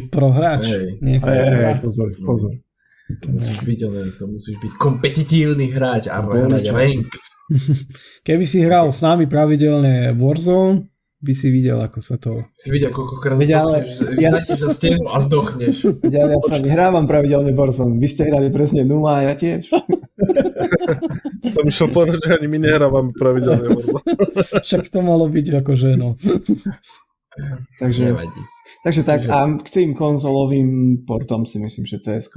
prohráč. 0.10 0.74
Hej, 0.74 0.88
nie 1.06 1.22
si 1.22 1.30
hey, 1.30 1.78
pozor, 1.82 2.10
pozor. 2.26 2.54
To 3.10 3.28
musíš 3.34 3.66
byť, 3.66 3.80
ale 3.89 4.00
to 4.18 4.26
musíš 4.30 4.56
byť 4.62 4.74
kompetitívny 4.78 5.74
hráč 5.74 6.14
a 6.14 6.22
hrať 6.22 6.66
rank. 6.70 7.10
Keby 8.28 8.45
si 8.45 8.62
hral 8.62 8.93
s 8.93 9.02
nami 9.02 9.26
pravidelne 9.26 10.14
Warzone, 10.14 10.86
by 11.20 11.34
si 11.36 11.52
videl, 11.52 11.76
ako 11.84 12.00
sa 12.00 12.16
to... 12.16 12.48
Si 12.56 12.72
videl, 12.72 12.96
koľkokrát 12.96 13.36
ja... 13.44 13.68
za 14.64 14.72
stenu 14.72 15.04
a 15.12 15.20
zdochneš. 15.20 16.00
Ja, 16.08 16.32
ja 16.32 16.40
sa 16.40 16.56
hrávam 16.64 17.04
pravidelne 17.12 17.52
Warzone. 17.52 18.00
Vy 18.00 18.08
ste 18.08 18.32
hrali 18.32 18.48
presne 18.48 18.88
0 18.88 19.04
a 19.04 19.28
ja 19.28 19.34
tiež. 19.36 19.68
Som 21.56 21.68
išiel 21.68 21.92
povedať, 21.92 22.24
že 22.24 22.32
ani 22.40 22.48
my 22.48 22.58
nehrávame 22.64 23.12
pravidelne 23.12 23.68
Warzone. 23.68 24.04
Však 24.68 24.88
to 24.88 25.00
malo 25.04 25.28
byť 25.28 25.46
akože, 25.60 25.90
no. 26.00 26.16
Takže, 27.80 28.16
takže 28.84 29.02
tak, 29.08 29.24
a 29.32 29.48
k 29.60 29.70
tým 29.72 29.92
konzolovým 29.96 31.04
portom 31.08 31.48
si 31.48 31.60
myslím, 31.60 31.88
že 31.88 32.00
CS 32.00 32.36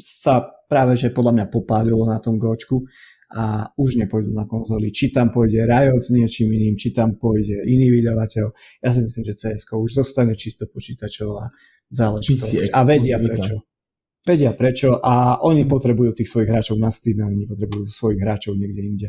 sa 0.00 0.44
práve, 0.68 0.96
že 0.96 1.12
podľa 1.12 1.32
mňa 1.40 1.46
popálilo 1.52 2.08
na 2.08 2.20
tom 2.20 2.40
gočku 2.40 2.84
a 3.34 3.66
už 3.74 3.98
nepôjdu 3.98 4.30
na 4.30 4.46
konzoli. 4.46 4.94
Či 4.94 5.10
tam 5.10 5.34
pôjde 5.34 5.66
Riot 5.66 6.06
s 6.06 6.14
niečím 6.14 6.54
iným, 6.54 6.78
či 6.78 6.94
tam 6.94 7.18
pôjde 7.18 7.66
iný 7.66 7.90
vydavateľ. 7.90 8.46
Ja 8.78 8.94
si 8.94 9.02
myslím, 9.02 9.24
že 9.26 9.34
CS 9.34 9.66
už 9.74 9.90
zostane 9.90 10.38
čisto 10.38 10.70
počítačová 10.70 11.50
záležitosť. 11.90 12.70
A 12.70 12.80
vedia 12.86 13.18
prečo. 13.18 13.66
Vedia 14.24 14.54
prečo 14.54 15.02
a 15.02 15.42
oni 15.42 15.66
potrebujú 15.66 16.16
tých 16.16 16.30
svojich 16.30 16.48
hráčov 16.48 16.80
na 16.80 16.88
Steam 16.88 17.26
oni 17.26 17.44
potrebujú 17.44 17.90
svojich 17.90 18.22
hráčov 18.22 18.56
niekde 18.56 18.82
inde. 18.86 19.08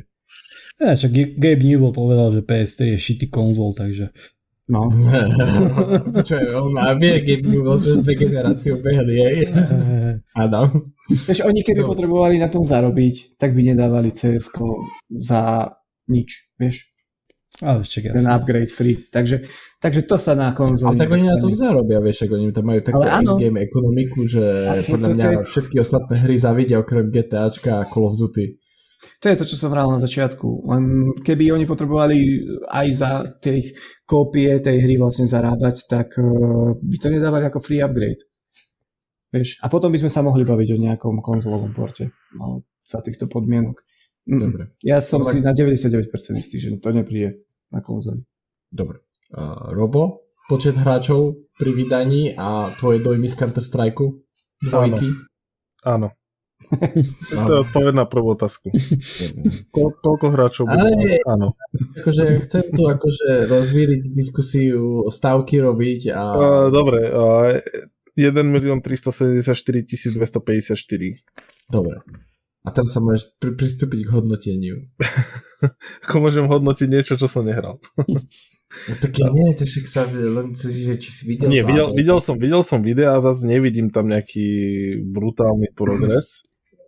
Ja, 0.76 0.98
čak 1.00 1.16
Gabe 1.40 1.64
Newell 1.64 1.96
povedal, 1.96 2.36
že 2.36 2.44
PS3 2.44 2.98
je 2.98 3.00
shitty 3.00 3.32
konzol, 3.32 3.72
takže 3.72 4.12
No. 4.66 4.90
Čo 6.28 6.36
je, 6.42 6.50
on 6.58 6.74
a 6.82 6.98
vie, 6.98 7.22
keď 7.22 7.38
by 7.46 7.58
bol, 7.62 7.78
že 7.78 8.02
dve 8.02 8.18
generácie 8.18 8.74
ubehli, 8.74 9.16
hej. 9.22 9.38
Adam. 10.44 10.82
Vieš, 11.06 11.46
oni 11.46 11.62
keby 11.62 11.86
no. 11.86 11.90
potrebovali 11.94 12.42
na 12.42 12.50
tom 12.50 12.66
zarobiť, 12.66 13.38
tak 13.38 13.54
by 13.54 13.62
nedávali 13.62 14.10
cs 14.10 14.50
za 15.14 15.70
nič, 16.10 16.50
vieš. 16.58 16.90
Ale 17.62 17.88
ešte 17.88 18.12
Ten 18.12 18.28
upgrade 18.28 18.68
free. 18.74 19.00
Takže, 19.08 19.48
takže 19.80 20.04
to 20.04 20.20
sa 20.20 20.36
na 20.36 20.52
konzoli... 20.52 20.98
Ale 20.98 21.00
tak 21.00 21.14
oni 21.14 21.24
na 21.30 21.40
tom 21.40 21.54
zarobia, 21.56 22.04
vieš, 22.04 22.28
ako 22.28 22.34
oni 22.36 22.52
tam 22.52 22.66
majú 22.68 22.82
takú 22.84 23.02
in-game 23.06 23.58
ekonomiku, 23.64 24.20
že 24.28 24.44
podľa 24.92 25.10
mňa 25.14 25.24
to, 25.24 25.48
všetky 25.48 25.76
ostatné 25.80 26.16
hry 26.26 26.36
zavidia 26.36 26.82
okrem 26.82 27.08
GTAčka 27.14 27.86
a 27.86 27.88
Call 27.88 28.12
of 28.12 28.18
Duty. 28.20 28.65
To 29.22 29.26
je 29.30 29.40
to, 29.40 29.46
čo 29.46 29.56
som 29.56 29.70
vral 29.74 29.90
na 29.90 30.00
začiatku. 30.00 30.70
Len 30.70 30.84
keby 31.22 31.52
oni 31.52 31.66
potrebovali 31.66 32.18
aj 32.70 32.88
za 32.94 33.12
tie 33.42 33.62
kópie 34.06 34.62
tej 34.62 34.86
hry 34.86 34.96
vlastne 35.00 35.26
zarábať, 35.26 35.76
tak 35.90 36.16
uh, 36.18 36.76
by 36.78 36.98
to 37.00 37.08
nedávali 37.10 37.46
ako 37.50 37.60
free 37.62 37.82
upgrade. 37.82 38.22
Vieš? 39.34 39.60
A 39.62 39.68
potom 39.68 39.92
by 39.92 40.00
sme 40.00 40.12
sa 40.12 40.24
mohli 40.24 40.48
baviť 40.48 40.70
o 40.76 40.82
nejakom 40.82 41.20
konzolovom 41.20 41.76
porte. 41.76 42.14
Ale 42.40 42.64
za 42.86 43.02
týchto 43.02 43.26
podmienok. 43.28 43.82
Mm. 44.26 44.42
Dobre. 44.42 44.64
Ja 44.82 45.02
som 45.02 45.22
Dobre. 45.22 45.38
si 45.38 45.46
na 45.46 45.54
99% 45.54 46.10
istý, 46.40 46.58
že 46.58 46.70
to 46.82 46.90
nepríde 46.94 47.46
na 47.70 47.82
konzoli. 47.82 48.26
Dobre. 48.70 49.06
Uh, 49.34 49.74
Robo, 49.74 50.32
počet 50.46 50.78
hráčov 50.78 51.50
pri 51.58 51.72
vydaní 51.74 52.34
a 52.38 52.74
tvoje 52.78 53.02
dojmy 53.02 53.26
z 53.26 53.36
Counter-Strike? 53.38 54.06
Dvojky? 54.66 55.08
Áno. 55.86 56.14
To 57.30 57.52
je 57.52 57.60
odpoveď 57.68 57.94
na 57.94 58.06
prvú 58.10 58.34
otázku. 58.34 58.74
Ko, 59.70 59.94
koľko 60.02 60.26
hráčov 60.34 60.66
bude? 60.66 60.82
Ale, 60.82 61.22
Áno. 61.28 61.54
Akože 62.02 62.42
chcem 62.48 62.64
tu 62.74 62.90
akože 62.90 63.46
rozvíriť 63.48 64.02
diskusiu, 64.10 65.06
stavky 65.12 65.62
robiť 65.62 66.02
a... 66.16 66.22
Uh, 66.36 66.68
dobre, 66.74 67.00
uh, 67.12 67.62
1 68.16 68.32
milión 68.48 68.80
374 68.80 70.16
254. 70.16 71.70
Dobre. 71.70 71.96
A 72.66 72.74
tam 72.74 72.90
sa 72.90 72.98
môžeš 72.98 73.38
pri, 73.38 73.54
pristúpiť 73.54 74.10
k 74.10 74.14
hodnoteniu. 74.16 74.90
Ako 76.10 76.18
môžem 76.18 76.50
hodnotiť 76.50 76.88
niečo, 76.90 77.14
čo 77.14 77.30
som 77.30 77.46
nehral. 77.46 77.78
No 78.90 78.94
tak 79.02 79.12
ja 79.18 79.28
nie, 79.34 79.50
to 79.56 79.64
však 79.66 79.86
sa 79.90 80.06
len 80.10 80.54
že 80.54 80.94
či 81.00 81.10
si 81.10 81.22
videl 81.26 81.50
Nie, 81.50 81.66
videl, 81.66 81.96
videl, 81.96 82.20
som, 82.22 82.36
videl 82.38 82.62
som 82.62 82.86
videa 82.86 83.18
a 83.18 83.24
zase 83.24 83.48
nevidím 83.50 83.90
tam 83.90 84.06
nejaký 84.06 84.46
brutálny 85.10 85.74
progres. 85.74 86.46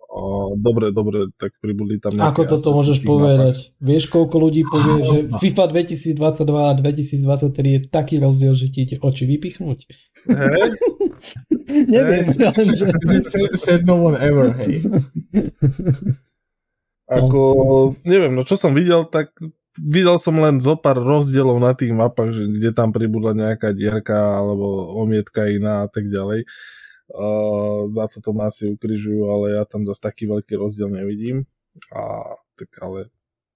O, 0.07 0.55
dobre, 0.55 0.95
dobre, 0.95 1.29
tak 1.35 1.51
pribudli 1.59 1.99
tam 1.99 2.15
nejaké... 2.15 2.31
Ako 2.31 2.41
toto 2.47 2.69
môžeš 2.73 3.03
povedať? 3.03 3.55
Mapách. 3.59 3.83
Vieš, 3.83 4.03
koľko 4.07 4.35
ľudí 4.39 4.63
povie, 4.63 4.97
že 5.03 5.17
FIFA 5.35 5.63
2022 5.75 6.47
a 6.47 6.71
2023 6.79 7.75
je 7.75 7.79
taký 7.91 8.15
rozdiel, 8.17 8.55
že 8.55 8.71
ti 8.71 8.87
oči 8.87 9.23
vypichnúť? 9.27 9.79
Hej? 10.31 10.69
Neviem, 11.91 12.23
hey. 12.33 12.49
ale 12.49 12.61
že... 12.71 12.85
Said 13.61 13.83
no 13.83 13.99
one 13.99 14.17
ever, 14.17 14.55
hej. 14.55 14.85
Ako, 17.07 17.43
neviem, 18.03 18.35
no 18.35 18.43
čo 18.43 18.59
som 18.59 18.75
videl, 18.75 19.07
tak 19.07 19.31
videl 19.79 20.17
som 20.17 20.35
len 20.37 20.57
zo 20.57 20.75
pár 20.75 20.97
rozdielov 20.97 21.61
na 21.61 21.73
tých 21.77 21.93
mapách, 21.93 22.33
že 22.33 22.43
kde 22.49 22.69
tam 22.73 22.89
pribudla 22.91 23.37
nejaká 23.37 23.71
dierka 23.71 24.37
alebo 24.37 24.91
omietka 24.97 25.47
iná 25.47 25.85
a 25.85 25.89
tak 25.89 26.09
ďalej. 26.09 26.45
Uh, 27.07 27.87
za 27.87 28.11
to 28.11 28.19
to 28.19 28.35
asi 28.43 28.67
ukrižujú, 28.67 29.31
ale 29.31 29.45
ja 29.55 29.63
tam 29.63 29.87
zase 29.87 30.03
taký 30.03 30.27
veľký 30.27 30.59
rozdiel 30.59 30.91
nevidím. 30.91 31.47
A 31.93 32.35
tak 32.59 32.73
ale 32.83 33.07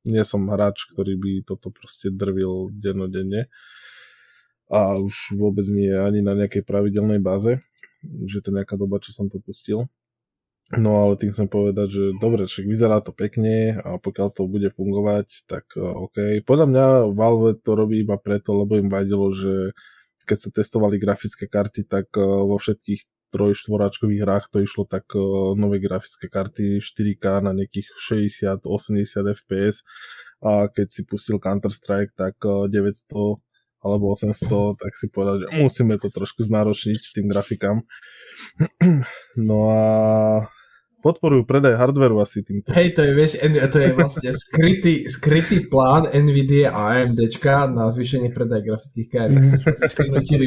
nie 0.08 0.24
som 0.24 0.48
hráč, 0.50 0.88
ktorý 0.90 1.18
by 1.18 1.32
toto 1.46 1.70
proste 1.70 2.10
drvil 2.10 2.72
dennodenne. 2.74 3.52
A 4.72 4.96
už 4.96 5.36
vôbec 5.36 5.68
nie 5.68 5.92
ani 5.92 6.24
na 6.24 6.32
nejakej 6.32 6.64
pravidelnej 6.64 7.20
báze. 7.20 7.60
To 8.02 8.40
je 8.40 8.56
nejaká 8.56 8.80
doba, 8.80 9.04
čo 9.04 9.12
som 9.12 9.28
to 9.28 9.38
pustil. 9.44 9.86
No 10.80 11.04
ale 11.04 11.20
tým 11.20 11.36
chcem 11.36 11.52
povedať, 11.52 11.88
že 11.92 12.04
dobre, 12.22 12.48
však 12.48 12.64
vyzerá 12.64 13.04
to 13.04 13.12
pekne 13.12 13.76
a 13.76 14.00
pokiaľ 14.00 14.28
to 14.32 14.48
bude 14.48 14.72
fungovať, 14.72 15.44
tak 15.44 15.68
OK. 15.76 16.48
Podľa 16.48 16.68
mňa 16.72 16.86
Valve 17.12 17.60
to 17.60 17.76
robí 17.76 18.08
iba 18.08 18.16
preto, 18.16 18.56
lebo 18.56 18.80
im 18.80 18.88
vadilo, 18.88 19.36
že 19.36 19.76
keď 20.24 20.38
sa 20.38 20.50
testovali 20.54 20.96
grafické 20.96 21.52
karty, 21.52 21.92
tak 21.92 22.16
vo 22.16 22.56
všetkých 22.56 23.04
trojštvoráčkových 23.32 24.22
hrách 24.22 24.46
to 24.52 24.60
išlo 24.62 24.84
tak 24.84 25.08
uh, 25.16 25.56
nové 25.56 25.80
grafické 25.80 26.28
karty 26.28 26.84
4K 26.84 27.40
na 27.42 27.56
nejakých 27.56 27.88
60-80 28.60 29.32
FPS 29.42 29.88
a 30.44 30.68
keď 30.68 30.88
si 30.92 31.02
pustil 31.08 31.40
Counter-Strike, 31.40 32.14
tak 32.14 32.36
uh, 32.44 32.68
900 32.68 33.40
alebo 33.82 34.14
800, 34.14 34.78
tak 34.78 34.94
si 34.94 35.10
povedal, 35.10 35.42
že 35.42 35.48
musíme 35.58 35.98
to 35.98 36.14
trošku 36.14 36.46
znáročniť 36.46 37.02
tým 37.18 37.26
grafikám. 37.32 37.82
No 39.32 39.72
a 39.72 39.82
podporujú 41.02 41.44
predaj 41.50 41.76
hardveru 41.76 42.22
asi 42.22 42.46
týmto. 42.46 42.70
Hej, 42.72 42.94
to 42.94 43.02
je, 43.02 43.12
vieš, 43.18 43.32
to 43.44 43.78
je 43.82 43.90
vlastne 43.98 44.30
skrytý, 44.32 45.10
skrytý 45.10 45.66
plán 45.66 46.06
NVIDIA 46.14 46.70
a 46.70 47.02
AMDčka 47.02 47.66
na 47.68 47.90
zvýšenie 47.90 48.30
predaj 48.30 48.62
grafických 48.62 49.08
kariet. 49.10 49.60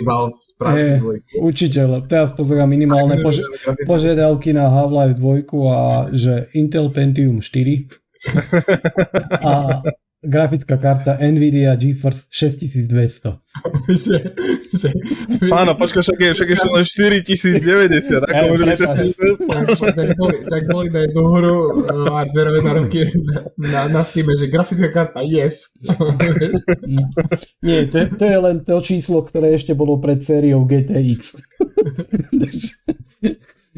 Valve 0.06 0.38
spraviť 0.38 0.86
dvojku. 1.02 1.32
Učiteľ, 1.42 2.06
teraz 2.06 2.30
pozerám 2.30 2.70
minimálne 2.70 3.18
pož- 3.18 3.44
požiadavky 3.84 4.54
na 4.54 4.70
Half-Life 4.70 5.18
2 5.18 5.50
a 5.74 5.82
že 6.14 6.48
Intel 6.54 6.88
Pentium 6.94 7.42
4 7.42 7.90
a 9.44 9.82
grafická 10.24 10.76
karta 10.76 11.20
Nvidia 11.20 11.76
GeForce 11.76 12.26
6200. 12.32 13.38
že, 13.88 14.16
že, 14.72 14.88
Áno, 15.52 15.76
počkaj, 15.78 16.02
však 16.02 16.18
je, 16.18 16.30
však 16.34 16.48
ešte 16.56 16.68
len 16.72 16.84
4090, 16.84 18.26
ako 18.26 18.42
môže 18.50 18.64
byť 18.64 18.80
6200. 19.38 20.50
Tak 20.50 20.62
boli 20.72 20.88
na 20.90 21.00
jednu 21.06 21.22
hru 21.28 21.56
uh, 21.84 22.08
hardwareové 22.10 22.60
na 22.64 22.72
roky 22.74 23.00
na, 23.60 23.80
na 23.92 24.02
Steam, 24.02 24.26
že 24.34 24.50
grafická 24.50 24.88
karta 24.90 25.20
yes. 25.22 25.70
Nie, 27.62 27.86
to, 27.86 28.08
to 28.16 28.24
je 28.24 28.38
len 28.40 28.64
to 28.64 28.80
číslo, 28.80 29.22
ktoré 29.22 29.54
ešte 29.54 29.76
bolo 29.76 30.00
pred 30.00 30.24
sériou 30.24 30.64
GTX. 30.64 31.38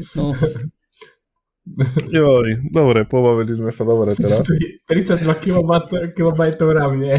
no. 0.17 0.33
Joj, 2.09 2.47
dobre, 2.71 3.05
pobavili 3.05 3.53
sme 3.53 3.71
sa 3.75 3.83
dobre 3.83 4.15
teraz. 4.15 4.47
32 4.87 5.23
KB, 5.23 5.69
KB 6.15 6.67
RAM, 6.73 6.93
nie? 6.97 7.17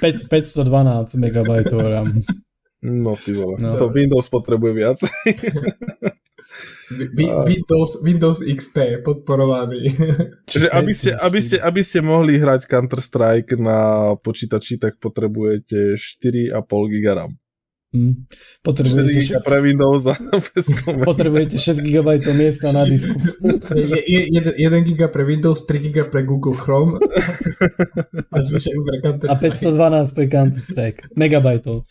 5, 0.00 0.28
512 0.28 1.16
MB 1.16 1.36
RAM. 1.72 2.08
No 2.82 3.14
ty 3.14 3.30
vole, 3.30 3.62
no. 3.62 3.78
to 3.78 3.94
Windows 3.94 4.26
potrebuje 4.26 4.72
viac. 4.74 4.98
Windows, 7.46 8.02
Windows 8.02 8.38
XP 8.44 9.00
podporovaný. 9.00 9.94
Čiže 10.50 10.68
aby 10.68 10.92
ste, 10.92 11.10
aby, 11.16 11.38
ste, 11.40 11.56
aby 11.62 11.80
ste 11.80 12.04
mohli 12.04 12.36
hrať 12.36 12.68
Counter-Strike 12.68 13.56
na 13.56 14.12
počítači, 14.20 14.76
tak 14.76 15.00
potrebujete 15.00 15.96
4,5 15.96 16.52
GB 16.92 17.06
RAM. 17.14 17.32
Hmm. 17.92 18.24
Potrebujete 18.64 19.36
4 19.36 19.36
GB 19.36 19.44
pre 19.44 19.58
Windows 19.60 20.08
a 20.08 20.16
Potrebujete 21.12 21.60
6 21.60 21.76
GB 21.76 22.08
miesta 22.32 22.72
na 22.72 22.88
disku. 22.88 23.12
1 23.44 24.88
GB 24.88 25.00
pre 25.12 25.24
Windows, 25.28 25.68
3 25.68 25.92
GB 25.92 26.08
pre 26.08 26.24
Google 26.24 26.56
Chrome 26.56 26.96
a 28.32 28.40
pre 28.40 28.96
Counter 29.04 29.28
A 29.28 29.36
512 29.36 30.16
pre 30.16 30.24
Counter-Strike. 30.24 31.12
Megabajtov. 31.20 31.84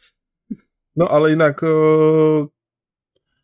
No 0.97 1.05
ale 1.05 1.37
inak 1.37 1.61
uh, 1.61 2.49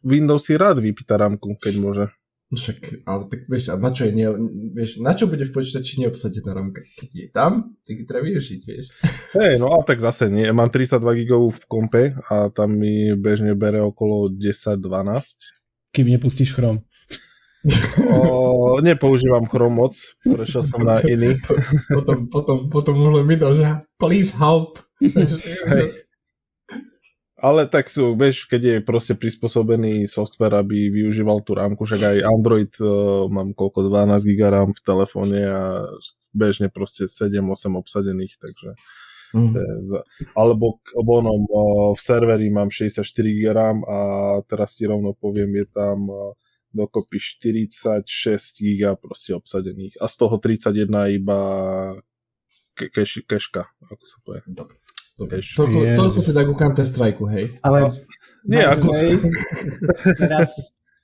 Windows 0.01 0.49
si 0.49 0.57
rád 0.57 0.81
vypýta 0.81 1.13
rámku, 1.13 1.61
keď 1.61 1.73
môže. 1.77 2.05
Však, 2.47 3.03
ale 3.03 3.27
tak 3.27 3.43
vieš, 3.51 3.75
a 3.75 3.75
na 3.75 3.91
čo 3.91 4.07
je, 4.07 4.15
ne, 4.15 4.31
vieš, 4.71 5.03
na 5.03 5.11
čo 5.11 5.27
bude 5.27 5.43
v 5.43 5.51
počítači 5.51 5.99
neobsadená 5.99 6.55
ramka? 6.55 6.79
Keď 6.95 7.09
je 7.11 7.27
tam, 7.27 7.75
tak 7.83 8.07
treba 8.07 8.23
vyriešiť, 8.23 8.59
vieš. 8.63 8.95
Hej, 9.35 9.59
no 9.59 9.75
a 9.75 9.83
tak 9.83 9.99
zase 9.99 10.31
nie, 10.31 10.47
mám 10.55 10.71
32 10.71 11.27
gigovú 11.27 11.51
v 11.51 11.59
kompe 11.67 12.03
a 12.31 12.47
tam 12.47 12.79
mi 12.79 13.11
bežne 13.19 13.51
bere 13.51 13.83
okolo 13.83 14.31
10-12. 14.31 14.79
Kým 15.91 16.07
nepustíš 16.07 16.55
Chrome. 16.55 16.87
O, 18.15 18.79
nepoužívam 18.79 19.43
Chrome 19.43 19.75
moc, 19.75 19.99
prešiel 20.23 20.63
som 20.63 20.87
na 20.87 21.03
iný. 21.13 21.35
Potom, 21.91 22.31
potom, 22.31 22.57
potom 22.71 22.95
môžem 22.95 23.27
vidieť, 23.27 23.53
že 23.59 23.65
please 23.99 24.31
help. 24.39 24.79
Hej. 25.03 26.06
Ale 27.37 27.69
tak 27.69 27.85
sú, 27.85 28.17
vieš, 28.17 28.49
keď 28.49 28.61
je 28.65 28.77
proste 28.81 29.13
prispôsobený 29.13 30.09
software, 30.09 30.57
aby 30.57 30.89
využíval 30.89 31.45
tú 31.45 31.53
rámku, 31.53 31.85
však 31.85 32.01
aj 32.01 32.17
Android 32.25 32.73
uh, 32.81 33.29
mám 33.29 33.53
koľko, 33.53 33.85
12 33.85 34.25
GB 34.25 34.41
RAM 34.41 34.73
v 34.73 34.81
telefóne 34.81 35.41
a 35.45 35.85
bežne 36.33 36.73
proste 36.73 37.05
7-8 37.05 37.77
obsadených, 37.77 38.41
takže 38.41 38.73
mm. 39.37 39.53
to 39.53 39.57
je 39.61 39.69
alebo 40.33 40.81
onom, 40.97 41.45
uh, 41.45 41.93
v 41.93 42.01
serveri 42.01 42.49
mám 42.49 42.73
64 42.73 43.05
GB 43.05 43.53
RAM 43.53 43.85
a 43.85 43.97
teraz 44.49 44.73
ti 44.73 44.89
rovno 44.89 45.13
poviem, 45.13 45.61
je 45.61 45.65
tam 45.69 46.09
uh, 46.09 46.33
dokopy 46.73 47.21
46 47.21 48.01
GB 48.65 48.97
proste 48.97 49.37
obsadených 49.37 49.93
a 50.01 50.09
z 50.09 50.15
toho 50.17 50.41
31 50.41 51.21
iba 51.21 51.39
keška, 53.29 53.61
ako 53.93 54.03
sa 54.09 54.17
povie. 54.25 54.41
Dobre. 54.49 54.86
Toľko, 55.17 55.77
toľko 55.97 56.19
teda 56.21 56.41
ku 56.45 56.53
Counter-Strike, 56.53 57.17
hej. 57.33 57.45
Ale 57.65 58.05
nie, 58.45 58.61
ako... 58.61 58.87
Hej, 58.93 59.17
teraz, 60.21 60.49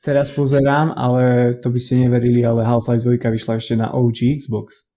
teraz 0.05 0.27
pozerám, 0.29 0.93
ale 0.93 1.55
to 1.57 1.73
by 1.73 1.79
ste 1.81 2.05
neverili, 2.05 2.45
ale 2.45 2.61
Half-Life 2.61 3.03
2 3.03 3.17
vyšla 3.19 3.53
ešte 3.57 3.73
na 3.73 3.89
OG 3.89 4.39
Xbox. 4.39 4.93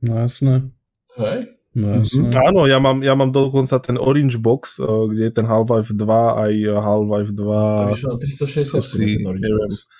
No 0.00 0.24
jasné. 0.24 0.72
Hej? 1.20 1.52
No 1.76 2.00
jasné. 2.00 2.32
Mm-hmm. 2.32 2.46
Áno, 2.48 2.60
ja 2.64 2.78
mám, 2.80 3.04
ja 3.04 3.12
mám 3.12 3.28
dokonca 3.28 3.76
ten 3.76 4.00
Orange 4.00 4.40
Box, 4.40 4.80
eh, 4.80 4.88
kde 4.88 5.22
je 5.28 5.32
ten 5.36 5.44
Half-Life 5.44 5.92
2 5.92 6.02
aj 6.48 6.52
Half-Life 6.80 7.32
2... 7.36 7.44
To 7.44 7.92
vyšlo 7.92 8.08
na 8.16 8.18
360 8.24 8.80
si, 8.80 9.20
ten 9.20 9.28
Orange 9.28 9.44
neviem. 9.44 9.70
Box. 9.70 9.95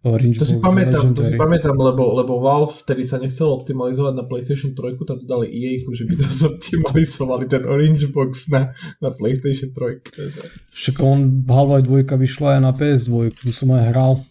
Orange 0.00 0.40
to 0.40 0.48
si 0.48 0.56
pamätám, 0.56 1.12
to 1.12 1.20
si 1.20 1.36
pamätám, 1.36 1.76
lebo, 1.76 2.16
lebo 2.16 2.40
Valve 2.40 2.72
vtedy 2.72 3.04
sa 3.04 3.20
nechcel 3.20 3.52
optimalizovať 3.52 4.16
na 4.16 4.24
PlayStation 4.24 4.72
3, 4.72 4.96
tak 4.96 5.28
dali 5.28 5.44
EA, 5.52 5.84
že 5.92 6.08
by 6.08 6.14
to 6.16 6.24
zoptimalizovali 6.48 7.44
ten 7.44 7.68
Orange 7.68 8.08
Box 8.08 8.48
na, 8.48 8.72
na 8.96 9.12
PlayStation 9.12 9.68
3. 9.76 10.72
Však 10.72 10.96
on 11.04 11.44
Half-Life 11.44 11.84
2 11.84 12.16
vyšla 12.16 12.48
aj 12.56 12.60
na 12.64 12.72
PS2, 12.72 13.36
tu 13.36 13.52
som 13.52 13.76
aj 13.76 13.84
hral. 13.92 14.24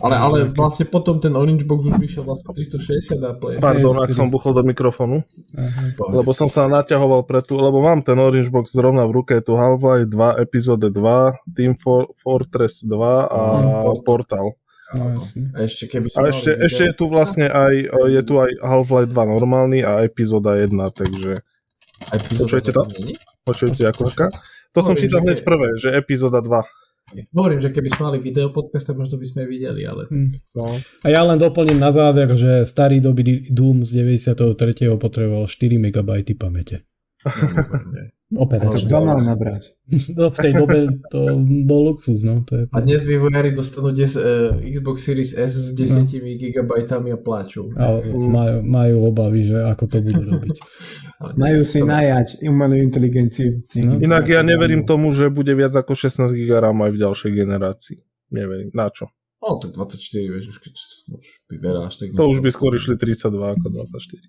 Ale, 0.00 0.16
ale 0.16 0.38
vlastne 0.56 0.88
potom 0.88 1.20
ten 1.20 1.34
Orange 1.36 1.68
Box 1.68 1.84
už 1.92 2.00
vyšiel 2.00 2.24
vlastne 2.24 2.56
360 2.56 3.20
a 3.20 3.36
PS. 3.36 3.60
Pardon, 3.60 4.00
ak 4.00 4.16
som 4.16 4.32
buchol 4.32 4.56
do 4.56 4.64
mikrofónu. 4.64 5.20
Uh-huh. 5.20 6.08
Lebo 6.24 6.32
som 6.32 6.48
sa 6.48 6.64
naťahoval 6.70 7.28
pre 7.28 7.44
tú, 7.44 7.60
lebo 7.60 7.84
mám 7.84 8.00
ten 8.00 8.16
Orange 8.16 8.48
Box 8.48 8.72
zrovna 8.72 9.04
v 9.04 9.20
ruke, 9.20 9.36
je 9.36 9.44
tu 9.44 9.58
Half-Life 9.58 10.08
2, 10.08 10.40
epizóde 10.40 10.88
2, 10.88 11.52
Team 11.52 11.76
For- 11.76 12.08
Fortress 12.16 12.80
2 12.86 12.96
a 13.28 13.42
uh-huh. 13.60 14.00
Portal. 14.00 14.56
No, 14.94 15.18
a 15.18 15.58
ešte, 15.66 15.90
keby 15.90 16.06
a 16.16 16.20
ešte, 16.30 16.54
ešte 16.54 16.82
je 16.88 16.94
tu 16.94 17.10
vlastne 17.10 17.50
aj, 17.50 17.74
je 18.08 18.22
tu 18.22 18.38
aj 18.40 18.50
Half-Life 18.62 19.10
2 19.12 19.34
normálny 19.36 19.82
a 19.84 20.00
epizóda 20.06 20.56
1, 20.56 20.70
takže... 20.94 21.44
Epizóda 22.08 22.46
Počujete 22.46 22.70
to? 22.72 22.82
Počujete 23.44 23.82
ako? 23.90 24.02
To 24.74 24.80
som 24.80 24.94
čítal 24.96 25.22
hneď 25.26 25.42
prvé, 25.42 25.76
že 25.76 25.92
epizóda 25.92 26.40
2. 26.40 26.83
Hovorím, 27.30 27.60
že 27.62 27.70
keby 27.70 27.88
sme 27.94 28.02
mali 28.10 28.18
video 28.18 28.50
podcast, 28.50 28.90
tak 28.90 28.98
možno 28.98 29.16
by 29.16 29.26
sme 29.26 29.42
videli, 29.46 29.86
ale... 29.86 30.10
Hmm. 30.10 30.34
No. 30.58 30.78
A 31.02 31.06
ja 31.06 31.22
len 31.22 31.38
doplním 31.38 31.78
na 31.78 31.94
záver, 31.94 32.28
že 32.34 32.66
starý 32.66 32.98
doby 32.98 33.46
Doom 33.48 33.86
z 33.86 34.02
93. 34.02 34.90
potreboval 34.98 35.46
4 35.46 35.78
MB 35.78 36.10
pamäte. 36.34 36.82
Operačne. 38.34 38.90
To 38.90 38.98
mal 39.00 39.20
nabrať. 39.22 39.70
No, 40.16 40.32
v 40.32 40.38
tej 40.40 40.52
dobe 40.56 40.78
to 41.12 41.36
bol 41.68 41.92
luxus, 41.92 42.24
no. 42.24 42.40
To 42.48 42.52
je... 42.56 42.62
A 42.72 42.80
dnes 42.80 43.04
vývojári 43.04 43.52
dostanú 43.52 43.92
des, 43.92 44.16
uh, 44.16 44.56
Xbox 44.64 45.04
Series 45.04 45.36
S 45.36 45.52
s 45.54 45.68
10 45.76 46.08
no. 46.08 46.08
GB 46.08 46.70
a 46.88 47.18
plačú. 47.20 47.68
A 47.76 48.00
majú, 48.08 48.56
majú 48.64 48.96
obavy, 49.12 49.44
že 49.44 49.60
ako 49.60 49.84
to 49.84 49.96
budú 50.00 50.22
robiť. 50.24 50.56
majú 51.44 51.60
si 51.68 51.84
najať 51.84 52.42
umelú 52.48 52.80
inteligenciu. 52.80 53.60
No. 53.76 54.00
Inak 54.00 54.24
ja 54.24 54.40
neverím 54.40 54.88
tomu, 54.88 55.12
že 55.12 55.28
bude 55.28 55.52
viac 55.52 55.76
ako 55.76 55.92
16 55.92 56.32
GB 56.32 56.56
RAM 56.56 56.80
aj 56.80 56.90
v 56.96 56.98
ďalšej 57.04 57.30
generácii. 57.36 57.98
Neverím. 58.32 58.72
Na 58.72 58.88
čo? 58.88 59.12
No, 59.44 59.60
tak 59.60 59.76
24, 59.76 60.32
vieš, 60.32 60.56
už 60.56 60.58
keď 60.64 60.74
už 61.20 61.26
vyberáš. 61.52 62.00
Tak 62.00 62.16
to 62.16 62.24
už 62.32 62.40
by 62.40 62.48
skôr 62.48 62.72
išli 62.72 62.96
32 62.96 63.60
ako 63.60 63.66
24. 63.68 64.24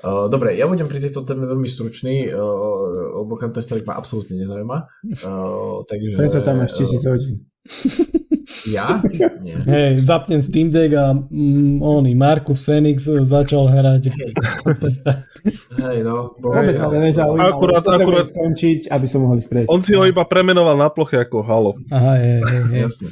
Uh, 0.00 0.32
dobre, 0.32 0.56
ja 0.56 0.64
budem 0.64 0.88
pri 0.88 1.04
tejto 1.04 1.20
téme 1.28 1.44
veľmi 1.44 1.68
stručný, 1.68 2.32
uh, 2.32 3.20
lebo 3.20 3.36
Counter-Strike 3.36 3.84
ma 3.84 4.00
absolútne 4.00 4.40
nezaujíma. 4.40 4.78
Uh, 5.28 5.84
takže, 5.84 6.16
Preto 6.16 6.40
tam 6.40 6.64
máš 6.64 6.72
tisíc 6.72 7.04
hodín. 7.04 7.44
Ja? 8.66 8.98
Nie. 9.40 9.56
Hej, 9.62 10.02
zapnem 10.04 10.42
Steam 10.42 10.74
Deck 10.74 10.90
a 10.92 11.14
mm, 11.14 11.78
oný 11.80 12.18
Marcus 12.18 12.66
Phoenix 12.66 13.06
začal 13.06 13.70
hrať. 13.70 14.10
Hej, 14.10 14.32
hey, 15.78 15.98
no. 16.02 16.34
Vôbec 16.42 16.74
ma. 16.76 16.90
Akurát, 17.46 17.84
akurát. 17.86 18.26
skončiť, 18.26 18.90
aby 18.90 19.06
som 19.06 19.22
mohol 19.22 19.38
ísť 19.38 19.70
On 19.70 19.78
si 19.78 19.94
ho 19.94 20.02
iba 20.02 20.26
premenoval 20.26 20.74
na 20.76 20.90
ploche 20.90 21.22
ako 21.22 21.46
Halo. 21.46 21.72
Aha, 21.94 22.18
je, 22.18 22.34
je, 22.42 22.58
je. 22.58 22.80
Jasne. 22.84 23.08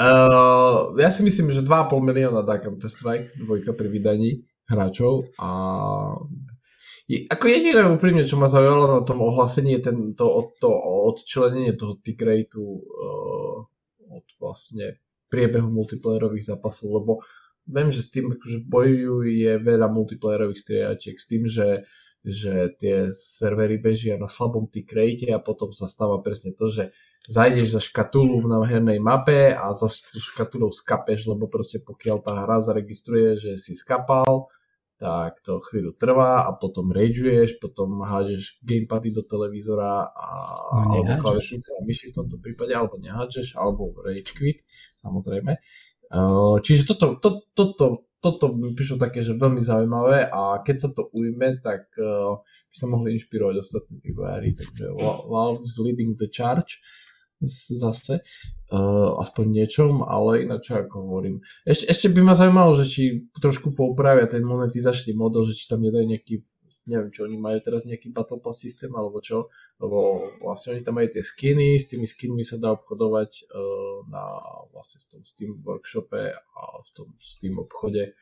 Uh, 0.00 0.96
ja 0.98 1.12
si 1.12 1.20
myslím, 1.20 1.52
že 1.52 1.60
2,5 1.60 1.92
milióna 2.00 2.40
dá 2.42 2.58
Counter-Strike, 2.58 3.44
dvojka 3.44 3.76
pri 3.76 3.88
vydaní 3.92 4.30
hráčov 4.70 5.30
a 5.38 5.48
je, 7.10 7.26
ako 7.26 7.44
jediné 7.50 7.82
úprimne, 7.90 8.22
čo 8.24 8.38
ma 8.38 8.46
zaujalo 8.46 8.86
na 8.86 9.00
tom 9.02 9.20
ohlásení 9.20 9.76
je 9.76 9.90
ten, 9.90 9.96
to, 10.14 10.54
to 10.62 10.70
odčlenenie 11.10 11.74
toho 11.74 11.98
tick 11.98 12.22
rateu 12.22 12.78
uh, 12.78 13.58
od 14.12 14.26
vlastne 14.38 15.02
priebehu 15.26 15.66
multiplayerových 15.72 16.54
zápasov, 16.54 17.02
lebo 17.02 17.12
viem, 17.66 17.88
že 17.90 18.06
s 18.06 18.12
tým 18.12 18.36
akože 18.36 18.58
bojuje 18.68 19.50
veľa 19.60 19.88
multiplayerových 19.90 20.62
strieľačiek 20.62 21.16
s 21.18 21.26
tým, 21.26 21.42
že, 21.48 21.88
že 22.22 22.70
tie 22.78 23.10
servery 23.10 23.82
bežia 23.82 24.20
na 24.20 24.30
slabom 24.30 24.68
tick 24.70 24.92
rate 24.92 25.26
a 25.32 25.42
potom 25.42 25.74
sa 25.74 25.90
stáva 25.90 26.22
presne 26.22 26.54
to, 26.54 26.70
že 26.70 26.94
zajdeš 27.28 27.78
za 27.78 27.80
škatulu 27.80 28.42
na 28.50 28.58
hernej 28.66 28.98
mape 28.98 29.54
a 29.54 29.70
za 29.70 29.86
škatulou 30.18 30.74
skapeš, 30.74 31.30
lebo 31.30 31.46
proste 31.46 31.78
pokiaľ 31.78 32.16
tá 32.18 32.32
hra 32.42 32.58
zaregistruje, 32.58 33.38
že 33.38 33.52
si 33.62 33.78
skapal, 33.78 34.50
tak 35.02 35.42
to 35.42 35.58
chvíľu 35.66 35.98
trvá 35.98 36.46
a 36.46 36.54
potom 36.54 36.94
rageuješ, 36.94 37.58
potom 37.58 38.06
hádžeš 38.06 38.62
gamepady 38.62 39.10
do 39.10 39.26
televízora 39.26 40.06
a, 40.14 40.28
no, 40.78 41.02
alebo 41.02 41.18
klávesnice 41.18 41.74
a 41.74 41.82
myši 41.82 42.14
v 42.14 42.22
tomto 42.22 42.38
prípade, 42.38 42.70
alebo 42.70 43.02
nehádžeš, 43.02 43.58
alebo 43.58 43.90
rage 43.98 44.30
quit, 44.30 44.62
samozrejme. 45.02 45.58
Uh, 46.14 46.62
čiže 46.62 46.94
toto, 46.94 47.18
to, 47.18 47.50
toto, 47.50 48.06
toto 48.22 48.54
mi 48.54 48.78
prišlo 48.78 49.02
také, 49.02 49.26
že 49.26 49.34
veľmi 49.34 49.58
zaujímavé 49.58 50.30
a 50.30 50.62
keď 50.62 50.76
sa 50.78 50.88
to 50.94 51.10
ujme, 51.10 51.58
tak 51.58 51.90
uh, 51.98 52.38
by 52.70 52.74
sa 52.78 52.86
mohli 52.86 53.18
inšpirovať 53.18 53.58
ostatní 53.58 53.98
vývojári, 54.06 54.54
takže 54.54 54.86
Valve's 55.26 55.82
leading 55.82 56.14
the 56.14 56.30
charge 56.30 56.78
zase, 57.48 58.22
uh, 58.70 59.10
aspoň 59.22 59.44
niečom, 59.62 60.04
ale 60.04 60.44
ináč 60.44 60.74
ako 60.74 61.08
hovorím. 61.08 61.40
Ešte, 61.66 61.84
ešte 61.90 62.06
by 62.12 62.20
ma 62.22 62.34
zaujímalo, 62.34 62.72
že 62.78 62.86
či 62.86 63.02
trošku 63.38 63.74
poupravia 63.74 64.28
ten 64.28 64.42
monetizačný 64.42 65.16
model, 65.16 65.46
že 65.48 65.56
či 65.56 65.70
tam 65.70 65.82
nedajú 65.82 66.06
nejaký 66.06 66.34
neviem 66.82 67.14
čo, 67.14 67.30
oni 67.30 67.38
majú 67.38 67.62
teraz 67.62 67.86
nejaký 67.86 68.10
Battle 68.10 68.42
Pass 68.42 68.58
systém 68.58 68.90
alebo 68.90 69.22
čo, 69.22 69.54
lebo 69.78 70.26
vlastne 70.42 70.74
oni 70.74 70.82
tam 70.82 70.98
majú 70.98 71.14
tie 71.14 71.22
skiny, 71.22 71.78
s 71.78 71.86
tými 71.86 72.10
skinmi 72.10 72.42
sa 72.42 72.58
dá 72.58 72.74
obchodovať 72.74 73.30
uh, 73.46 73.98
na 74.10 74.24
vlastne 74.74 74.98
v 74.98 75.06
tom 75.06 75.22
Steam 75.22 75.62
workshope 75.62 76.34
a 76.34 76.62
v 76.82 76.90
tom 76.90 77.14
Steam 77.22 77.62
obchode 77.62 78.18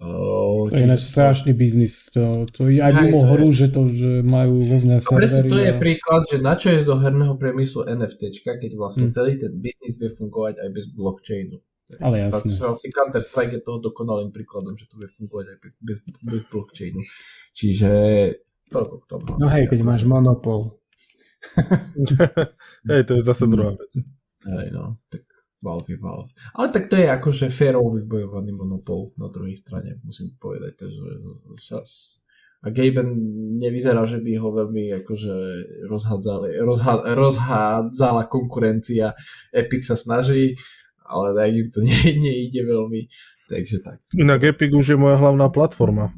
Uh, 0.00 0.72
to 0.72 0.80
je 0.80 0.88
ináč 0.88 1.12
strašný 1.12 1.52
biznis. 1.52 2.08
To, 2.16 2.48
to 2.48 2.72
je 2.72 2.80
aj 2.80 3.04
mimo 3.04 3.20
hru, 3.20 3.52
že 3.52 3.68
to 3.68 3.92
že 3.92 4.24
majú 4.24 4.64
rôzne 4.64 4.96
no, 4.96 5.04
servery. 5.04 5.44
to 5.44 5.60
je 5.60 5.70
a... 5.70 5.76
príklad, 5.76 6.24
že 6.24 6.40
na 6.40 6.56
čo 6.56 6.72
je 6.72 6.88
do 6.88 6.96
herného 6.96 7.36
priemyslu 7.36 7.84
NFT, 7.84 8.32
keď 8.40 8.80
vlastne 8.80 9.12
hmm. 9.12 9.14
celý 9.14 9.36
ten 9.36 9.52
biznis 9.60 10.00
vie 10.00 10.08
fungovať 10.08 10.56
aj 10.56 10.68
bez 10.72 10.84
blockchainu. 10.96 11.60
Ale 12.00 12.16
jasne. 12.32 12.48
Asi 12.48 12.88
Counter-Strike 12.88 13.60
je 13.60 13.62
toho 13.66 13.76
dokonalým 13.76 14.32
príkladom, 14.32 14.72
že 14.72 14.88
to 14.88 14.96
vie 14.96 15.10
fungovať 15.10 15.46
aj 15.52 15.56
bez, 15.84 15.98
bez 16.24 16.42
blockchainu. 16.48 17.00
Čiže 17.52 17.90
toľko 18.72 18.94
k 19.02 19.04
tomu. 19.04 19.36
No 19.36 19.52
hej, 19.52 19.68
keď 19.68 19.80
máš 19.84 20.08
monopol. 20.08 20.80
hej, 22.88 23.02
to 23.04 23.12
je 23.18 23.22
zase 23.26 23.44
druhá 23.52 23.76
vec. 23.76 23.92
Hej, 24.48 24.66
no, 24.72 24.96
tak 25.12 25.28
Valve 25.62 25.92
je 25.92 25.98
Valve. 26.00 26.32
Ale 26.56 26.68
tak 26.72 26.88
to 26.88 26.96
je 26.96 27.04
akože 27.04 27.52
férovo 27.52 27.92
vybojovaný 28.00 28.56
monopol 28.56 29.12
na 29.20 29.28
druhej 29.28 29.56
strane, 29.56 30.00
musím 30.04 30.32
povedať. 30.40 30.88
Takže 30.88 31.00
a 32.60 32.68
Gaben 32.68 33.16
nevyzerá, 33.56 34.04
že 34.04 34.20
by 34.20 34.36
ho 34.36 34.52
veľmi 34.52 34.92
akože 35.00 35.32
rozhádzali, 35.88 36.60
rozhá, 36.60 37.00
rozhádzala 37.16 38.28
konkurencia. 38.28 39.16
Epic 39.48 39.88
sa 39.88 39.96
snaží, 39.96 40.60
ale 41.00 41.32
tak 41.32 41.56
im 41.56 41.68
to 41.72 41.80
nie, 41.88 42.20
nejde 42.20 42.60
veľmi. 42.68 43.08
Takže 43.48 43.76
tak. 43.80 43.98
Inak 44.12 44.44
Epic 44.44 44.76
už 44.76 44.94
je 44.94 44.98
moja 45.00 45.16
hlavná 45.16 45.48
platforma. 45.48 46.12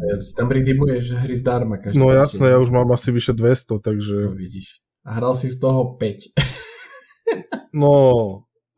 Ja 0.00 0.16
tam 0.32 0.48
redeemuješ 0.48 1.12
hry 1.12 1.36
zdarma 1.36 1.76
každý 1.76 2.00
No 2.00 2.08
jasné, 2.08 2.54
ja 2.54 2.58
už 2.62 2.72
mám 2.72 2.88
asi 2.94 3.12
vyše 3.12 3.36
200, 3.36 3.84
takže... 3.84 4.14
No 4.30 4.38
vidíš. 4.38 4.80
A 5.04 5.20
hral 5.20 5.36
si 5.36 5.52
z 5.52 5.60
toho 5.60 5.98
5. 5.98 6.32
no, 7.82 7.92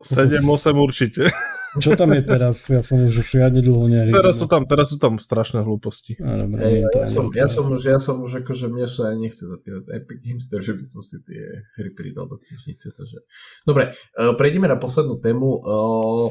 7-8 0.01 0.73
určite. 0.79 1.29
Čo 1.81 1.97
tam 1.97 2.13
je 2.13 2.21
teraz? 2.21 2.69
Ja 2.69 2.85
som 2.85 3.01
už 3.01 3.25
žiadne 3.25 3.65
dlho 3.65 3.89
nehral. 3.89 4.13
Teraz 4.13 4.37
sú 4.37 4.45
tam, 4.45 4.69
teraz 4.69 4.93
sú 4.93 5.01
tam 5.01 5.17
strašné 5.17 5.65
hlúposti. 5.65 6.13
No, 6.21 6.45
dobre, 6.45 6.85
ja, 6.85 6.85
ja, 6.85 7.07
som, 7.09 7.25
ja, 7.33 7.47
som 7.49 7.65
už, 7.65 7.81
ja 7.81 7.97
som 7.97 8.21
už 8.21 8.45
akože 8.45 8.69
mne 8.69 8.85
sa 8.85 9.09
aj 9.09 9.17
nechce 9.17 9.41
zapínať 9.41 9.89
Epic 9.89 10.19
Games 10.21 10.45
Store, 10.45 10.61
že 10.61 10.77
by 10.77 10.85
som 10.85 11.01
si 11.01 11.17
tie 11.25 11.41
hry 11.81 11.89
pridal 11.97 12.29
do 12.29 12.37
knižnice. 12.37 12.93
Takže... 12.93 13.25
Dobre, 13.65 13.97
uh, 13.97 14.37
prejdeme 14.37 14.69
na 14.69 14.77
poslednú 14.77 15.17
tému. 15.17 15.49
Uh, 15.65 16.27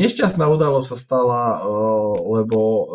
nešťastná 0.00 0.48
udalosť 0.48 0.96
sa 0.96 0.98
stala, 0.98 1.60
uh, 1.60 2.16
lebo 2.40 2.88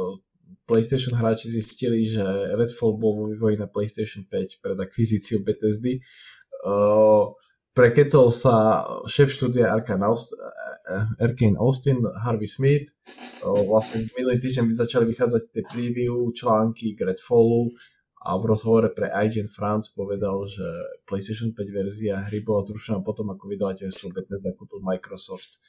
PlayStation 0.66 1.16
hráči 1.16 1.54
zistili, 1.54 2.04
že 2.10 2.26
Redfall 2.58 2.98
bol 2.98 3.14
vo 3.14 3.26
vývoji 3.30 3.62
na 3.62 3.70
PlayStation 3.70 4.26
5 4.26 4.58
pred 4.58 4.78
akvizíciou 4.78 5.46
Bethesdy. 5.46 6.02
Uh, 6.66 7.30
preketol 7.78 8.34
sa 8.34 8.82
šéf 9.06 9.30
štúdia 9.30 9.70
Arkane 9.70 10.02
Austin, 10.02 10.42
Arkane 11.22 11.58
Austin, 11.62 12.02
Harvey 12.26 12.50
Smith. 12.50 12.90
Vlastne 13.46 14.10
minulý 14.18 14.42
týždeň 14.42 14.66
by 14.66 14.74
začali 14.74 15.06
vychádzať 15.14 15.42
tie 15.54 15.64
preview, 15.70 16.18
články 16.34 16.98
k 16.98 17.06
Redfallu 17.06 17.70
a 18.26 18.34
v 18.42 18.44
rozhovore 18.50 18.90
pre 18.90 19.14
IGN 19.14 19.46
France 19.46 19.94
povedal, 19.94 20.42
že 20.50 20.66
PlayStation 21.06 21.54
5 21.54 21.70
verzia 21.70 22.26
hry 22.26 22.42
bola 22.42 22.66
zrušená 22.66 23.06
potom, 23.06 23.30
ako 23.30 23.46
vydavateľstvo 23.46 24.10
Bethesda 24.10 24.58
kúpil 24.58 24.82
Microsoft. 24.82 25.62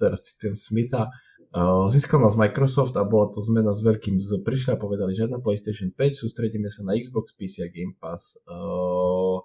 Teraz 0.00 0.24
citujem 0.24 0.56
Smitha. 0.56 1.12
Získal 1.92 2.24
nás 2.24 2.40
Microsoft 2.40 2.96
a 2.96 3.04
bola 3.04 3.28
to 3.36 3.44
zmena 3.44 3.76
s 3.76 3.84
veľkým 3.84 4.16
z. 4.16 4.40
Prišli 4.40 4.74
a 4.74 4.80
povedali, 4.80 5.12
že 5.12 5.28
na 5.28 5.44
PlayStation 5.44 5.92
5, 5.92 6.24
sústredíme 6.24 6.72
sa 6.72 6.88
na 6.88 6.96
Xbox, 6.96 7.36
PC 7.36 7.68
a 7.68 7.68
Game 7.68 7.92
Pass. 8.00 8.40
Uh, 8.48 9.44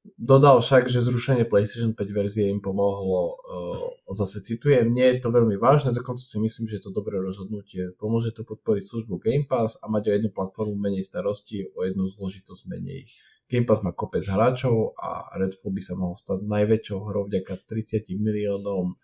Dodal 0.00 0.64
však, 0.64 0.88
že 0.88 1.04
zrušenie 1.04 1.44
PlayStation 1.44 1.92
5 1.92 2.00
verzie 2.16 2.48
im 2.48 2.64
pomohlo, 2.64 3.36
uh, 3.36 4.16
zase 4.16 4.40
citujem, 4.40 4.88
nie 4.88 5.04
je 5.12 5.20
to 5.20 5.28
veľmi 5.28 5.60
vážne, 5.60 5.92
dokonca 5.92 6.24
si 6.24 6.40
myslím, 6.40 6.72
že 6.72 6.80
je 6.80 6.88
to 6.88 6.96
dobré 6.96 7.20
rozhodnutie. 7.20 7.92
Pomôže 8.00 8.32
to 8.32 8.48
podporiť 8.48 8.80
službu 8.80 9.20
Game 9.20 9.44
Pass 9.44 9.76
a 9.76 9.92
mať 9.92 10.08
o 10.08 10.12
jednu 10.16 10.30
platformu 10.32 10.72
menej 10.72 11.04
starosti, 11.04 11.68
o 11.76 11.84
jednu 11.84 12.08
zložitosť 12.08 12.64
menej. 12.72 13.12
Game 13.52 13.68
Pass 13.68 13.84
má 13.84 13.92
kopec 13.92 14.24
hráčov 14.24 14.96
a 14.96 15.36
Redfall 15.36 15.76
by 15.76 15.82
sa 15.84 15.94
mohol 16.00 16.16
stať 16.16 16.48
najväčšou 16.48 16.98
hrou 17.04 17.28
vďaka 17.28 17.60
30 17.68 18.08
miliónom 18.16 18.96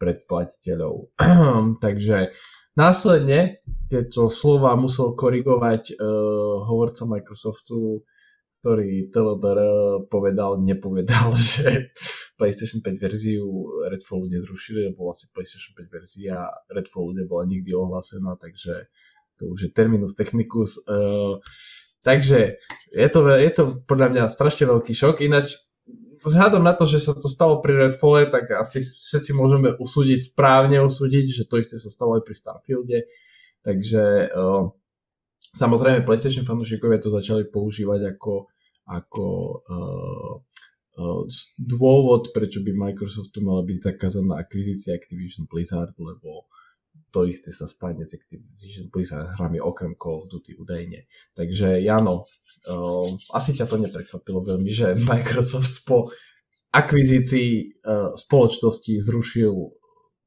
predplatiteľov. 0.00 1.12
Takže 1.84 2.32
následne 2.80 3.60
tieto 3.92 4.32
slova 4.32 4.72
musel 4.72 5.12
korigovať 5.12 6.00
uh, 6.00 6.64
hovorca 6.64 7.04
Microsoftu 7.04 8.08
ktorý 8.64 9.12
TLDR 9.12 9.60
povedal, 10.08 10.56
nepovedal, 10.64 11.36
že 11.52 11.92
PlayStation 12.40 12.80
5 12.80 12.96
verziu 12.96 13.44
Redfallu 13.84 14.32
nezrušili, 14.32 14.88
lebo 14.88 15.12
vlastne 15.12 15.28
PlayStation 15.36 15.76
5 15.76 15.84
verzia 15.92 16.48
Redfallu 16.72 17.12
nebola 17.12 17.44
nikdy 17.44 17.76
ohlásená, 17.76 18.40
takže 18.40 18.88
to 19.36 19.52
už 19.52 19.68
je 19.68 19.70
terminus 19.76 20.16
technicus. 20.16 20.80
Uh, 20.88 21.44
takže 22.00 22.56
je 22.88 23.08
to, 23.12 23.20
je 23.28 23.50
to 23.52 23.62
podľa 23.84 24.08
mňa 24.16 24.24
strašne 24.32 24.64
veľký 24.64 24.96
šok, 24.96 25.20
ináč 25.20 25.60
vzhľadom 26.24 26.64
na 26.64 26.72
to, 26.72 26.88
že 26.88 27.04
sa 27.04 27.12
to 27.12 27.28
stalo 27.28 27.60
pri 27.60 27.76
Redfalle, 27.76 28.32
tak 28.32 28.48
asi 28.48 28.80
všetci 28.80 29.36
môžeme 29.36 29.76
usúdiť, 29.76 30.32
správne 30.32 30.80
usúdiť, 30.80 31.28
že 31.28 31.44
to 31.44 31.60
isté 31.60 31.76
sa 31.76 31.92
stalo 31.92 32.16
aj 32.16 32.24
pri 32.24 32.32
Starfielde. 32.32 32.98
Takže 33.60 34.32
uh, 34.32 34.72
samozrejme 35.52 36.08
PlayStation 36.08 36.48
fanúšikovia 36.48 36.96
to 36.96 37.12
začali 37.12 37.44
používať 37.44 38.16
ako 38.16 38.53
ako 38.84 39.26
uh, 39.64 40.32
uh, 41.00 41.22
dôvod, 41.56 42.30
prečo 42.36 42.60
by 42.60 42.72
Microsoftu 42.72 43.40
mala 43.40 43.64
byť 43.64 43.78
zakázaná 43.94 44.36
akvizícia 44.40 44.92
Activision 44.92 45.48
Blizzard, 45.48 45.96
lebo 45.96 46.48
to 47.14 47.26
isté 47.26 47.54
sa 47.54 47.70
stane 47.70 48.02
s 48.02 48.14
Activision 48.14 48.90
Blizzard 48.90 49.38
hrami 49.38 49.62
okrem 49.62 49.94
Call 49.94 50.26
of 50.26 50.30
Duty 50.30 50.58
údajne. 50.58 51.06
Takže 51.34 51.78
Jano, 51.82 52.26
uh, 52.70 53.08
asi 53.34 53.54
ťa 53.54 53.66
to 53.70 53.78
neprekvapilo 53.78 54.42
veľmi, 54.42 54.70
že 54.70 54.98
Microsoft 55.10 55.86
po 55.86 56.10
akvizícii 56.74 57.80
uh, 57.86 58.18
spoločnosti 58.18 58.98
zrušil 58.98 59.54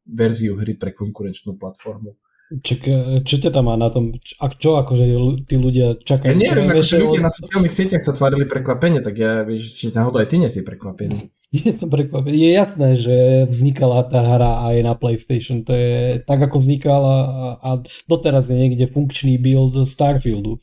verziu 0.07 0.55
hry 0.55 0.79
pre 0.79 0.95
konkurenčnú 0.95 1.59
platformu. 1.59 2.15
Čak, 2.47 2.79
čo 3.27 3.35
ťa 3.43 3.51
tam 3.51 3.67
má 3.67 3.75
na 3.75 3.91
tom? 3.91 4.15
A 4.39 4.47
čo 4.47 4.79
akože 4.79 5.03
tí 5.51 5.59
ľudia 5.59 5.99
čakajú? 5.99 6.31
Ja 6.31 6.55
neviem, 6.55 6.71
akože 6.71 7.03
ľudia 7.03 7.27
na 7.27 7.33
sociálnych 7.35 7.75
sieťach 7.75 7.99
sa 7.99 8.15
tvárili 8.15 8.47
prekvapenie, 8.47 9.03
tak 9.03 9.19
ja 9.19 9.43
vieš, 9.43 9.75
či 9.75 9.91
náhodou 9.91 10.23
aj 10.23 10.31
ty 10.31 10.39
nesi 10.39 10.63
prekvapený. 10.63 11.27
Je 11.51 11.75
to 11.75 11.91
prekvapený. 11.91 12.39
Je 12.39 12.51
jasné, 12.55 12.89
že 12.95 13.15
vznikala 13.51 14.07
tá 14.07 14.23
hra 14.23 14.63
aj 14.71 14.75
na 14.79 14.95
PlayStation. 14.95 15.67
To 15.67 15.75
je 15.75 16.23
tak, 16.23 16.39
ako 16.43 16.59
vznikala 16.59 17.15
a 17.59 17.69
doteraz 18.07 18.51
je 18.51 18.55
niekde 18.55 18.91
funkčný 18.91 19.39
build 19.39 19.75
Starfieldu. 19.87 20.59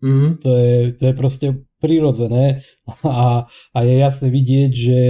Mm-hmm. 0.00 0.30
To, 0.40 0.50
je, 0.56 0.76
to 0.96 1.02
je 1.04 1.14
proste 1.16 1.46
prirodzené 1.80 2.60
a, 3.08 3.48
a 3.48 3.78
je 3.80 3.94
jasné 3.96 4.28
vidieť, 4.28 4.70
že 4.70 5.00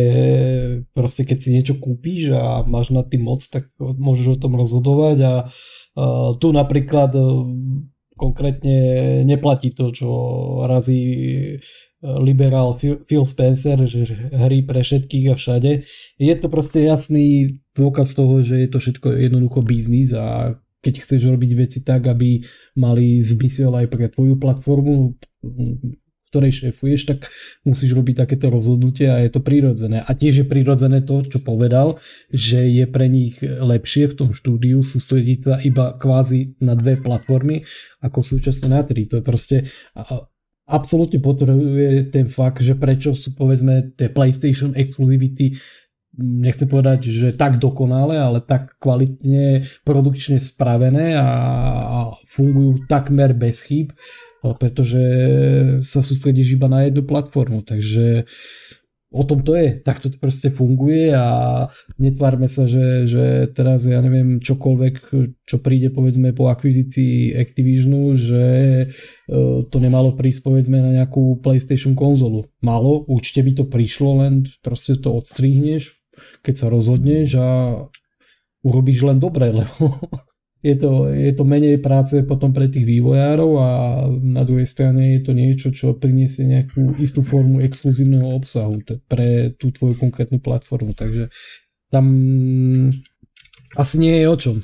proste 0.94 1.26
keď 1.26 1.38
si 1.42 1.48
niečo 1.50 1.74
kúpíš 1.76 2.32
a 2.32 2.62
máš 2.62 2.94
nad 2.94 3.10
tým 3.10 3.26
moc, 3.26 3.42
tak 3.42 3.68
môžeš 3.78 4.38
o 4.38 4.40
tom 4.40 4.54
rozhodovať 4.54 5.18
a 5.26 5.34
uh, 5.44 6.30
tu 6.38 6.54
napríklad 6.54 7.10
uh, 7.18 7.44
konkrétne 8.14 8.78
neplatí 9.26 9.74
to, 9.74 9.90
čo 9.90 10.08
razí 10.68 11.02
liberál 12.00 12.80
Phil 12.80 13.24
Spencer, 13.28 13.76
že 13.84 14.32
hry 14.32 14.64
pre 14.64 14.80
všetkých 14.80 15.26
a 15.32 15.34
všade. 15.36 15.84
Je 16.16 16.34
to 16.36 16.48
proste 16.48 16.80
jasný 16.80 17.60
dôkaz 17.76 18.16
toho, 18.16 18.40
že 18.40 18.56
je 18.56 18.68
to 18.72 18.80
všetko 18.80 19.20
jednoducho 19.20 19.60
biznis 19.60 20.16
a 20.16 20.56
keď 20.80 21.04
chceš 21.04 21.28
robiť 21.28 21.50
veci 21.52 21.78
tak, 21.84 22.08
aby 22.08 22.40
mali 22.80 23.20
zmysel 23.20 23.76
aj 23.76 23.86
pre 23.92 24.08
tvoju 24.08 24.40
platformu, 24.40 25.20
ktorej 26.31 26.64
šéfuješ, 26.64 27.01
tak 27.11 27.28
musíš 27.66 27.93
robiť 27.93 28.22
takéto 28.22 28.49
rozhodnutie 28.49 29.11
a 29.11 29.18
je 29.20 29.31
to 29.35 29.43
prirodzené. 29.43 30.01
A 30.07 30.11
tiež 30.14 30.43
je 30.43 30.47
prirodzené 30.47 31.03
to, 31.03 31.26
čo 31.26 31.43
povedal, 31.43 31.99
že 32.31 32.70
je 32.70 32.87
pre 32.87 33.11
nich 33.11 33.43
lepšie 33.43 34.14
v 34.14 34.16
tom 34.16 34.31
štúdiu 34.31 34.81
sústrediť 34.81 35.39
sa 35.43 35.55
iba 35.59 35.99
kvázi 35.99 36.62
na 36.62 36.78
dve 36.78 36.97
platformy 37.03 37.66
ako 38.01 38.22
súčasne 38.22 38.70
na 38.70 38.87
tri. 38.87 39.11
To 39.11 39.18
je 39.18 39.24
proste 39.26 39.57
absolútne 40.70 41.18
potrebuje 41.18 42.14
ten 42.14 42.31
fakt, 42.31 42.62
že 42.62 42.78
prečo 42.78 43.12
sú 43.18 43.35
povedzme 43.35 43.93
tie 43.99 44.07
PlayStation 44.07 44.72
exkluzivity 44.78 45.59
nechcem 46.18 46.66
povedať, 46.66 47.07
že 47.07 47.28
tak 47.39 47.62
dokonale, 47.62 48.18
ale 48.18 48.43
tak 48.43 48.74
kvalitne 48.83 49.64
produkčne 49.87 50.43
spravené 50.43 51.14
a, 51.14 51.26
fungujú 52.26 52.87
takmer 52.91 53.31
bez 53.35 53.62
chýb, 53.62 53.95
pretože 54.41 55.03
sa 55.84 56.01
sústredíš 56.01 56.57
iba 56.57 56.68
na 56.68 56.88
jednu 56.88 57.05
platformu, 57.05 57.61
takže 57.61 58.24
o 59.11 59.26
tom 59.26 59.43
to 59.43 59.59
je, 59.59 59.82
tak 59.82 59.99
to 59.99 60.09
proste 60.14 60.55
funguje 60.55 61.11
a 61.11 61.66
netvárme 61.99 62.47
sa, 62.47 62.70
že, 62.70 63.11
že 63.11 63.51
teraz 63.51 63.82
ja 63.82 63.99
neviem 63.99 64.38
čokoľvek, 64.38 64.95
čo 65.43 65.57
príde 65.59 65.91
povedzme 65.91 66.30
po 66.30 66.47
akvizícii 66.47 67.34
Activisionu, 67.34 68.14
že 68.14 68.47
e, 68.47 68.86
to 69.66 69.76
nemalo 69.82 70.14
prísť 70.14 70.47
povedzme 70.47 70.78
na 70.78 71.03
nejakú 71.03 71.43
PlayStation 71.43 71.99
konzolu. 71.99 72.47
Malo, 72.62 73.03
určite 73.11 73.43
by 73.43 73.53
to 73.59 73.64
prišlo, 73.66 74.22
len 74.22 74.47
proste 74.62 74.95
to 74.95 75.18
odstrihneš, 75.18 75.99
keď 76.47 76.55
sa 76.55 76.66
rozhodneš 76.70 77.28
a 77.34 77.49
urobíš 78.62 79.11
len 79.11 79.18
dobre, 79.18 79.51
lebo 79.59 79.99
je 80.61 80.74
to, 80.76 81.08
je 81.08 81.32
to 81.32 81.44
menej 81.48 81.80
práce 81.80 82.12
potom 82.28 82.52
pre 82.52 82.68
tých 82.68 82.84
vývojárov 82.84 83.50
a 83.56 83.68
na 84.12 84.44
druhej 84.44 84.68
strane 84.68 85.16
je 85.16 85.20
to 85.24 85.32
niečo, 85.32 85.68
čo 85.72 85.96
priniesie 85.96 86.44
nejakú 86.44 87.00
istú 87.00 87.24
formu 87.24 87.64
exkluzívneho 87.64 88.28
obsahu 88.36 88.84
pre 89.08 89.56
tú 89.56 89.72
tvoju 89.72 89.96
konkrétnu 89.96 90.36
platformu. 90.36 90.92
Takže 90.92 91.32
tam 91.88 92.06
asi 93.72 93.94
nie 93.96 94.20
je 94.20 94.26
o 94.28 94.36
čom. 94.36 94.56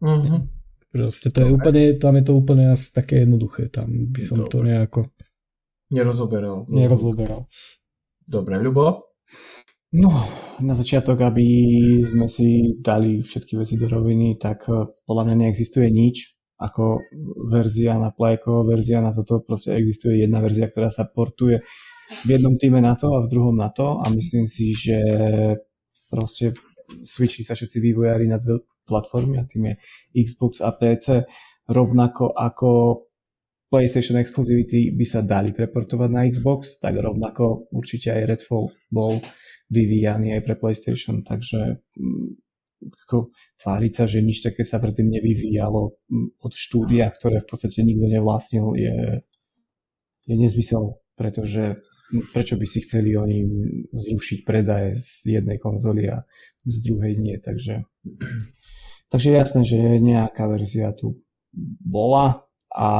Uh-huh. 0.00 0.48
Proste 0.88 1.28
to 1.28 1.44
je 1.44 1.48
úplne, 1.52 2.00
tam 2.00 2.16
je 2.16 2.24
to 2.24 2.32
úplne 2.32 2.72
asi 2.72 2.88
také 2.88 3.22
jednoduché. 3.22 3.68
Tam 3.68 3.86
by 3.86 4.20
som 4.24 4.42
Dobre. 4.42 4.50
to 4.50 4.58
nejako 4.64 5.00
nerozoberal. 5.92 6.64
Nerozoberal. 6.66 7.44
Dobre, 8.24 8.56
Ľubo? 8.56 9.12
No, 9.90 10.06
na 10.62 10.74
začiatok, 10.78 11.18
aby 11.18 11.46
sme 12.06 12.30
si 12.30 12.78
dali 12.78 13.18
všetky 13.18 13.58
veci 13.58 13.74
do 13.74 13.90
roviny, 13.90 14.38
tak 14.38 14.70
eh, 14.70 14.86
podľa 15.02 15.22
mňa 15.26 15.36
neexistuje 15.46 15.90
nič 15.90 16.38
ako 16.62 17.02
verzia 17.50 17.98
na 17.98 18.14
plajko, 18.14 18.68
verzia 18.68 19.02
na 19.02 19.10
toto, 19.10 19.42
proste 19.42 19.74
existuje 19.74 20.22
jedna 20.22 20.38
verzia, 20.44 20.68
ktorá 20.70 20.92
sa 20.92 21.08
portuje 21.10 21.64
v 22.22 22.28
jednom 22.28 22.54
týme 22.54 22.78
na 22.78 22.94
to 22.94 23.16
a 23.16 23.24
v 23.24 23.30
druhom 23.32 23.56
na 23.56 23.72
to 23.72 23.98
a 23.98 24.06
myslím 24.12 24.44
si, 24.44 24.76
že 24.76 24.98
proste 26.06 26.52
switchli 27.02 27.42
sa 27.42 27.56
všetci 27.56 27.80
vývojári 27.80 28.28
na 28.28 28.36
dve 28.36 28.60
platformy 28.84 29.40
a 29.40 29.48
tým 29.48 29.72
je 29.72 29.74
Xbox 30.26 30.60
a 30.60 30.74
PC 30.74 31.24
rovnako 31.70 32.34
ako 32.34 32.70
PlayStation 33.70 34.18
Exclusivity 34.18 34.90
by 34.90 35.06
sa 35.06 35.22
dali 35.22 35.54
preportovať 35.54 36.10
na 36.10 36.26
Xbox, 36.26 36.82
tak 36.82 36.98
rovnako 36.98 37.70
určite 37.70 38.10
aj 38.10 38.26
Redfall 38.26 38.74
bol 38.90 39.22
vyvíjaný 39.70 40.34
aj 40.36 40.42
pre 40.44 40.54
PlayStation, 40.58 41.22
takže 41.22 41.78
mm, 41.94 42.28
ako 43.06 43.30
tváriť 43.60 43.92
sa, 43.94 44.04
že 44.10 44.24
nič 44.24 44.42
také 44.42 44.66
sa 44.66 44.82
predtým 44.82 45.06
nevyvíjalo 45.08 45.80
mm, 46.10 46.28
od 46.42 46.52
štúdia, 46.52 47.06
ktoré 47.08 47.40
v 47.40 47.48
podstate 47.48 47.86
nikto 47.86 48.10
nevlastnil, 48.10 48.74
je, 48.74 48.96
je 50.26 50.34
nezmysel, 50.34 50.98
pretože 51.14 51.78
mm, 51.78 52.34
prečo 52.34 52.58
by 52.58 52.66
si 52.66 52.82
chceli 52.82 53.14
oni 53.14 53.46
zrušiť 53.94 54.38
predaje 54.42 54.98
z 54.98 55.40
jednej 55.40 55.62
konzoly 55.62 56.10
a 56.10 56.26
z 56.66 56.76
druhej 56.90 57.14
nie, 57.16 57.38
takže 57.38 57.86
takže 59.10 59.30
jasné, 59.30 59.62
že 59.66 59.78
nejaká 60.02 60.50
verzia 60.50 60.90
tu 60.94 61.22
bola 61.82 62.46
a 62.70 62.90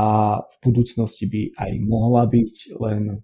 v 0.42 0.56
budúcnosti 0.66 1.30
by 1.30 1.42
aj 1.54 1.72
mohla 1.86 2.26
byť, 2.26 2.54
len 2.82 3.22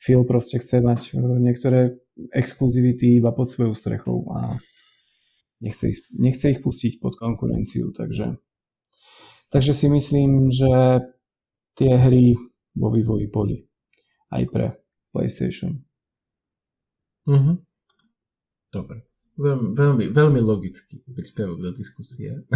Phil 0.00 0.24
proste 0.24 0.56
chce 0.60 0.80
mať 0.80 1.00
e, 1.12 1.20
niektoré 1.20 1.96
exkluzivity 2.32 3.18
iba 3.18 3.34
pod 3.34 3.50
svojou 3.50 3.74
strechou 3.74 4.26
a 4.30 4.58
nechce 5.60 5.90
ich, 5.90 5.98
nechce 6.14 6.50
ich 6.50 6.60
pustiť 6.62 7.02
pod 7.02 7.18
konkurenciu, 7.18 7.90
takže, 7.90 8.38
takže 9.50 9.72
si 9.74 9.86
myslím, 9.90 10.50
že 10.54 11.02
tie 11.74 11.98
hry 11.98 12.38
vo 12.78 12.88
vývoji 12.90 13.26
boli 13.30 13.58
aj 14.30 14.42
pre 14.50 14.66
PlayStation. 15.14 15.82
Mm-hmm. 17.26 17.56
Dobre. 18.74 19.06
Veľmi, 19.34 19.74
veľmi, 19.74 20.04
veľmi 20.14 20.40
logický 20.42 21.02
príspevok 21.10 21.58
do 21.58 21.70
diskusie. 21.74 22.46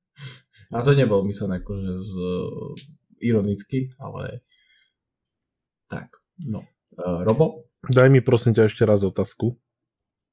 a 0.74 0.76
to 0.80 0.96
nebol 0.96 1.24
myslené 1.28 1.60
akože 1.60 1.92
z, 2.00 2.12
ironicky, 3.20 3.92
ale 4.00 4.44
tak, 5.88 6.16
no. 6.44 6.64
Uh, 6.94 7.26
Robo? 7.26 7.73
Daj 7.90 8.08
mi 8.08 8.20
prosím 8.24 8.56
ťa 8.56 8.70
ešte 8.70 8.84
raz 8.88 9.04
otázku. 9.04 9.58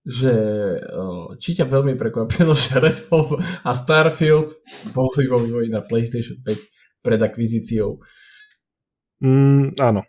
Že 0.02 0.34
či 1.38 1.54
ťa 1.62 1.70
veľmi 1.70 1.94
prekvapilo, 1.94 2.58
že 2.58 2.82
Redfall 2.82 3.38
a 3.62 3.72
Starfield 3.78 4.50
boli 4.98 5.30
vo 5.30 5.38
vývoji 5.38 5.70
na 5.70 5.86
PlayStation 5.86 6.42
5 6.42 7.06
pred 7.06 7.20
akvizíciou? 7.22 8.02
Mm, 9.22 9.78
áno. 9.78 10.02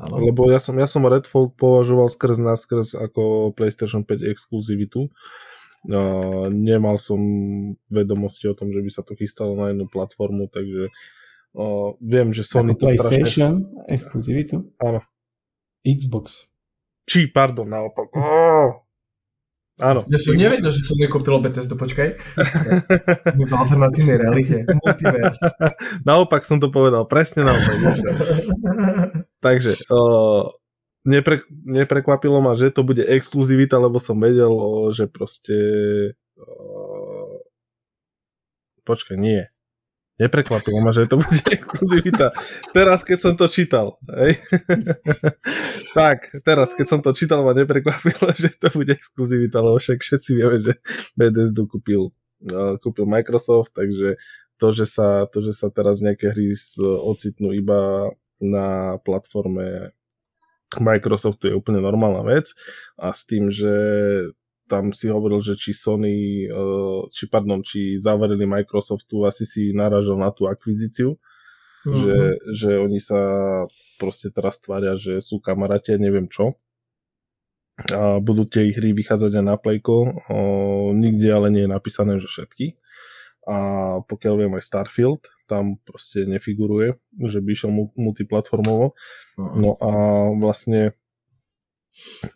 áno. 0.00 0.14
Lebo 0.16 0.48
ja 0.48 0.56
som, 0.56 0.72
ja 0.80 0.88
som 0.88 1.04
Redfall 1.04 1.52
považoval 1.52 2.08
skrz 2.08 2.40
na 2.40 2.56
skrz 2.56 2.96
ako 2.96 3.52
PlayStation 3.52 4.08
5 4.08 4.24
exkluzivitu. 4.24 5.12
Uh, 5.80 6.52
nemal 6.52 7.00
som 7.00 7.20
vedomosti 7.88 8.44
o 8.48 8.56
tom, 8.56 8.68
že 8.68 8.84
by 8.84 8.90
sa 8.92 9.00
to 9.00 9.16
chystalo 9.16 9.56
na 9.56 9.72
jednu 9.72 9.88
platformu, 9.88 10.52
takže 10.52 10.92
uh, 11.56 11.96
viem, 12.04 12.36
že 12.36 12.44
Sony 12.44 12.76
ako 12.76 12.84
to 12.84 12.84
PlayStation 12.84 13.52
strašne... 13.64 13.88
exkluzivitu? 13.88 14.56
Áno. 14.76 15.00
Xbox. 15.80 16.49
Či, 17.10 17.26
pardon, 17.26 17.66
naopak. 17.66 18.06
Oh. 18.14 18.86
Áno. 19.82 20.06
Ja 20.06 20.20
som 20.22 20.38
nevedel, 20.38 20.70
že 20.70 20.86
som 20.86 20.94
nekúpil 20.94 21.42
Bethesda, 21.42 21.74
počkaj. 21.74 22.14
v 23.50 23.50
alternatívnej 23.50 24.20
realite. 24.20 24.62
Multiverse. 24.78 25.42
Naopak 26.08 26.46
som 26.46 26.62
to 26.62 26.68
povedal, 26.68 27.08
presne 27.10 27.48
naopak. 27.48 27.80
Takže, 29.40 29.72
uh, 29.90 30.52
nepre, 31.08 31.42
neprekvapilo 31.50 32.44
ma, 32.44 32.54
že 32.54 32.70
to 32.70 32.84
bude 32.84 33.02
exkluzivita, 33.02 33.80
lebo 33.80 33.98
som 33.98 34.20
vedel, 34.20 34.52
že 34.92 35.08
proste... 35.08 35.56
Uh, 36.36 37.40
počkaj, 38.84 39.16
nie. 39.16 39.48
Neprekvapilo 40.20 40.84
ma, 40.84 40.92
že 40.92 41.08
to 41.08 41.16
bude 41.16 41.40
exkluzivita. 41.56 42.36
Teraz, 42.76 43.00
keď 43.08 43.18
som 43.18 43.34
to 43.40 43.48
čítal. 43.48 43.96
Hej? 44.12 44.36
tak, 45.98 46.28
teraz, 46.44 46.76
keď 46.76 46.86
som 46.86 47.00
to 47.00 47.16
čítal, 47.16 47.40
ma 47.40 47.56
neprekvapilo, 47.56 48.28
že 48.42 48.52
to 48.60 48.68
bude 48.76 48.92
exkluzivita, 48.92 49.64
lebo 49.64 49.80
však 49.80 50.04
všetci 50.04 50.30
vieme, 50.36 50.60
že 50.60 50.72
Bethesda 51.16 51.64
kúpil, 51.64 52.12
uh, 52.52 52.76
kúpil 52.76 53.08
Microsoft, 53.08 53.72
takže 53.72 54.20
to, 54.60 54.76
že 54.76 54.84
sa, 54.84 55.24
to, 55.24 55.40
že 55.40 55.56
sa 55.56 55.72
teraz 55.72 56.04
nejaké 56.04 56.36
hry 56.36 56.52
ocitnú 56.84 57.56
iba 57.56 58.12
na 58.44 59.00
platforme 59.00 59.96
Microsoftu 60.78 61.50
je 61.50 61.58
úplne 61.58 61.82
normálna 61.82 62.22
vec 62.22 62.54
a 62.94 63.10
s 63.10 63.26
tým, 63.26 63.50
že 63.50 63.72
tam 64.70 64.94
si 64.94 65.10
hovoril, 65.10 65.42
že 65.42 65.58
či 65.58 65.74
Sony, 65.74 66.46
eh, 66.46 67.00
či 67.10 67.26
pardon, 67.26 67.58
či 67.66 67.98
zavarili 67.98 68.46
Microsoftu, 68.46 69.26
asi 69.26 69.42
si 69.42 69.74
naražal 69.74 70.14
na 70.14 70.30
tú 70.30 70.46
akvizíciu, 70.46 71.18
mm-hmm. 71.18 71.98
že, 71.98 72.16
že 72.54 72.70
oni 72.78 73.02
sa 73.02 73.20
proste 73.98 74.30
teraz 74.30 74.62
tvária, 74.62 74.94
že 74.94 75.18
sú 75.18 75.42
kamaráti, 75.42 75.98
neviem 75.98 76.30
čo. 76.30 76.54
A 77.90 78.22
budú 78.22 78.46
tie 78.46 78.70
hry 78.70 78.94
vychádzať 78.94 79.40
aj 79.40 79.44
na 79.44 79.56
Playko, 79.56 79.96
o, 79.98 80.38
nikde 80.92 81.32
ale 81.32 81.48
nie 81.48 81.64
je 81.64 81.74
napísané, 81.74 82.20
že 82.20 82.28
všetky. 82.28 82.76
A 83.48 83.56
pokiaľ 84.04 84.34
viem 84.36 84.52
aj 84.52 84.68
Starfield, 84.68 85.32
tam 85.48 85.80
proste 85.80 86.28
nefiguruje, 86.28 87.00
že 87.24 87.40
by 87.40 87.48
išiel 87.56 87.72
multiplatformovo. 87.96 88.92
Uh-huh. 88.92 89.56
No 89.56 89.70
a 89.80 89.90
vlastne 90.36 90.92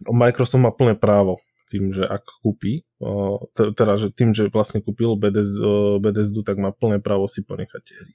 Microsoft 0.09 0.65
má 0.65 0.73
plné 0.73 0.97
právo 0.97 1.44
tým, 1.71 1.93
že 1.95 2.05
ak 2.05 2.29
kúpi, 2.45 2.85
teda 3.55 3.97
že 3.97 4.13
tým, 4.13 4.37
že 4.37 4.53
vlastne 4.53 4.85
kúpil 4.85 5.17
Bethesdu, 5.17 6.41
tak 6.45 6.61
má 6.61 6.71
plné 6.71 7.01
právo 7.01 7.25
si 7.25 7.41
ponechať 7.41 7.83
tie 7.85 7.97
hry. 7.97 8.15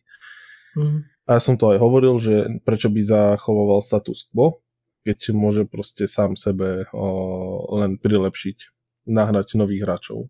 Mm. 0.78 1.00
A 1.26 1.30
ja 1.38 1.42
som 1.42 1.58
to 1.58 1.74
aj 1.74 1.82
hovoril, 1.82 2.18
že 2.22 2.62
prečo 2.62 2.90
by 2.94 3.02
zachovoval 3.02 3.82
status 3.82 4.30
quo, 4.30 4.62
keď 5.02 5.34
môže 5.34 5.66
proste 5.66 6.06
sám 6.06 6.38
sebe 6.38 6.86
len 7.74 7.98
prilepšiť, 7.98 8.58
nahrať 9.10 9.58
nových 9.58 9.86
hráčov. 9.86 10.30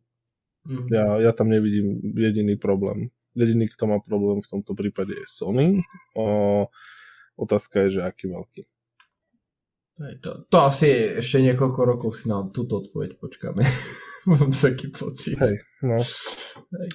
Mm. 0.63 0.85
Ja, 0.91 1.05
ja 1.19 1.31
tam 1.35 1.51
nevidím 1.51 1.99
jediný 2.15 2.55
problém. 2.55 3.11
Jediný, 3.35 3.67
kto 3.67 3.83
má 3.87 3.97
problém 3.99 4.39
v 4.39 4.47
tomto 4.47 4.75
prípade 4.75 5.15
je 5.15 5.27
Sony. 5.27 5.83
O, 6.15 6.67
otázka 7.39 7.87
je, 7.87 7.99
že 7.99 8.01
aký 8.03 8.27
veľký. 8.31 8.63
To, 9.99 10.47
to 10.47 10.57
asi 10.63 11.19
ešte 11.19 11.43
niekoľko 11.43 11.81
rokov 11.83 12.09
si 12.15 12.31
na 12.31 12.39
túto 12.47 12.79
odpoveď 12.79 13.19
počkáme. 13.19 13.59
Mám 14.31 14.51
taký 14.55 14.91
pocit. 14.95 15.35
Hej, 15.35 15.59
no. 15.83 15.99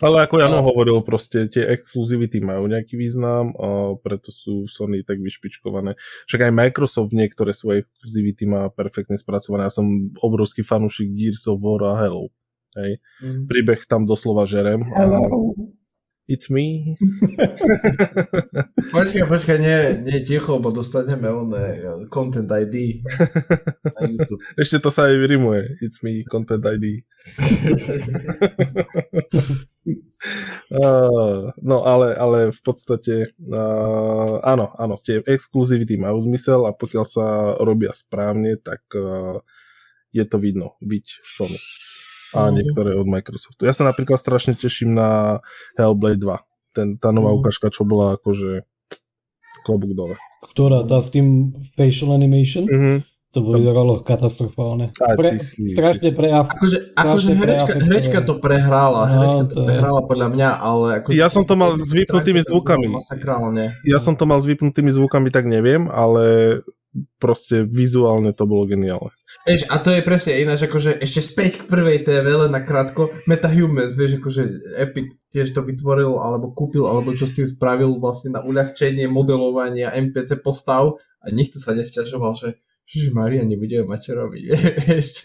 Ale 0.01 0.25
ako 0.25 0.41
Jano 0.41 0.61
no. 0.61 0.67
hovoril, 0.73 1.05
proste 1.05 1.51
tie 1.53 1.69
exkluzivity 1.69 2.41
majú 2.41 2.65
nejaký 2.65 2.97
význam, 2.97 3.53
a 3.57 3.97
preto 4.01 4.33
sú 4.33 4.65
Sony 4.65 5.05
tak 5.05 5.21
vyšpičkované. 5.21 5.99
Však 6.31 6.49
aj 6.49 6.53
Microsoft 6.53 7.13
niektoré 7.13 7.53
svoje 7.53 7.85
exkluzivity 7.85 8.45
má 8.49 8.73
perfektne 8.73 9.21
spracované. 9.21 9.69
Ja 9.69 9.73
som 9.73 10.09
obrovský 10.25 10.65
fanúšik 10.65 11.13
Gears 11.13 11.45
of 11.51 11.61
War 11.61 11.85
a 11.91 12.01
Hello. 12.01 12.33
Hej. 12.79 13.05
Mm. 13.21 13.45
Príbeh 13.51 13.81
tam 13.85 14.09
doslova 14.09 14.49
žerem. 14.49 14.81
Hello. 14.95 15.21
A 15.21 15.84
It's 16.25 16.49
me. 16.49 16.97
počkaj, 18.97 19.29
počkaj, 19.29 19.59
nie, 19.61 19.77
nie 20.09 20.25
ticho, 20.25 20.57
bo 20.57 20.73
dostaneme 20.73 21.29
oné 21.29 21.85
Content 22.09 22.49
ID 22.49 23.05
na 23.93 24.09
YouTube. 24.09 24.41
Ešte 24.63 24.81
to 24.81 24.89
sa 24.89 25.13
aj 25.13 25.21
vyrimuje. 25.21 25.85
It's 25.85 26.01
me, 26.01 26.25
Content 26.25 26.65
ID. 26.65 27.05
uh, 30.73 31.53
no 31.71 31.77
ale, 31.85 32.17
ale 32.17 32.57
v 32.57 32.61
podstate 32.65 33.37
uh, 33.45 34.41
áno, 34.41 34.73
áno, 34.81 34.97
tie 34.97 35.21
exkluzivity 35.29 36.01
majú 36.01 36.25
zmysel 36.25 36.65
a 36.65 36.73
pokiaľ 36.73 37.05
sa 37.05 37.53
robia 37.61 37.93
správne, 37.93 38.57
tak 38.57 38.81
uh, 38.97 39.45
je 40.09 40.25
to 40.25 40.41
vidno 40.41 40.81
byť 40.81 41.07
Sony 41.29 41.61
a 42.35 42.51
niektoré 42.51 42.99
od 42.99 43.07
Microsoftu. 43.07 43.65
Ja 43.65 43.73
sa 43.73 43.87
napríklad 43.87 44.19
strašne 44.19 44.59
teším 44.59 44.99
na 44.99 45.41
Hellblade 45.79 46.19
2. 46.19 46.75
Ten, 46.75 46.99
tá 46.99 47.15
nová 47.15 47.31
mm. 47.31 47.39
ukážka, 47.39 47.71
čo 47.71 47.87
bola 47.87 48.19
akože 48.19 48.67
klobúk 49.63 49.95
dole. 49.95 50.19
Ktorá? 50.45 50.83
Tá 50.85 50.99
s 51.01 51.09
tým 51.15 51.57
facial 51.79 52.13
animation? 52.13 52.67
Mm-hmm. 52.67 52.99
To 53.35 53.43
vyzeralo 53.43 54.07
katastrofálne. 54.07 54.95
Pre, 54.95 55.31
si, 55.43 55.67
strašne 55.67 56.15
pre 56.15 56.31
Akože, 56.31 56.95
akože 56.95 57.31
herečka, 57.35 57.73
herečka 57.83 58.19
to 58.23 58.39
prehrála. 58.39 59.03
No, 59.03 59.11
herečka 59.11 59.43
to, 59.51 59.55
to 59.59 59.63
prehrála 59.67 60.01
podľa 60.07 60.29
mňa, 60.31 60.49
ale... 60.55 60.87
Akože 61.03 61.19
ja 61.19 61.27
som 61.27 61.43
to 61.43 61.59
mal 61.59 61.75
s 61.75 61.91
vypnutými 61.91 62.47
zvukami. 62.47 62.95
Ja 63.83 63.99
som 63.99 64.15
to 64.15 64.23
mal 64.23 64.39
s 64.39 64.47
vypnutými 64.47 64.87
zvukami, 64.95 65.35
tak 65.35 65.51
neviem, 65.51 65.91
ale 65.91 66.63
proste 67.19 67.67
vizuálne 67.67 68.31
to 68.31 68.47
bolo 68.47 68.71
geniálne. 68.71 69.11
Vieš, 69.45 69.67
a 69.67 69.83
to 69.83 69.91
je 69.91 70.07
presne 70.07 70.39
ináč, 70.39 70.71
akože 70.71 71.03
ešte 71.03 71.21
späť 71.21 71.51
k 71.63 71.69
prvej 71.69 72.07
TV, 72.07 72.23
len 72.23 72.55
na 72.55 72.63
krátko, 72.63 73.11
MetaHumans, 73.27 73.99
vieš, 73.99 74.23
akože 74.23 74.43
Epic 74.79 75.19
tiež 75.35 75.51
to 75.51 75.67
vytvoril, 75.67 76.23
alebo 76.23 76.55
kúpil, 76.55 76.87
alebo 76.87 77.11
čo 77.19 77.27
s 77.27 77.35
tým 77.35 77.51
spravil 77.51 77.99
vlastne 77.99 78.39
na 78.39 78.41
uľahčenie 78.47 79.11
modelovania 79.11 79.91
MPC 79.91 80.39
postav 80.39 81.03
a 81.19 81.27
nikto 81.35 81.59
sa 81.59 81.75
nesťažoval, 81.75 82.33
že 82.39 82.49
Žiž 82.85 83.17
Maria, 83.17 83.49
nebudeme 83.49 83.89
mať 83.89 84.01
čo 84.05 84.13
robiť, 84.13 84.45
vieš. 84.85 85.25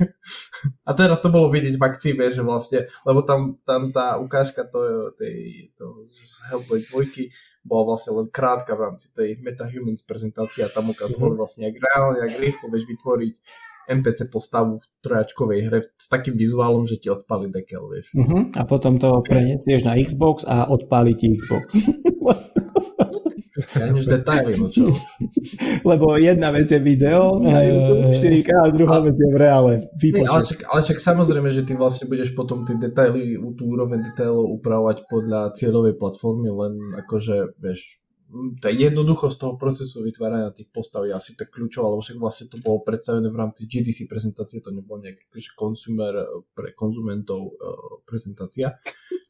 A 0.88 0.96
teraz 0.96 1.20
to 1.20 1.28
bolo 1.28 1.52
vidieť 1.52 1.76
v 1.76 1.84
akcii, 1.84 2.14
vieš, 2.16 2.40
že 2.40 2.44
vlastne, 2.48 2.80
lebo 3.04 3.20
tam, 3.28 3.60
tam 3.68 3.92
tá 3.92 4.16
ukážka 4.16 4.64
to, 4.72 5.12
tej, 5.20 5.68
to 5.76 6.08
Hellboy 6.48 6.80
2 6.80 7.68
bola 7.68 7.94
vlastne 7.94 8.16
len 8.16 8.32
krátka 8.32 8.80
v 8.80 8.84
rámci 8.88 9.12
tej 9.12 9.44
MetaHumans 9.44 10.08
prezentácie 10.08 10.64
a 10.64 10.72
tam 10.72 10.96
ukazovali 10.96 11.36
mm-hmm. 11.36 11.40
vlastne, 11.40 11.68
jak 11.68 11.76
reálne, 11.84 12.18
jak 12.24 12.34
rýchlo 12.40 12.66
vieš 12.72 12.88
vytvoriť 12.88 13.36
NPC 13.90 14.30
postavu 14.30 14.78
v 14.78 14.86
trojačkovej 15.02 15.60
hre 15.66 15.80
s 15.98 16.08
takým 16.08 16.38
vizuálom, 16.38 16.86
že 16.86 17.02
ti 17.02 17.10
odpali 17.10 17.50
dekel, 17.50 17.90
vieš. 17.90 18.14
Uh-huh. 18.14 18.46
A 18.54 18.62
potom 18.70 19.02
to 19.02 19.26
prenesieš 19.26 19.82
na 19.82 19.98
Xbox 19.98 20.46
a 20.46 20.70
odpáli 20.70 21.18
ti 21.18 21.34
Xbox. 21.34 21.74
Ja 23.76 23.86
než 23.92 24.06
detaily, 24.08 24.54
no 24.56 24.68
čo? 24.72 24.92
Lebo 25.84 26.16
jedna 26.16 26.50
vec 26.52 26.72
je 26.72 26.80
video 26.80 27.38
na 27.40 27.62
YouTube 27.64 28.12
4K 28.12 28.50
a 28.66 28.68
druhá 28.72 28.98
a, 29.00 29.06
vec 29.06 29.16
je 29.16 29.30
v 29.30 29.38
reále. 29.38 29.74
Ale 30.26 30.42
však, 30.44 30.60
ale 30.66 30.80
však 30.82 31.00
samozrejme, 31.00 31.50
že 31.52 31.64
ty 31.68 31.74
vlastne 31.76 32.08
budeš 32.08 32.32
potom 32.34 32.64
tie 32.64 32.80
detaily, 32.80 33.38
tú 33.60 33.64
úroveň 33.70 34.04
detailov 34.14 34.50
upravovať 34.60 34.98
podľa 35.08 35.42
cieľovej 35.56 35.96
platformy, 36.00 36.50
len 36.50 36.74
akože, 37.06 37.60
vieš, 37.60 38.00
tá 38.62 38.70
jednoduchosť 38.70 39.38
toho 39.42 39.54
procesu 39.58 40.06
vytvárania 40.06 40.54
tých 40.54 40.70
postav 40.70 41.02
je 41.10 41.18
asi 41.18 41.34
tak 41.34 41.50
kľúčová, 41.50 41.90
lebo 41.90 42.02
však 42.06 42.22
vlastne 42.22 42.46
to 42.46 42.62
bolo 42.62 42.86
predstavené 42.86 43.26
v 43.26 43.40
rámci 43.42 43.66
GDC 43.66 44.06
prezentácie, 44.06 44.62
to 44.62 44.70
nebolo 44.70 45.02
nejaký 45.02 45.26
akože 45.34 45.52
consumer 45.58 46.14
eh, 46.14 46.26
pre 46.54 46.78
konzumentov 46.78 47.42
uh, 47.58 48.06
prezentácia, 48.06 48.78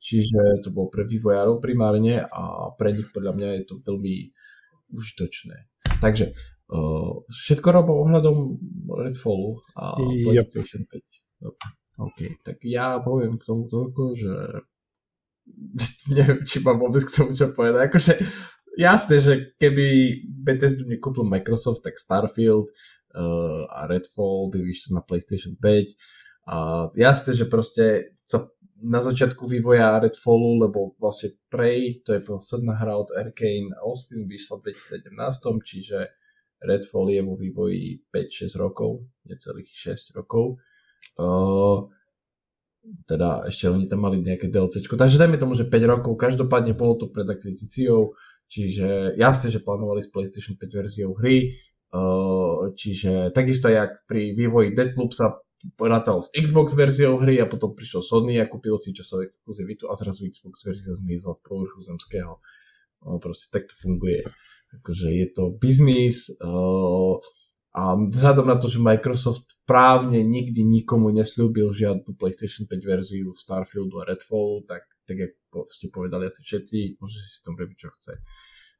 čiže 0.03 0.63
to 0.67 0.75
bolo 0.75 0.91
pre 0.91 1.07
vývojárov 1.07 1.63
primárne 1.63 2.27
a 2.27 2.75
pre 2.75 2.91
nich 2.91 3.07
podľa 3.15 3.39
mňa 3.39 3.49
je 3.55 3.63
to 3.71 3.75
veľmi 3.87 4.15
užitočné. 4.91 5.55
Takže 6.03 6.35
uh, 6.75 7.23
všetko 7.31 7.67
robím 7.71 8.03
ohľadom 8.03 8.35
Redfallu 8.99 9.63
a 9.79 9.95
PlayStation 9.95 10.83
5. 10.83 11.39
Dobre. 11.39 11.67
OK, 11.99 12.19
tak 12.43 12.63
ja 12.63 12.99
poviem 13.03 13.35
k 13.35 13.47
tomu 13.47 13.67
toľko, 13.67 14.15
že 14.15 14.33
neviem, 16.15 16.43
či 16.45 16.61
mám 16.61 16.79
vôbec 16.79 17.03
k 17.03 17.15
tomu 17.15 17.31
čo 17.35 17.51
povedať. 17.51 17.89
Akože 17.89 18.13
jasné, 18.79 19.19
že 19.19 19.33
keby 19.59 19.85
Bethesda 20.23 20.87
nekúpil 20.87 21.27
Microsoft, 21.27 21.83
tak 21.83 21.99
Starfield 21.99 22.71
uh, 22.71 23.67
a 23.67 23.91
Redfall 23.91 24.47
by 24.47 24.63
vyšli 24.63 24.95
na 24.95 25.03
PlayStation 25.03 25.59
5. 25.59 26.49
A 26.49 26.87
jasné, 26.95 27.35
že 27.35 27.45
proste 27.51 28.15
co 28.23 28.55
na 28.79 29.03
začiatku 29.03 29.43
vývoja 29.43 29.99
Redfallu, 29.99 30.63
lebo 30.63 30.95
vlastne 30.95 31.35
Prey, 31.51 31.99
to 32.07 32.15
je 32.15 32.23
posledná 32.23 32.79
hra 32.79 32.95
od 32.95 33.11
Arkane 33.11 33.75
Austin, 33.83 34.23
vyšla 34.23 34.63
v 34.63 34.71
2017, 34.71 35.67
čiže 35.67 35.97
Redfall 36.63 37.11
je 37.11 37.21
vo 37.23 37.35
vývoji 37.35 37.99
5-6 38.07 38.55
rokov, 38.55 39.03
necelých 39.27 39.67
6 39.67 40.15
rokov. 40.15 40.63
Uh, 41.19 41.91
teda 43.03 43.43
ešte 43.51 43.67
oni 43.67 43.91
tam 43.91 44.07
mali 44.07 44.23
nejaké 44.23 44.47
DLCčko, 44.47 44.95
takže 44.95 45.19
dajme 45.19 45.35
tomu, 45.35 45.53
že 45.55 45.67
5 45.67 45.91
rokov, 45.99 46.15
každopádne 46.15 46.71
bolo 46.75 46.95
to 46.95 47.11
pred 47.11 47.27
akvizíciou, 47.27 48.15
Čiže 48.49 49.13
jasne, 49.13 49.53
že 49.53 49.61
plánovali 49.61 50.01
s 50.01 50.09
PlayStation 50.09 50.57
5 50.57 50.73
verziou 50.73 51.13
hry, 51.13 51.53
uh, 51.93 52.73
čiže 52.73 53.29
takisto 53.29 53.69
jak 53.69 54.09
pri 54.09 54.33
vývoji 54.33 54.73
Deadloop 54.73 55.13
sa 55.13 55.37
rátal 55.77 56.23
s 56.23 56.33
Xbox 56.33 56.73
verziou 56.73 57.21
hry 57.21 57.37
a 57.37 57.45
potom 57.45 57.77
prišiel 57.77 58.01
Sony 58.01 58.41
a 58.41 58.49
kúpil 58.49 58.73
si 58.81 58.95
časové 58.95 59.29
exkluzivitu 59.29 59.85
a 59.91 59.93
zrazu 59.93 60.25
Xbox 60.25 60.65
verzia 60.65 60.97
zmizla 60.97 61.37
z 61.37 61.41
povrchu 61.45 61.79
zemského. 61.85 62.41
No, 63.05 63.21
proste 63.21 63.53
tak 63.53 63.69
to 63.69 63.75
funguje. 63.77 64.25
Akože 64.81 65.13
je 65.13 65.27
to 65.29 65.53
biznis 65.53 66.33
uh, 66.41 67.21
a 67.69 67.93
vzhľadom 67.93 68.49
na 68.49 68.57
to, 68.57 68.65
že 68.65 68.81
Microsoft 68.81 69.61
právne 69.69 70.25
nikdy 70.25 70.65
nikomu 70.65 71.13
neslúbil 71.13 71.69
žiadnu 71.69 72.17
PlayStation 72.17 72.65
5 72.65 72.81
verziu 72.81 73.29
Starfieldu 73.37 74.01
a 74.01 74.09
Redfallu, 74.09 74.65
tak 74.65 74.89
tak 75.09 75.17
ako 75.49 75.65
ste 75.73 75.89
povedali 75.89 76.29
asi 76.29 76.45
všetci, 76.45 77.01
môže 77.01 77.17
si 77.25 77.41
tom 77.41 77.57
robiť, 77.57 77.77
čo 77.81 77.89
chce. 77.89 78.13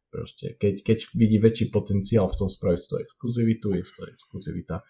Proste, 0.10 0.58
keď, 0.58 0.82
keď 0.82 0.98
vidí 1.14 1.38
väčší 1.38 1.66
potenciál 1.70 2.26
v 2.30 2.38
tom 2.38 2.50
spraviť 2.50 2.82
to 2.86 2.96
exkluzivitu, 3.02 3.78
je 3.78 3.84
to 3.86 4.04
exkluzivita. 4.10 4.82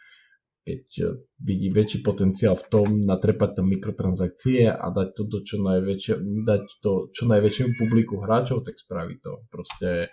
Keď 0.64 0.84
e, 0.96 1.08
vidí 1.44 1.68
väčší 1.72 2.00
potenciál 2.04 2.56
v 2.56 2.68
tom 2.72 2.88
natrepať 3.04 3.60
tam 3.60 3.68
mikrotransakcie 3.68 4.72
a 4.72 4.86
dať 4.88 5.10
to 5.20 5.24
do 5.28 5.40
čo 5.44 5.60
najväčšie, 5.60 6.14
dať 6.48 6.64
to 6.80 7.12
čo 7.12 7.24
najväčšiemu 7.28 7.72
publiku 7.76 8.24
hráčov, 8.24 8.64
tak 8.64 8.80
spraví 8.80 9.20
to. 9.20 9.44
Proste 9.52 10.08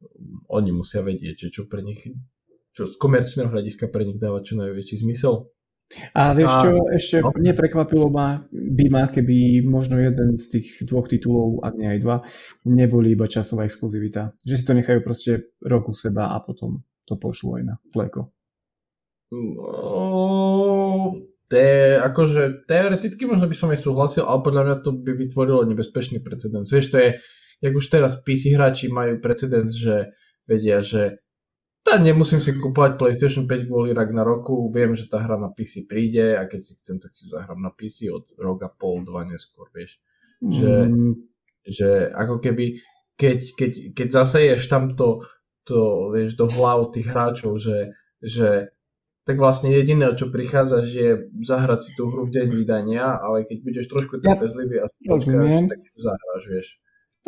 mm, 0.00 0.48
oni 0.48 0.70
musia 0.72 1.04
vedieť, 1.04 1.52
čo 1.52 1.68
pre 1.68 1.84
nich, 1.84 2.08
čo 2.72 2.88
z 2.88 2.96
komerčného 2.96 3.52
hľadiska 3.52 3.92
pre 3.92 4.08
nich 4.08 4.16
dáva 4.16 4.40
čo 4.40 4.56
najväčší 4.56 5.04
zmysel 5.04 5.52
a 6.12 6.36
vieš 6.36 6.52
čo, 6.60 6.68
ešte 6.92 7.16
no. 7.24 7.32
neprekvapilo 7.32 8.12
ma, 8.12 8.44
by 8.52 8.86
ma, 8.92 9.08
keby 9.08 9.64
možno 9.64 9.96
jeden 9.96 10.36
z 10.36 10.60
tých 10.60 10.84
dvoch 10.84 11.08
titulov, 11.08 11.64
ak 11.64 11.74
nie 11.80 11.88
aj 11.96 12.00
dva, 12.04 12.16
neboli 12.68 13.16
iba 13.16 13.24
časová 13.24 13.64
exkluzivita. 13.64 14.36
Že 14.44 14.54
si 14.54 14.64
to 14.68 14.76
nechajú 14.76 15.00
proste 15.00 15.32
rok 15.64 15.88
u 15.88 15.94
seba 15.96 16.36
a 16.36 16.44
potom 16.44 16.84
to 17.08 17.16
pošlo 17.16 17.56
aj 17.56 17.62
na 17.64 17.74
pleko. 17.88 18.28
No, 19.32 21.16
te, 21.48 21.96
akože 21.96 22.68
teoreticky 22.68 23.24
možno 23.24 23.48
by 23.48 23.56
som 23.56 23.72
aj 23.72 23.80
súhlasil, 23.80 24.28
ale 24.28 24.44
podľa 24.44 24.62
mňa 24.64 24.76
to 24.84 24.90
by 24.92 25.12
vytvorilo 25.16 25.64
nebezpečný 25.64 26.20
precedens. 26.20 26.68
Vieš, 26.68 26.92
to 26.92 26.96
je, 27.00 27.08
jak 27.64 27.72
už 27.72 27.86
teraz 27.88 28.20
PC 28.20 28.52
hráči 28.52 28.92
majú 28.92 29.24
precedens, 29.24 29.72
že 29.72 30.12
vedia, 30.44 30.84
že 30.84 31.24
tá 31.84 31.96
nemusím 31.96 32.42
si 32.42 32.52
kúpovať 32.52 33.00
PlayStation 33.00 33.48
5 33.48 33.68
kvôli 33.68 33.96
Ragnaroku, 33.96 34.68
viem, 34.68 34.92
že 34.92 35.08
tá 35.08 35.22
hra 35.24 35.40
na 35.40 35.48
PC 35.48 35.88
príde 35.88 36.36
a 36.36 36.44
keď 36.44 36.60
si 36.60 36.72
chcem, 36.76 37.00
tak 37.00 37.14
si 37.14 37.24
ju 37.24 37.32
zahrám 37.32 37.60
na 37.60 37.72
PC 37.72 38.12
od 38.12 38.28
roka 38.36 38.68
pol, 38.68 39.06
dva 39.06 39.24
neskôr, 39.24 39.72
vieš. 39.72 40.02
Že, 40.38 40.72
mm. 40.92 41.12
že 41.66 41.88
ako 42.14 42.38
keby, 42.44 42.78
keď, 43.18 43.38
keď, 43.58 43.72
keď 43.96 44.08
zaseješ 44.12 44.62
tamto 44.70 45.26
to, 45.64 46.12
vieš, 46.14 46.38
do 46.38 46.46
hlav 46.48 46.94
tých 46.94 47.08
hráčov, 47.10 47.58
že, 47.58 47.96
že 48.22 48.72
tak 49.28 49.36
vlastne 49.36 49.68
jediné, 49.68 50.08
čo 50.16 50.32
prichádza, 50.32 50.80
je 50.88 51.28
zahrať 51.44 51.80
si 51.84 51.90
tú 51.92 52.08
hru 52.08 52.24
v 52.28 52.32
deň 52.32 52.48
vydania, 52.48 53.20
ale 53.20 53.44
keď 53.44 53.58
budeš 53.60 53.86
trošku 53.92 54.24
trpezlivý 54.24 54.80
a 54.80 54.88
si 54.88 55.04
počkáš, 55.04 55.68
tak 55.68 55.80
ju 55.84 55.98
zahráš, 56.00 56.42
vieš. 56.48 56.68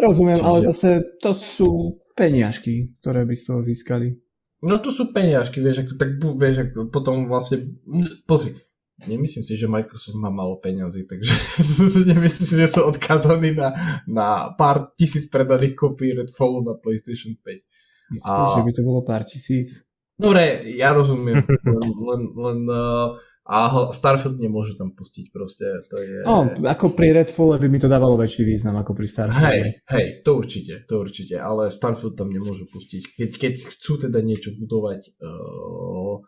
Rozumiem, 0.00 0.40
Čiže... 0.40 0.48
ale 0.48 0.58
zase 0.64 0.90
to 1.20 1.36
sú 1.36 2.00
peniažky, 2.16 2.96
ktoré 3.04 3.28
by 3.28 3.36
z 3.36 3.44
toho 3.44 3.60
získali. 3.60 4.16
No 4.60 4.76
to 4.76 4.92
sú 4.92 5.08
peniažky, 5.08 5.64
vieš, 5.64 5.88
ako, 5.88 5.92
tak 5.96 6.10
vieš, 6.36 6.56
ako 6.68 6.92
potom 6.92 7.32
vlastne, 7.32 7.80
pozri, 8.28 8.60
nemyslím 9.08 9.40
si, 9.40 9.56
že 9.56 9.72
Microsoft 9.72 10.20
má 10.20 10.28
malo 10.28 10.60
peňazí, 10.60 11.08
takže 11.08 11.32
nemyslím 12.12 12.44
si, 12.44 12.54
že 12.60 12.68
sú 12.68 12.84
odkázaní 12.84 13.56
na, 13.56 13.72
na 14.04 14.52
pár 14.60 14.92
tisíc 15.00 15.32
predaných 15.32 15.80
kopí 15.80 16.12
Redfallu 16.12 16.60
na 16.60 16.76
PlayStation 16.76 17.32
5. 17.40 18.20
Myslíš, 18.20 18.28
a... 18.28 18.56
že 18.60 18.64
by 18.66 18.72
to 18.76 18.82
bolo 18.84 19.00
pár 19.00 19.24
tisíc? 19.24 19.80
Dobre, 20.20 20.68
ja 20.76 20.92
rozumiem, 20.92 21.40
len, 21.80 21.90
len, 21.96 22.22
len 22.36 22.58
uh, 22.68 23.16
a 23.50 23.90
Starfield 23.90 24.38
nemôže 24.38 24.78
tam 24.78 24.94
pustiť 24.94 25.34
proste. 25.34 25.66
To 25.90 25.96
je... 25.98 26.22
No, 26.22 26.54
ako 26.70 26.94
pri 26.94 27.18
Redfall 27.18 27.58
by 27.58 27.66
mi 27.66 27.82
to 27.82 27.90
dávalo 27.90 28.14
väčší 28.14 28.46
význam 28.46 28.78
ako 28.78 28.94
pri 28.94 29.10
Starfield. 29.10 29.50
Hej, 29.50 29.60
hej, 29.90 30.06
to 30.22 30.38
určite, 30.38 30.86
to 30.86 31.02
určite, 31.02 31.34
ale 31.34 31.66
Starfield 31.66 32.14
tam 32.14 32.30
nemôžu 32.30 32.70
pustiť. 32.70 33.18
Keď, 33.18 33.30
keď 33.34 33.54
chcú 33.74 34.06
teda 34.06 34.22
niečo 34.22 34.54
budovať, 34.54 35.18
uh, 35.18 36.22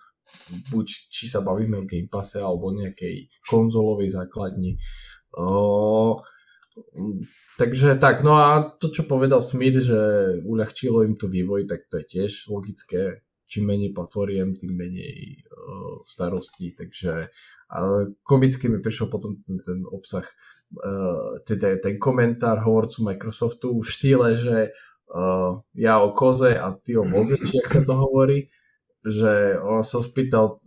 buď 0.74 0.86
či 1.14 1.30
sa 1.30 1.46
bavíme 1.46 1.78
o 1.78 1.86
Game 1.86 2.10
Passe 2.10 2.42
alebo 2.42 2.74
nejakej 2.74 3.30
konzolovej 3.46 4.10
základni. 4.10 4.82
Uh, 5.38 6.18
takže 7.54 8.02
tak, 8.02 8.26
no 8.26 8.34
a 8.34 8.66
to, 8.82 8.90
čo 8.90 9.06
povedal 9.06 9.46
Smith, 9.46 9.78
že 9.78 10.00
uľahčilo 10.42 11.06
im 11.06 11.14
to 11.14 11.30
vývoj, 11.30 11.70
tak 11.70 11.86
to 11.86 12.02
je 12.02 12.18
tiež 12.18 12.50
logické 12.50 13.22
čím 13.52 13.68
menej 13.68 13.92
platformiem, 13.92 14.56
tým 14.56 14.72
menej 14.72 15.44
starostí, 16.06 16.74
takže 16.74 17.30
ale 17.72 18.12
komicky 18.22 18.68
mi 18.68 18.84
prišiel 18.84 19.08
potom 19.08 19.40
ten, 19.48 19.56
ten 19.64 19.80
obsah, 19.88 20.28
uh, 20.76 21.40
teda 21.48 21.80
ten 21.80 21.96
komentár 21.96 22.60
hovorcu 22.60 23.08
Microsoftu 23.08 23.80
v 23.80 23.86
štýle, 23.86 24.28
že 24.36 24.56
uh, 25.08 25.56
ja 25.72 26.04
o 26.04 26.12
koze 26.12 26.52
a 26.52 26.76
ty 26.76 27.00
o 27.00 27.04
voze, 27.04 27.40
ak 27.40 27.72
sa 27.72 27.82
to 27.88 27.94
hovorí, 27.96 28.52
že 29.02 29.58
on 29.58 29.82
sa 29.82 29.98
spýtal, 29.98 30.62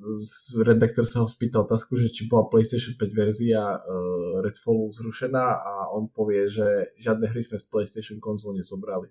redaktor 0.60 1.08
sa 1.08 1.24
ho 1.24 1.28
spýtal 1.30 1.64
otázku, 1.64 1.96
že 1.96 2.12
či 2.12 2.28
bola 2.28 2.52
PlayStation 2.52 2.98
5 3.00 3.16
verzia 3.16 3.62
uh, 3.64 4.44
Redfallu 4.44 4.92
zrušená 4.92 5.46
a 5.62 5.74
on 5.96 6.12
povie, 6.12 6.52
že 6.52 6.92
žiadne 7.00 7.32
hry 7.32 7.42
sme 7.46 7.62
z 7.62 7.66
PlayStation 7.72 8.18
konzol 8.20 8.60
nezobrali. 8.60 9.08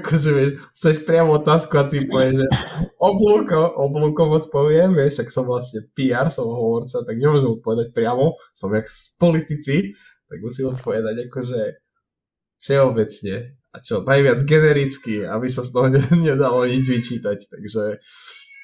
Akože 0.00 0.30
vieš, 0.36 0.50
chceš 0.76 0.96
priamo 1.08 1.40
otázku 1.40 1.72
a 1.80 1.88
ty 1.88 2.04
povieš, 2.04 2.44
že 2.44 2.46
oblúkom, 3.00 3.72
oblúkom 3.72 4.28
odpoviem, 4.36 4.92
vieš, 4.92 5.24
ak 5.24 5.32
som 5.32 5.48
vlastne 5.48 5.80
PR, 5.96 6.28
som 6.28 6.44
hovorca, 6.44 7.00
tak 7.00 7.16
nemôžem 7.16 7.56
odpovedať 7.56 7.96
priamo, 7.96 8.36
som 8.52 8.68
jak 8.76 8.84
politici, 9.16 9.96
tak 10.28 10.38
musím 10.44 10.76
odpovedať 10.76 11.32
akože 11.32 11.60
všeobecne. 12.60 13.56
A 13.74 13.76
čo, 13.82 14.04
najviac 14.04 14.44
genericky, 14.46 15.24
aby 15.24 15.48
sa 15.48 15.64
z 15.64 15.72
toho 15.72 15.88
nedalo 16.28 16.68
nič 16.68 16.84
vyčítať, 16.84 17.48
takže 17.48 18.04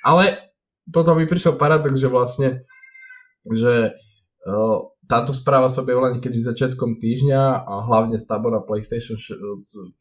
ale 0.04 0.24
potom 0.88 1.16
mi 1.16 1.24
prišiel 1.24 1.56
paradox, 1.56 1.96
že 1.96 2.08
vlastne 2.12 2.48
že 3.48 3.96
táto 5.10 5.34
správa 5.34 5.66
sa 5.66 5.82
objavila 5.82 6.14
niekedy 6.14 6.38
začiatkom 6.38 7.02
týždňa 7.02 7.66
a 7.66 7.74
hlavne 7.82 8.14
z 8.14 8.30
tábora 8.30 8.62
PlayStation 8.62 9.18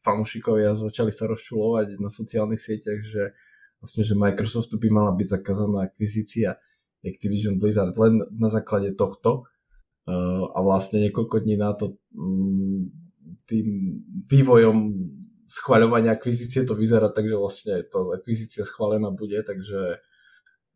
fanúšikovia 0.05 0.77
začali 0.77 1.09
sa 1.09 1.25
rozčulovať 1.25 1.97
na 1.97 2.13
sociálnych 2.13 2.61
sieťach, 2.61 3.01
že 3.01 3.33
vlastne, 3.81 4.05
že 4.05 4.13
Microsoftu 4.13 4.77
by 4.77 4.89
mala 4.93 5.11
byť 5.17 5.27
zakázaná 5.41 5.89
akvizícia 5.89 6.61
Activision 7.01 7.57
Blizzard 7.57 7.97
len 7.97 8.21
na 8.29 8.53
základe 8.53 8.93
tohto 8.93 9.49
uh, 10.05 10.45
a 10.53 10.59
vlastne 10.61 11.01
niekoľko 11.09 11.41
dní 11.41 11.57
na 11.57 11.73
to 11.73 11.97
um, 12.13 12.93
tým 13.49 13.97
vývojom 14.29 14.77
schvaľovania 15.49 16.13
akvizície 16.13 16.69
to 16.69 16.77
vyzerá 16.77 17.09
tak, 17.09 17.25
že 17.25 17.33
vlastne 17.33 17.81
to 17.89 18.13
akvizícia 18.13 18.61
schválená 18.61 19.09
bude, 19.09 19.41
takže 19.41 20.05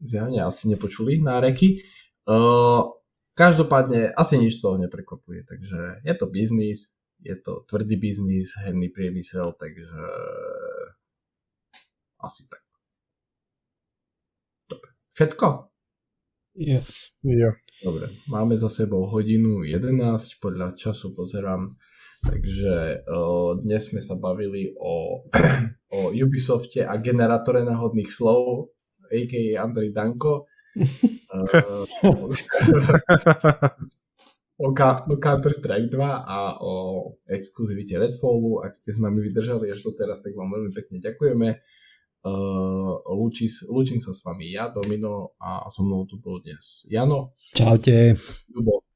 zjavne 0.01 0.41
asi 0.41 0.73
nepočuli 0.73 1.22
náreky. 1.22 1.85
Uh, 2.26 3.03
Každopádne 3.34 4.14
asi 4.14 4.38
nič 4.38 4.61
z 4.61 4.61
toho 4.61 4.77
neprekvapuje, 4.77 5.41
takže 5.41 6.05
je 6.05 6.14
to 6.14 6.26
biznis, 6.30 6.93
je 7.18 7.34
to 7.34 7.65
tvrdý 7.65 7.97
biznis, 7.97 8.53
herný 8.61 8.93
priemysel, 8.93 9.57
takže 9.57 9.89
asi 12.22 12.45
tak. 12.45 12.61
Dobre. 14.69 14.89
Všetko? 15.18 15.47
Yes. 16.53 17.10
Yeah. 17.26 17.57
Dobre, 17.81 18.14
máme 18.30 18.53
za 18.53 18.69
sebou 18.69 19.10
hodinu 19.10 19.65
11, 19.65 20.38
podľa 20.38 20.77
času 20.77 21.18
pozerám, 21.18 21.73
takže 22.22 23.01
uh, 23.01 23.57
dnes 23.57 23.89
sme 23.89 23.99
sa 24.05 24.14
bavili 24.14 24.77
o, 24.77 25.26
o 25.97 25.99
Ubisofte 26.14 26.85
a 26.85 27.01
generátore 27.01 27.65
náhodných 27.65 28.14
slov, 28.14 28.69
a.k.a. 29.10 29.65
Andrej 29.65 29.91
Danko 29.97 30.45
o, 34.58 34.68
o 34.68 35.16
Counter-Strike 35.18 35.90
2 35.90 36.26
a 36.28 36.58
o 36.62 36.74
exkluzivite 37.30 37.98
Redfallu. 37.98 38.66
Ak 38.66 38.78
ste 38.78 38.94
s 38.94 39.00
nami 39.02 39.22
vydržali 39.22 39.70
až 39.70 39.86
doteraz, 39.86 40.22
tak 40.26 40.34
vám 40.34 40.50
veľmi 40.50 40.72
pekne 40.74 40.98
ďakujeme. 41.02 41.50
Uh, 42.24 43.04
lúči, 43.12 43.52
lúčim 43.68 44.00
sa 44.00 44.16
s 44.16 44.24
vami 44.24 44.56
ja, 44.56 44.72
Domino 44.72 45.36
a 45.44 45.68
so 45.68 45.84
mnou 45.84 46.08
tu 46.08 46.24
bol 46.24 46.40
dnes 46.40 46.88
Jano. 46.88 47.36
Čaute. 47.52 48.16
Lubo. 48.56 48.88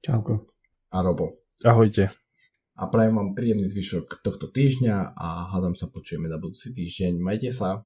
Čauko. 0.00 0.48
A 0.88 1.04
Robo. 1.04 1.44
Ahojte. 1.60 2.08
A 2.80 2.88
prajem 2.88 3.20
vám 3.20 3.36
príjemný 3.36 3.68
zvyšok 3.68 4.24
tohto 4.24 4.48
týždňa 4.48 5.12
a 5.12 5.52
hádam 5.52 5.76
sa 5.76 5.92
počujeme 5.92 6.32
na 6.32 6.40
budúci 6.40 6.72
týždeň. 6.72 7.20
Majte 7.20 7.52
sa. 7.52 7.76